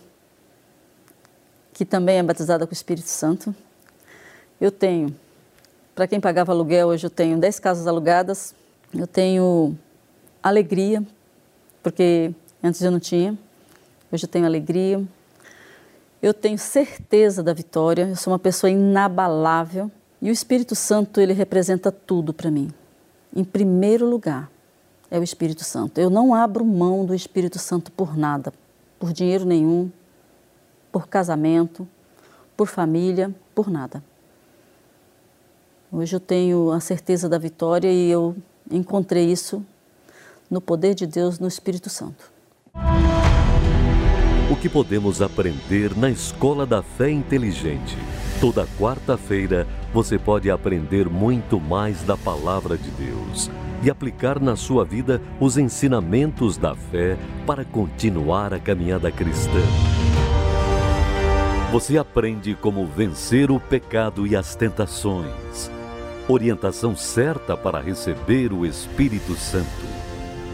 que 1.72 1.84
também 1.84 2.18
é 2.18 2.22
batizada 2.22 2.66
com 2.66 2.72
o 2.72 2.74
Espírito 2.74 3.08
Santo. 3.08 3.54
Eu 4.60 4.70
tenho, 4.70 5.14
para 5.94 6.06
quem 6.06 6.20
pagava 6.20 6.52
aluguel, 6.52 6.88
hoje 6.88 7.06
eu 7.06 7.10
tenho 7.10 7.38
10 7.38 7.58
casas 7.60 7.86
alugadas. 7.86 8.54
Eu 8.92 9.06
tenho 9.06 9.76
alegria, 10.42 11.02
porque 11.82 12.32
antes 12.62 12.82
eu 12.82 12.90
não 12.90 13.00
tinha. 13.00 13.38
Hoje 14.10 14.24
eu 14.24 14.28
tenho 14.28 14.46
alegria. 14.46 15.04
Eu 16.22 16.32
tenho 16.32 16.58
certeza 16.58 17.42
da 17.42 17.52
vitória. 17.52 18.08
Eu 18.08 18.16
sou 18.16 18.32
uma 18.32 18.38
pessoa 18.38 18.70
inabalável. 18.70 19.90
E 20.20 20.30
o 20.30 20.32
Espírito 20.32 20.74
Santo, 20.74 21.20
ele 21.20 21.32
representa 21.32 21.92
tudo 21.92 22.32
para 22.32 22.50
mim. 22.50 22.72
Em 23.34 23.44
primeiro 23.44 24.08
lugar, 24.08 24.50
é 25.10 25.18
o 25.18 25.22
Espírito 25.22 25.62
Santo. 25.62 25.98
Eu 25.98 26.10
não 26.10 26.34
abro 26.34 26.64
mão 26.64 27.04
do 27.04 27.14
Espírito 27.14 27.58
Santo 27.58 27.92
por 27.92 28.16
nada, 28.16 28.52
por 28.98 29.12
dinheiro 29.12 29.44
nenhum, 29.44 29.90
por 30.90 31.06
casamento, 31.06 31.86
por 32.56 32.66
família, 32.66 33.32
por 33.54 33.70
nada. 33.70 34.02
Hoje 35.92 36.16
eu 36.16 36.20
tenho 36.20 36.72
a 36.72 36.80
certeza 36.80 37.28
da 37.28 37.38
vitória 37.38 37.90
e 37.90 38.10
eu 38.10 38.36
encontrei 38.70 39.30
isso 39.30 39.64
no 40.50 40.60
poder 40.60 40.94
de 40.94 41.06
Deus, 41.06 41.38
no 41.38 41.46
Espírito 41.46 41.88
Santo. 41.88 42.30
Que 44.60 44.68
podemos 44.68 45.22
aprender 45.22 45.96
na 45.96 46.10
Escola 46.10 46.66
da 46.66 46.82
Fé 46.82 47.08
Inteligente? 47.08 47.96
Toda 48.40 48.66
quarta-feira 48.76 49.68
você 49.94 50.18
pode 50.18 50.50
aprender 50.50 51.08
muito 51.08 51.60
mais 51.60 52.02
da 52.02 52.16
Palavra 52.16 52.76
de 52.76 52.90
Deus 52.90 53.48
e 53.84 53.88
aplicar 53.88 54.40
na 54.40 54.56
sua 54.56 54.84
vida 54.84 55.22
os 55.38 55.56
ensinamentos 55.56 56.56
da 56.56 56.74
fé 56.74 57.16
para 57.46 57.64
continuar 57.64 58.52
a 58.52 58.58
caminhada 58.58 59.12
cristã. 59.12 59.62
Você 61.70 61.96
aprende 61.96 62.56
como 62.56 62.84
vencer 62.84 63.52
o 63.52 63.60
pecado 63.60 64.26
e 64.26 64.34
as 64.34 64.56
tentações, 64.56 65.70
orientação 66.26 66.96
certa 66.96 67.56
para 67.56 67.80
receber 67.80 68.52
o 68.52 68.66
Espírito 68.66 69.36
Santo, 69.36 69.86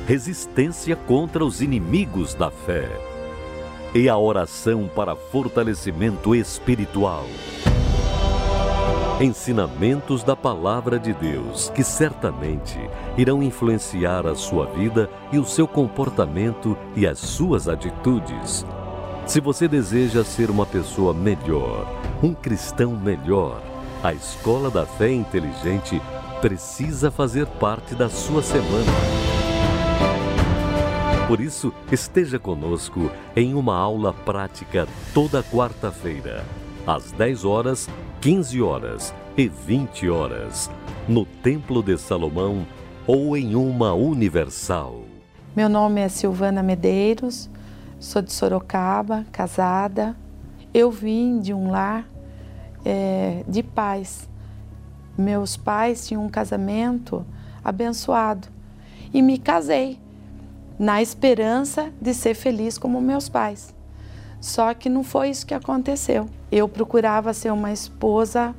resistência 0.07 0.95
contra 0.95 1.43
os 1.43 1.63
inimigos 1.63 2.35
da 2.35 2.51
fé 2.51 3.14
e 3.95 4.09
a 4.09 4.19
oração 4.19 4.91
para 4.93 5.15
fortalecimento 5.15 6.35
espiritual. 6.35 7.27
Ensinamentos 9.21 10.25
da 10.25 10.35
Palavra 10.35 10.99
de 10.99 11.13
Deus 11.13 11.71
que 11.71 11.85
certamente 11.85 12.77
irão 13.17 13.41
influenciar 13.41 14.27
a 14.27 14.35
sua 14.35 14.67
vida 14.67 15.09
e 15.31 15.39
o 15.39 15.45
seu 15.45 15.69
comportamento 15.69 16.77
e 16.97 17.07
as 17.07 17.21
suas 17.21 17.69
atitudes. 17.69 18.67
Se 19.25 19.41
você 19.41 19.69
deseja 19.69 20.25
ser 20.25 20.51
uma 20.51 20.67
pessoa 20.67 21.15
melhor, 21.15 21.87
um 22.21 22.35
cristão 22.35 22.91
melhor, 22.97 23.63
a 24.03 24.13
Escola 24.13 24.69
da 24.69 24.85
Fé 24.85 25.13
Inteligente 25.13 26.03
precisa 26.41 27.11
fazer 27.11 27.47
parte 27.47 27.95
da 27.95 28.11
sua 28.11 28.43
semana. 28.43 29.54
Por 31.27 31.41
isso, 31.41 31.73
esteja 31.91 32.39
conosco 32.39 33.11
em 33.35 33.55
uma 33.55 33.75
aula 33.75 34.13
prática 34.13 34.87
toda 35.15 35.43
quarta-feira, 35.43 36.45
às 36.87 37.13
10 37.13 37.47
horas 37.47 37.89
15 38.21 38.61
horas 38.61 39.15
e 39.35 39.49
20 39.49 40.11
horas, 40.11 40.71
no 41.09 41.25
Templo 41.25 41.83
de 41.83 41.97
Salomão 41.97 42.67
ou 43.07 43.35
em 43.37 43.55
uma 43.55 43.95
universal. 43.95 45.01
Meu 45.57 45.69
nome 45.69 46.03
é 46.03 46.09
Silvana 46.11 46.63
Medeiros, 46.63 47.49
sou 47.99 48.21
de 48.21 48.31
Sorocaba, 48.31 49.25
casada. 49.33 50.15
Eu 50.75 50.91
vim 50.91 51.39
de 51.41 51.55
um 51.55 51.71
lar 51.71 52.07
é, 52.85 53.45
de 53.49 53.63
paz. 53.63 54.29
Meus 55.17 55.57
pais 55.57 56.07
tinham 56.07 56.23
um 56.23 56.29
casamento 56.29 57.25
abençoado 57.63 58.49
e 59.13 59.23
me 59.23 59.39
casei 59.39 60.04
na 60.79 61.01
esperança 61.01 61.93
de 62.01 62.13
ser 62.15 62.35
feliz 62.35 62.79
como 62.79 63.01
meus 63.01 63.29
pais. 63.29 63.75
Só 64.41 64.75
que 64.75 64.89
não 64.89 65.03
foi 65.03 65.31
isso 65.31 65.47
que 65.47 65.55
aconteceu. 65.55 66.29
Eu 66.51 66.69
procurava 66.69 67.33
ser 67.33 67.53
uma 67.53 67.73
esposa, 67.73 68.55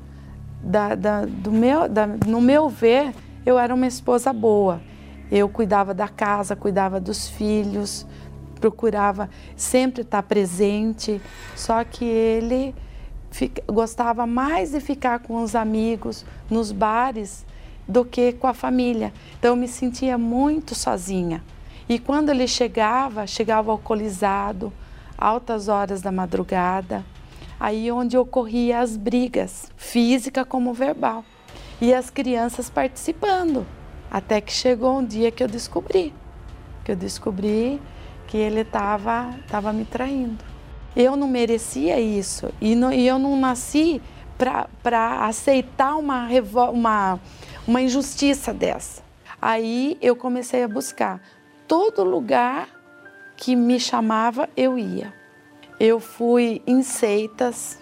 da, 0.66 0.96
da, 0.96 1.26
do 1.26 1.52
meu, 1.52 1.88
da, 1.88 2.08
no 2.08 2.42
meu 2.42 2.68
ver, 2.68 3.14
eu 3.46 3.60
era 3.60 3.74
uma 3.74 3.86
esposa 3.86 4.34
boa. 4.34 4.82
Eu 5.32 5.48
cuidava 5.48 5.94
da 5.94 6.08
casa, 6.08 6.56
cuidava 6.56 7.00
dos 7.00 7.30
filhos, 7.30 8.06
procurava 8.60 9.30
sempre 9.56 10.02
estar 10.02 10.24
presente. 10.24 11.22
Só 11.56 11.84
que 11.84 12.04
ele 12.04 12.74
fica, 13.30 13.62
gostava 13.72 14.26
mais 14.26 14.72
de 14.72 14.80
ficar 14.80 15.20
com 15.20 15.44
os 15.44 15.56
amigos 15.56 16.26
nos 16.50 16.72
bares 16.72 17.46
do 17.88 18.04
que 18.04 18.34
com 18.34 18.48
a 18.48 18.54
família. 18.54 19.14
Então 19.38 19.52
eu 19.52 19.56
me 19.56 19.68
sentia 19.68 20.18
muito 20.18 20.74
sozinha. 20.74 21.44
E 21.88 22.00
quando 22.00 22.30
ele 22.30 22.48
chegava, 22.48 23.28
chegava 23.28 23.72
alcoolizado, 23.72 24.74
altas 25.18 25.68
horas 25.68 26.02
da 26.02 26.12
madrugada, 26.12 27.06
aí 27.60 27.92
onde 27.92 28.18
ocorria 28.18 28.80
as 28.80 28.98
brigas, 28.98 29.72
física 29.78 30.44
como 30.44 30.74
verbal, 30.74 31.24
e 31.80 31.94
as 31.94 32.10
crianças 32.10 32.70
participando, 32.70 33.66
até 34.10 34.42
que 34.42 34.52
chegou 34.52 34.98
um 34.98 35.06
dia 35.06 35.32
que 35.32 35.44
eu 35.44 35.48
descobri, 35.48 36.14
que 36.84 36.92
eu 36.92 36.96
descobri 36.96 37.82
que 38.28 38.38
ele 38.38 38.62
estava 38.62 39.36
tava 39.48 39.72
me 39.72 39.86
traindo. 39.86 40.44
Eu 40.96 41.16
não 41.16 41.28
merecia 41.28 42.00
isso 42.00 42.50
e, 42.62 42.74
e 42.74 43.08
eu 43.08 43.20
não 43.20 43.38
nasci 43.38 44.02
para 44.38 45.26
aceitar 45.26 45.96
uma, 45.98 46.28
uma, 46.72 47.20
uma 47.68 47.82
injustiça 47.82 48.54
dessa. 48.54 49.04
Aí 49.42 49.98
eu 50.02 50.16
comecei 50.16 50.64
a 50.64 50.68
buscar. 50.68 51.22
Todo 51.68 52.04
lugar 52.04 52.70
que 53.36 53.56
me 53.56 53.80
chamava, 53.80 54.50
eu 54.56 54.78
ia. 54.78 55.14
Eu 55.80 56.00
fui 56.00 56.62
em 56.66 56.82
seitas, 56.84 57.80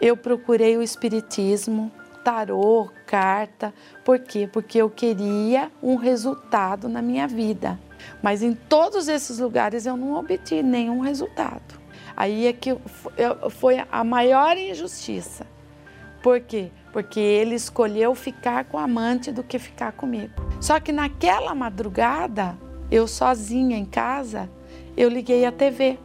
eu 0.00 0.16
procurei 0.16 0.76
o 0.76 0.82
espiritismo, 0.82 1.92
tarô, 2.24 2.88
carta. 3.06 3.74
Por 4.04 4.18
quê? 4.18 4.48
Porque 4.50 4.78
eu 4.78 4.88
queria 4.88 5.70
um 5.82 5.96
resultado 5.96 6.88
na 6.88 7.02
minha 7.02 7.28
vida. 7.28 7.78
Mas 8.22 8.42
em 8.42 8.54
todos 8.54 9.08
esses 9.08 9.38
lugares 9.38 9.86
eu 9.86 9.96
não 9.96 10.14
obtive 10.14 10.62
nenhum 10.62 11.00
resultado. 11.00 11.80
Aí 12.16 12.46
é 12.46 12.52
que 12.52 12.76
foi 13.50 13.84
a 13.90 14.04
maior 14.04 14.56
injustiça. 14.56 15.46
Por 16.22 16.40
quê? 16.40 16.70
Porque 16.92 17.20
ele 17.20 17.54
escolheu 17.54 18.14
ficar 18.14 18.64
com 18.64 18.78
a 18.78 18.84
amante 18.84 19.30
do 19.30 19.42
que 19.42 19.58
ficar 19.58 19.92
comigo. 19.92 20.32
Só 20.60 20.80
que 20.80 20.92
naquela 20.92 21.54
madrugada, 21.54 22.56
eu 22.90 23.06
sozinha 23.06 23.76
em 23.76 23.84
casa, 23.84 24.48
eu 24.96 25.08
liguei 25.08 25.44
a 25.44 25.52
TV 25.52 25.98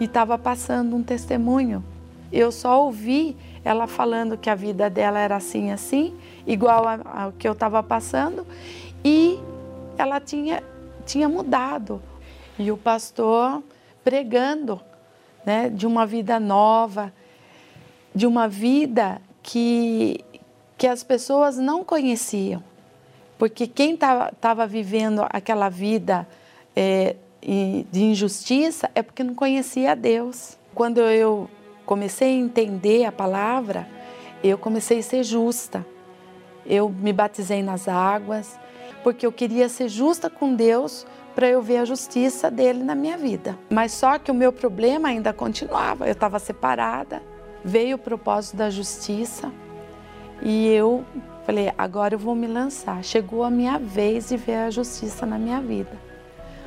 e 0.00 0.04
estava 0.04 0.38
passando 0.38 0.96
um 0.96 1.02
testemunho. 1.02 1.84
Eu 2.32 2.50
só 2.50 2.82
ouvi 2.82 3.36
ela 3.64 3.86
falando 3.86 4.38
que 4.38 4.48
a 4.48 4.54
vida 4.54 4.88
dela 4.88 5.18
era 5.18 5.36
assim, 5.36 5.70
assim, 5.70 6.14
igual 6.46 6.84
ao 7.04 7.32
que 7.32 7.48
eu 7.48 7.52
estava 7.52 7.82
passando, 7.82 8.46
e 9.04 9.38
ela 9.98 10.20
tinha, 10.20 10.62
tinha 11.04 11.28
mudado. 11.28 12.00
E 12.58 12.70
o 12.70 12.76
pastor 12.76 13.62
pregando 14.04 14.80
né, 15.44 15.68
de 15.68 15.86
uma 15.86 16.06
vida 16.06 16.38
nova, 16.38 17.12
de 18.14 18.26
uma 18.26 18.48
vida 18.48 19.20
que, 19.42 20.24
que 20.78 20.86
as 20.86 21.02
pessoas 21.02 21.56
não 21.56 21.84
conheciam. 21.84 22.62
Porque 23.38 23.66
quem 23.66 23.94
estava 23.94 24.66
vivendo 24.66 25.26
aquela 25.30 25.68
vida 25.68 26.26
é, 26.74 27.16
de 27.42 28.02
injustiça 28.02 28.90
é 28.94 29.02
porque 29.02 29.22
não 29.22 29.34
conhecia 29.34 29.94
Deus. 29.94 30.58
Quando 30.74 31.00
eu 31.00 31.48
comecei 31.84 32.28
a 32.28 32.40
entender 32.40 33.04
a 33.04 33.12
palavra, 33.12 33.88
eu 34.42 34.58
comecei 34.58 35.00
a 35.00 35.02
ser 35.02 35.22
justa. 35.22 35.86
Eu 36.64 36.88
me 36.88 37.12
batizei 37.12 37.62
nas 37.62 37.86
águas, 37.86 38.58
porque 39.04 39.24
eu 39.24 39.32
queria 39.32 39.68
ser 39.68 39.88
justa 39.88 40.28
com 40.28 40.54
Deus 40.54 41.06
para 41.34 41.48
eu 41.48 41.60
ver 41.60 41.78
a 41.78 41.84
justiça 41.84 42.50
dele 42.50 42.82
na 42.82 42.94
minha 42.94 43.16
vida. 43.16 43.56
Mas 43.70 43.92
só 43.92 44.18
que 44.18 44.30
o 44.30 44.34
meu 44.34 44.52
problema 44.52 45.08
ainda 45.08 45.32
continuava. 45.32 46.06
Eu 46.06 46.12
estava 46.12 46.38
separada, 46.38 47.22
veio 47.62 47.96
o 47.96 47.98
propósito 47.98 48.56
da 48.56 48.70
justiça 48.70 49.52
e 50.42 50.66
eu 50.68 51.04
falei: 51.46 51.72
agora 51.78 52.14
eu 52.14 52.18
vou 52.18 52.34
me 52.34 52.46
lançar. 52.46 53.02
Chegou 53.04 53.44
a 53.44 53.50
minha 53.50 53.78
vez 53.78 54.28
de 54.28 54.36
ver 54.36 54.56
a 54.56 54.70
justiça 54.70 55.24
na 55.24 55.38
minha 55.38 55.60
vida. 55.60 55.96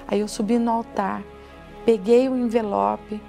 Aí 0.07 0.21
eu 0.21 0.27
subi 0.27 0.57
no 0.57 0.71
altar, 0.71 1.21
peguei 1.85 2.29
o 2.29 2.35
envelope 2.35 3.21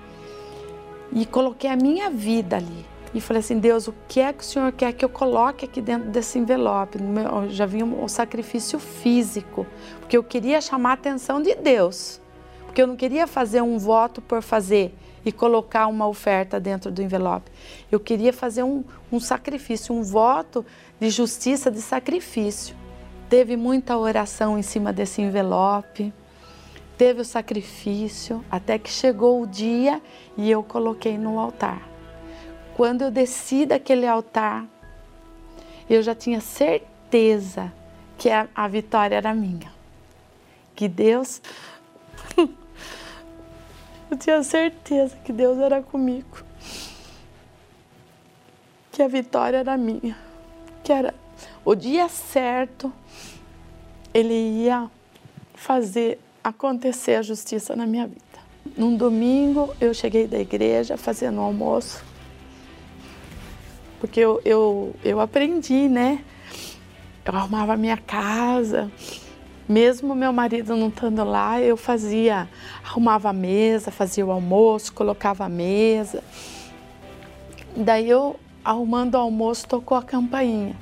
e 1.12 1.26
coloquei 1.26 1.68
a 1.68 1.76
minha 1.76 2.08
vida 2.08 2.56
ali 2.56 2.86
e 3.12 3.20
falei 3.20 3.40
assim: 3.40 3.58
Deus, 3.58 3.88
o 3.88 3.94
que 4.08 4.20
é 4.20 4.32
que 4.32 4.42
o 4.42 4.46
Senhor 4.46 4.72
quer 4.72 4.92
que 4.92 5.04
eu 5.04 5.08
coloque 5.08 5.64
aqui 5.64 5.82
dentro 5.82 6.08
desse 6.08 6.38
envelope? 6.38 6.98
Eu 6.98 7.50
já 7.50 7.66
vi 7.66 7.82
um, 7.82 8.04
um 8.04 8.08
sacrifício 8.08 8.78
físico, 8.78 9.66
porque 9.98 10.16
eu 10.16 10.22
queria 10.22 10.60
chamar 10.60 10.90
a 10.90 10.94
atenção 10.94 11.42
de 11.42 11.54
Deus, 11.56 12.20
porque 12.64 12.80
eu 12.80 12.86
não 12.86 12.96
queria 12.96 13.26
fazer 13.26 13.60
um 13.60 13.76
voto 13.76 14.22
por 14.22 14.40
fazer 14.40 14.94
e 15.24 15.30
colocar 15.30 15.86
uma 15.86 16.06
oferta 16.06 16.58
dentro 16.58 16.90
do 16.90 17.02
envelope. 17.02 17.50
Eu 17.90 18.00
queria 18.00 18.32
fazer 18.32 18.62
um, 18.62 18.84
um 19.12 19.20
sacrifício, 19.20 19.94
um 19.94 20.02
voto 20.02 20.64
de 20.98 21.10
justiça, 21.10 21.70
de 21.70 21.80
sacrifício. 21.80 22.74
Teve 23.28 23.56
muita 23.56 23.96
oração 23.96 24.58
em 24.58 24.62
cima 24.62 24.92
desse 24.92 25.22
envelope, 25.22 26.12
teve 26.98 27.20
o 27.20 27.24
sacrifício, 27.24 28.44
até 28.50 28.78
que 28.78 28.90
chegou 28.90 29.42
o 29.42 29.46
dia 29.46 30.00
e 30.36 30.50
eu 30.50 30.62
coloquei 30.62 31.16
no 31.16 31.38
altar 31.38 31.90
quando 32.80 33.02
eu 33.02 33.10
desci 33.10 33.66
daquele 33.66 34.06
altar, 34.06 34.66
eu 35.86 36.02
já 36.02 36.14
tinha 36.14 36.40
certeza 36.40 37.70
que 38.16 38.30
a, 38.30 38.48
a 38.54 38.66
vitória 38.66 39.16
era 39.16 39.34
minha. 39.34 39.70
Que 40.74 40.88
Deus. 40.88 41.42
Eu 44.10 44.16
tinha 44.16 44.42
certeza 44.42 45.16
que 45.24 45.32
Deus 45.32 45.58
era 45.58 45.82
comigo. 45.82 46.44
Que 48.92 49.02
a 49.02 49.08
vitória 49.08 49.58
era 49.58 49.76
minha. 49.76 50.16
Que 50.82 50.92
era 50.92 51.14
o 51.64 51.74
dia 51.74 52.08
certo, 52.08 52.92
Ele 54.12 54.64
ia 54.64 54.90
fazer 55.54 56.18
acontecer 56.42 57.16
a 57.16 57.22
justiça 57.22 57.76
na 57.76 57.86
minha 57.86 58.06
vida. 58.06 58.20
Num 58.76 58.96
domingo, 58.96 59.74
eu 59.80 59.92
cheguei 59.94 60.26
da 60.26 60.38
igreja 60.38 60.96
fazendo 60.96 61.40
almoço 61.40 62.10
porque 64.00 64.18
eu, 64.18 64.40
eu, 64.46 64.96
eu 65.04 65.20
aprendi, 65.20 65.86
né? 65.88 66.24
Eu 67.24 67.36
arrumava 67.36 67.74
a 67.74 67.76
minha 67.76 67.98
casa, 67.98 68.90
mesmo 69.70 70.16
meu 70.16 70.32
marido 70.32 70.74
não 70.74 70.88
estando 70.88 71.22
lá, 71.22 71.60
eu 71.60 71.76
fazia, 71.76 72.48
arrumava 72.84 73.30
a 73.30 73.32
mesa, 73.32 73.92
fazia 73.92 74.26
o 74.26 74.32
almoço, 74.32 74.92
colocava 74.92 75.44
a 75.44 75.48
mesa. 75.48 76.24
Daí 77.76 78.10
eu, 78.10 78.34
arrumando 78.64 79.14
o 79.14 79.18
almoço, 79.18 79.68
tocou 79.68 79.96
a 79.96 80.02
campainha. 80.02 80.74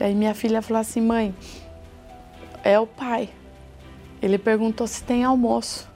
Aí 0.00 0.12
minha 0.12 0.34
filha 0.34 0.60
falou 0.60 0.80
assim, 0.80 1.00
mãe, 1.00 1.32
é 2.64 2.80
o 2.80 2.84
pai. 2.84 3.30
Ele 4.20 4.38
perguntou 4.38 4.88
se 4.88 5.04
tem 5.04 5.22
almoço. 5.22 5.88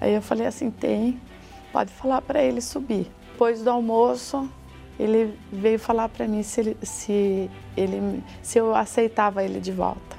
Aí 0.00 0.14
eu 0.14 0.22
falei 0.22 0.46
assim, 0.46 0.70
tem, 0.70 1.20
pode 1.72 1.90
falar 1.90 2.22
para 2.22 2.40
ele 2.44 2.60
subir. 2.60 3.10
Depois 3.32 3.60
do 3.60 3.70
almoço, 3.70 4.48
ele 5.00 5.36
veio 5.50 5.80
falar 5.80 6.08
para 6.08 6.28
mim 6.28 6.44
se, 6.44 6.60
ele, 6.60 6.76
se, 6.80 7.50
ele, 7.76 8.22
se 8.40 8.58
eu 8.60 8.72
aceitava 8.72 9.42
ele 9.42 9.58
de 9.58 9.72
volta. 9.72 10.11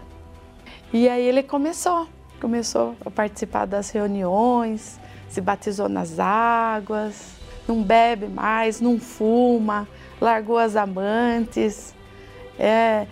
E 0.93 1.09
aí 1.09 1.27
ele 1.27 1.41
começou, 1.41 2.07
começou 2.39 2.95
a 3.03 3.09
participar 3.09 3.65
das 3.65 3.89
reuniões, 3.89 4.99
se 5.27 5.41
batizou 5.41 5.89
nas 5.89 6.19
águas, 6.19 7.33
não 7.67 7.81
bebe 7.81 8.27
mais, 8.27 8.79
não 8.79 8.99
fuma, 8.99 9.87
largou 10.21 10.59
as 10.59 10.75
amantes, 10.75 11.95
é, 12.59 13.07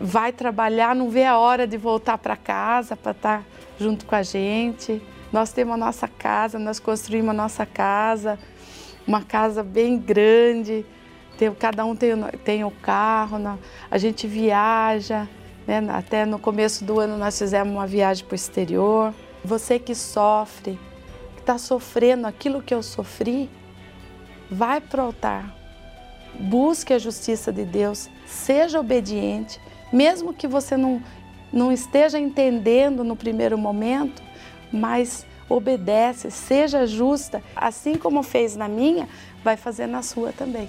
vai 0.00 0.32
trabalhar, 0.32 0.94
não 0.94 1.10
vê 1.10 1.26
a 1.26 1.36
hora 1.36 1.66
de 1.66 1.76
voltar 1.76 2.16
para 2.16 2.34
casa 2.34 2.96
para 2.96 3.12
estar 3.12 3.38
tá 3.40 3.44
junto 3.78 4.06
com 4.06 4.14
a 4.14 4.22
gente. 4.22 5.02
Nós 5.30 5.52
temos 5.52 5.74
a 5.74 5.76
nossa 5.76 6.08
casa, 6.08 6.58
nós 6.58 6.80
construímos 6.80 7.28
a 7.28 7.34
nossa 7.34 7.66
casa, 7.66 8.38
uma 9.06 9.20
casa 9.20 9.62
bem 9.62 9.98
grande, 9.98 10.86
tem, 11.36 11.52
cada 11.52 11.84
um 11.84 11.94
tem, 11.94 12.14
tem 12.42 12.64
o 12.64 12.70
carro, 12.70 13.36
a 13.90 13.98
gente 13.98 14.26
viaja, 14.26 15.28
né? 15.68 15.86
até 15.90 16.24
no 16.24 16.38
começo 16.38 16.82
do 16.82 16.98
ano 16.98 17.18
nós 17.18 17.38
fizemos 17.38 17.72
uma 17.72 17.86
viagem 17.86 18.24
para 18.24 18.32
o 18.32 18.36
exterior. 18.36 19.12
Você 19.44 19.78
que 19.78 19.94
sofre, 19.94 20.78
que 21.34 21.42
está 21.42 21.58
sofrendo 21.58 22.26
aquilo 22.26 22.62
que 22.62 22.72
eu 22.72 22.82
sofri, 22.82 23.50
vai 24.50 24.80
para 24.80 25.02
o 25.02 25.06
altar. 25.06 25.54
Busque 26.40 26.94
a 26.94 26.98
justiça 26.98 27.52
de 27.52 27.64
Deus, 27.64 28.08
seja 28.26 28.80
obediente, 28.80 29.60
mesmo 29.92 30.32
que 30.32 30.46
você 30.46 30.76
não, 30.76 31.02
não 31.52 31.70
esteja 31.70 32.18
entendendo 32.18 33.04
no 33.04 33.16
primeiro 33.16 33.58
momento, 33.58 34.22
mas 34.72 35.26
obedece, 35.48 36.30
seja 36.30 36.86
justa, 36.86 37.42
assim 37.54 37.94
como 37.96 38.22
fez 38.22 38.56
na 38.56 38.68
minha, 38.68 39.08
vai 39.42 39.56
fazer 39.56 39.86
na 39.86 40.02
sua 40.02 40.32
também. 40.32 40.68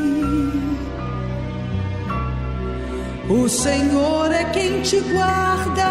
O 3.31 3.47
Senhor 3.47 4.29
é 4.29 4.43
quem 4.51 4.81
te 4.81 4.99
guarda. 4.99 5.85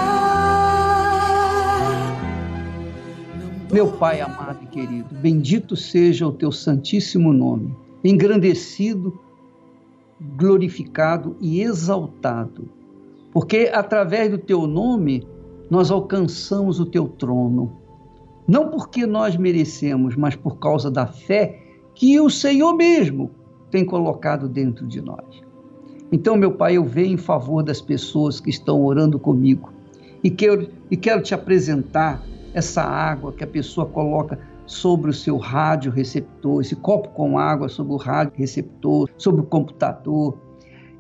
Meu 3.73 3.91
Pai 3.93 4.21
amado 4.21 4.59
e 4.63 4.67
querido, 4.67 5.15
bendito 5.15 5.75
seja 5.75 6.27
o 6.27 6.33
teu 6.33 6.53
santíssimo 6.53 7.33
nome, 7.33 7.75
engrandecido 8.05 9.19
glorificado 10.37 11.35
e 11.41 11.63
exaltado, 11.63 12.69
porque 13.33 13.71
através 13.73 14.31
do 14.31 14.37
teu 14.37 14.67
nome 14.67 15.27
nós 15.71 15.91
alcançamos 15.91 16.79
o 16.79 16.85
teu 16.85 17.09
trono. 17.09 17.73
Não 18.47 18.69
porque 18.69 19.07
nós 19.07 19.35
merecemos, 19.35 20.15
mas 20.15 20.37
por 20.37 20.59
causa 20.59 20.91
da 20.91 21.07
fé 21.07 21.59
que 21.95 22.21
o 22.21 22.29
Senhor 22.29 22.75
mesmo 22.75 23.31
tem 23.71 23.83
colocado 23.83 24.47
dentro 24.47 24.87
de 24.87 25.01
nós. 25.01 25.50
Então, 26.13 26.37
meu 26.37 26.53
Pai, 26.53 26.77
eu 26.77 26.85
venho 26.85 27.15
em 27.15 27.17
favor 27.17 27.63
das 27.63 27.81
pessoas 27.81 28.41
que 28.41 28.51
estão 28.51 28.85
orando 28.85 29.19
comigo 29.19 29.73
e 30.25 30.31
quero, 30.31 30.69
e 30.91 30.97
quero 30.97 31.23
te 31.23 31.35
apresentar 31.35 32.23
essa 32.53 32.83
água 32.83 33.33
que 33.33 33.45
a 33.45 33.47
pessoa 33.47 33.87
coloca 33.87 34.39
sobre 34.67 35.11
o 35.11 35.15
seu 35.15 35.37
rádio 35.37 35.91
receptor, 35.91 36.61
esse 36.61 36.77
copo 36.77 37.09
com 37.11 37.39
água 37.39 37.69
sobre 37.69 37.93
o 37.93 37.97
rádio 37.97 38.35
receptor, 38.37 39.09
sobre 39.17 39.41
o 39.41 39.45
computador. 39.45 40.37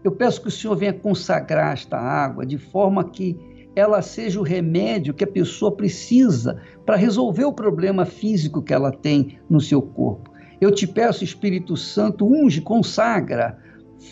Eu 0.02 0.12
peço 0.12 0.40
que 0.40 0.48
o 0.48 0.50
Senhor 0.50 0.76
venha 0.76 0.92
consagrar 0.92 1.72
esta 1.72 1.98
água 1.98 2.46
de 2.46 2.56
forma 2.56 3.04
que 3.04 3.36
ela 3.74 4.02
seja 4.02 4.40
o 4.40 4.44
remédio 4.44 5.14
que 5.14 5.24
a 5.24 5.28
pessoa 5.28 5.72
precisa 5.72 6.60
para 6.84 6.96
resolver 6.96 7.44
o 7.44 7.52
problema 7.52 8.04
físico 8.04 8.62
que 8.62 8.72
ela 8.72 8.90
tem 8.90 9.38
no 9.48 9.60
seu 9.60 9.82
corpo. 9.82 10.30
Eu 10.60 10.72
te 10.72 10.86
peço, 10.86 11.24
Espírito 11.24 11.76
Santo, 11.76 12.26
unge, 12.26 12.60
consagra, 12.60 13.58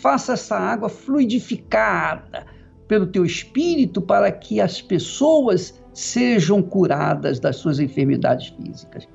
faça 0.01 0.33
essa 0.33 0.57
água 0.57 0.87
fluidificada 0.87 2.45
pelo 2.87 3.07
teu 3.07 3.25
espírito 3.25 4.01
para 4.01 4.31
que 4.31 4.61
as 4.61 4.81
pessoas 4.81 5.79
sejam 5.93 6.61
curadas 6.61 7.39
das 7.39 7.57
suas 7.57 7.79
enfermidades 7.79 8.47
físicas. 8.47 9.07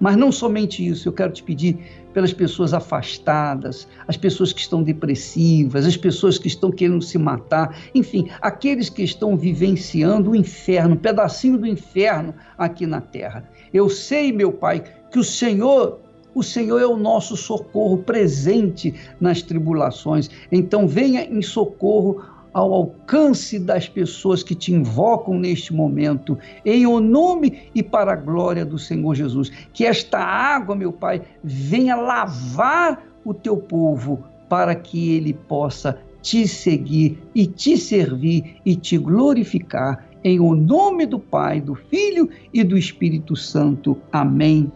Mas 0.00 0.16
não 0.16 0.32
somente 0.32 0.84
isso, 0.84 1.06
eu 1.06 1.12
quero 1.12 1.30
te 1.30 1.42
pedir 1.42 1.78
pelas 2.14 2.32
pessoas 2.32 2.72
afastadas, 2.72 3.86
as 4.08 4.16
pessoas 4.16 4.50
que 4.50 4.60
estão 4.60 4.82
depressivas, 4.82 5.84
as 5.84 5.96
pessoas 5.96 6.38
que 6.38 6.48
estão 6.48 6.70
querendo 6.70 7.02
se 7.02 7.18
matar, 7.18 7.76
enfim, 7.94 8.28
aqueles 8.40 8.88
que 8.88 9.02
estão 9.02 9.36
vivenciando 9.36 10.30
o 10.30 10.36
inferno, 10.36 10.94
um 10.94 10.98
pedacinho 10.98 11.58
do 11.58 11.66
inferno 11.66 12.34
aqui 12.56 12.86
na 12.86 13.02
terra. 13.02 13.46
Eu 13.72 13.90
sei, 13.90 14.32
meu 14.32 14.50
Pai, 14.50 14.82
que 15.10 15.18
o 15.18 15.24
Senhor 15.24 16.00
o 16.34 16.42
Senhor 16.42 16.80
é 16.80 16.86
o 16.86 16.96
nosso 16.96 17.36
socorro 17.36 17.98
presente 17.98 18.94
nas 19.20 19.42
tribulações. 19.42 20.30
Então, 20.50 20.86
venha 20.86 21.24
em 21.24 21.42
socorro 21.42 22.22
ao 22.52 22.72
alcance 22.72 23.58
das 23.58 23.88
pessoas 23.88 24.42
que 24.42 24.54
te 24.54 24.72
invocam 24.72 25.38
neste 25.38 25.72
momento, 25.72 26.38
em 26.64 26.86
o 26.86 27.00
nome 27.00 27.70
e 27.74 27.82
para 27.82 28.12
a 28.12 28.16
glória 28.16 28.64
do 28.64 28.78
Senhor 28.78 29.14
Jesus. 29.14 29.50
Que 29.72 29.86
esta 29.86 30.18
água, 30.18 30.74
meu 30.74 30.92
Pai, 30.92 31.22
venha 31.42 31.96
lavar 31.96 33.04
o 33.24 33.32
teu 33.32 33.56
povo 33.56 34.24
para 34.48 34.74
que 34.74 35.14
ele 35.14 35.32
possa 35.32 35.98
te 36.20 36.46
seguir 36.46 37.18
e 37.34 37.46
te 37.46 37.76
servir 37.76 38.56
e 38.64 38.74
te 38.74 38.98
glorificar. 38.98 40.06
Em 40.22 40.38
o 40.38 40.54
nome 40.54 41.06
do 41.06 41.18
Pai, 41.18 41.60
do 41.60 41.74
Filho 41.74 42.28
e 42.52 42.62
do 42.62 42.76
Espírito 42.76 43.34
Santo. 43.36 43.96
Amém. 44.12 44.70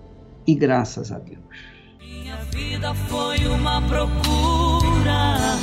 E 0.46 0.54
graças 0.54 1.10
a 1.10 1.18
Deus. 1.18 1.38
Minha 2.00 2.36
vida 2.52 2.94
foi 3.08 3.38
uma 3.46 3.80
procura 3.82 5.58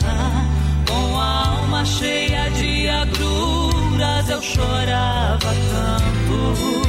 com 0.87 1.19
a 1.19 1.47
alma 1.49 1.85
cheia 1.85 2.49
de 2.51 2.89
agruras, 2.89 4.29
eu 4.29 4.41
chorava 4.41 5.53
tanto. 5.71 6.81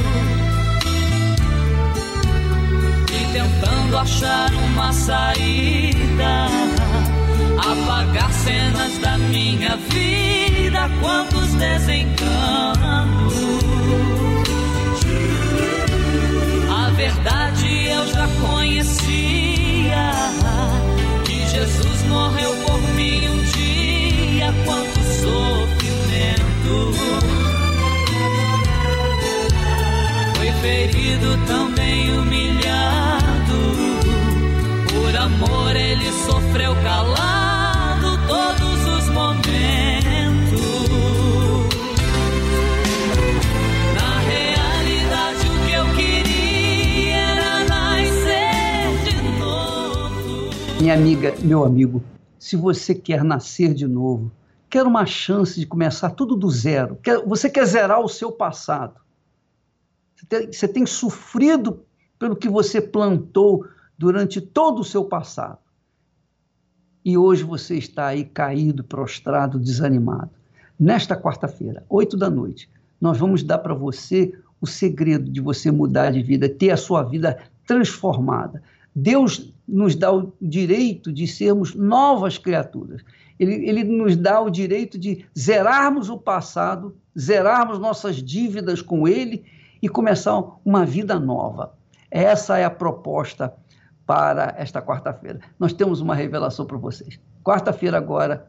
E 3.11 3.33
tentando 3.33 3.97
achar 3.97 4.51
uma 4.53 4.91
saída, 4.91 6.47
apagar 7.57 8.33
cenas 8.33 8.97
da 8.97 9.17
minha 9.17 9.77
vida, 9.77 10.89
quantos 10.99 11.53
desencantos. 11.53 12.23
A 16.75 16.89
verdade 16.91 17.52
eu 18.03 18.07
já 18.07 18.27
conhecia, 18.41 20.11
que 21.23 21.47
Jesus 21.47 22.03
morreu 22.03 22.53
por 22.65 22.81
mim 22.95 23.27
um 23.29 23.37
dia 23.43 24.53
quanto 24.65 24.99
sofrimento. 25.21 26.93
Foi 30.35 30.51
ferido, 30.61 31.37
também 31.47 32.17
humilhado. 32.17 33.59
Por 34.91 35.15
amor, 35.15 35.75
ele 35.75 36.11
sofreu 36.25 36.75
calado 36.83 38.19
todos 38.27 38.72
Minha 50.83 50.95
amiga, 50.95 51.33
meu 51.41 51.63
amigo, 51.63 52.03
se 52.37 52.57
você 52.57 52.93
quer 52.93 53.23
nascer 53.23 53.73
de 53.73 53.87
novo, 53.87 54.29
quer 54.69 54.83
uma 54.83 55.05
chance 55.05 55.57
de 55.57 55.65
começar 55.65 56.09
tudo 56.09 56.35
do 56.35 56.51
zero, 56.51 56.97
quer, 57.01 57.25
você 57.25 57.49
quer 57.49 57.65
zerar 57.65 58.01
o 58.01 58.09
seu 58.09 58.33
passado, 58.33 58.99
você 60.13 60.25
tem, 60.25 60.51
você 60.51 60.67
tem 60.67 60.85
sofrido 60.85 61.85
pelo 62.19 62.35
que 62.35 62.49
você 62.49 62.81
plantou 62.81 63.65
durante 63.97 64.41
todo 64.41 64.79
o 64.79 64.83
seu 64.83 65.05
passado. 65.05 65.59
E 67.05 67.17
hoje 67.17 67.45
você 67.45 67.77
está 67.77 68.07
aí 68.07 68.25
caído, 68.25 68.83
prostrado, 68.83 69.57
desanimado. 69.57 70.31
Nesta 70.77 71.15
quarta-feira, 71.15 71.85
oito 71.87 72.17
da 72.17 72.29
noite, 72.29 72.69
nós 72.99 73.17
vamos 73.17 73.41
dar 73.41 73.59
para 73.59 73.73
você 73.73 74.37
o 74.59 74.67
segredo 74.67 75.31
de 75.31 75.39
você 75.39 75.71
mudar 75.71 76.11
de 76.11 76.21
vida, 76.21 76.49
ter 76.49 76.71
a 76.71 76.77
sua 76.77 77.03
vida 77.03 77.41
transformada. 77.65 78.61
Deus 78.95 79.53
nos 79.67 79.95
dá 79.95 80.11
o 80.11 80.33
direito 80.41 81.11
de 81.11 81.27
sermos 81.27 81.73
novas 81.73 82.37
criaturas. 82.37 83.01
Ele, 83.39 83.67
ele 83.67 83.83
nos 83.83 84.15
dá 84.15 84.39
o 84.39 84.49
direito 84.49 84.97
de 84.97 85.25
zerarmos 85.37 86.09
o 86.09 86.17
passado, 86.17 86.95
zerarmos 87.17 87.79
nossas 87.79 88.17
dívidas 88.17 88.81
com 88.81 89.07
Ele 89.07 89.43
e 89.81 89.89
começar 89.89 90.41
uma 90.63 90.85
vida 90.85 91.19
nova. 91.19 91.73
Essa 92.11 92.57
é 92.57 92.65
a 92.65 92.69
proposta 92.69 93.53
para 94.05 94.53
esta 94.57 94.81
quarta-feira. 94.81 95.39
Nós 95.57 95.73
temos 95.73 96.01
uma 96.01 96.13
revelação 96.13 96.65
para 96.65 96.77
vocês. 96.77 97.19
Quarta-feira, 97.43 97.97
agora, 97.97 98.47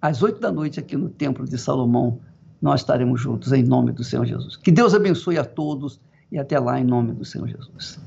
às 0.00 0.22
oito 0.22 0.40
da 0.40 0.52
noite, 0.52 0.78
aqui 0.78 0.96
no 0.96 1.08
Templo 1.08 1.46
de 1.46 1.56
Salomão, 1.56 2.20
nós 2.60 2.80
estaremos 2.80 3.20
juntos 3.20 3.52
em 3.52 3.62
nome 3.62 3.92
do 3.92 4.04
Senhor 4.04 4.26
Jesus. 4.26 4.56
Que 4.56 4.70
Deus 4.70 4.94
abençoe 4.94 5.38
a 5.38 5.44
todos 5.44 6.00
e 6.30 6.38
até 6.38 6.58
lá 6.58 6.78
em 6.78 6.84
nome 6.84 7.12
do 7.12 7.24
Senhor 7.24 7.48
Jesus 7.48 7.98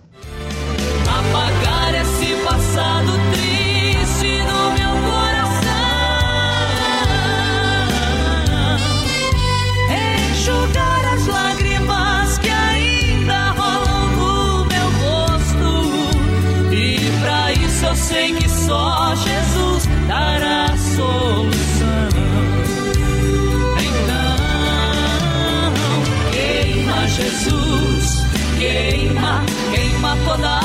Jesus, 27.16 28.26
queima, 28.60 29.42
queima 29.74 30.18
toda 30.26 30.65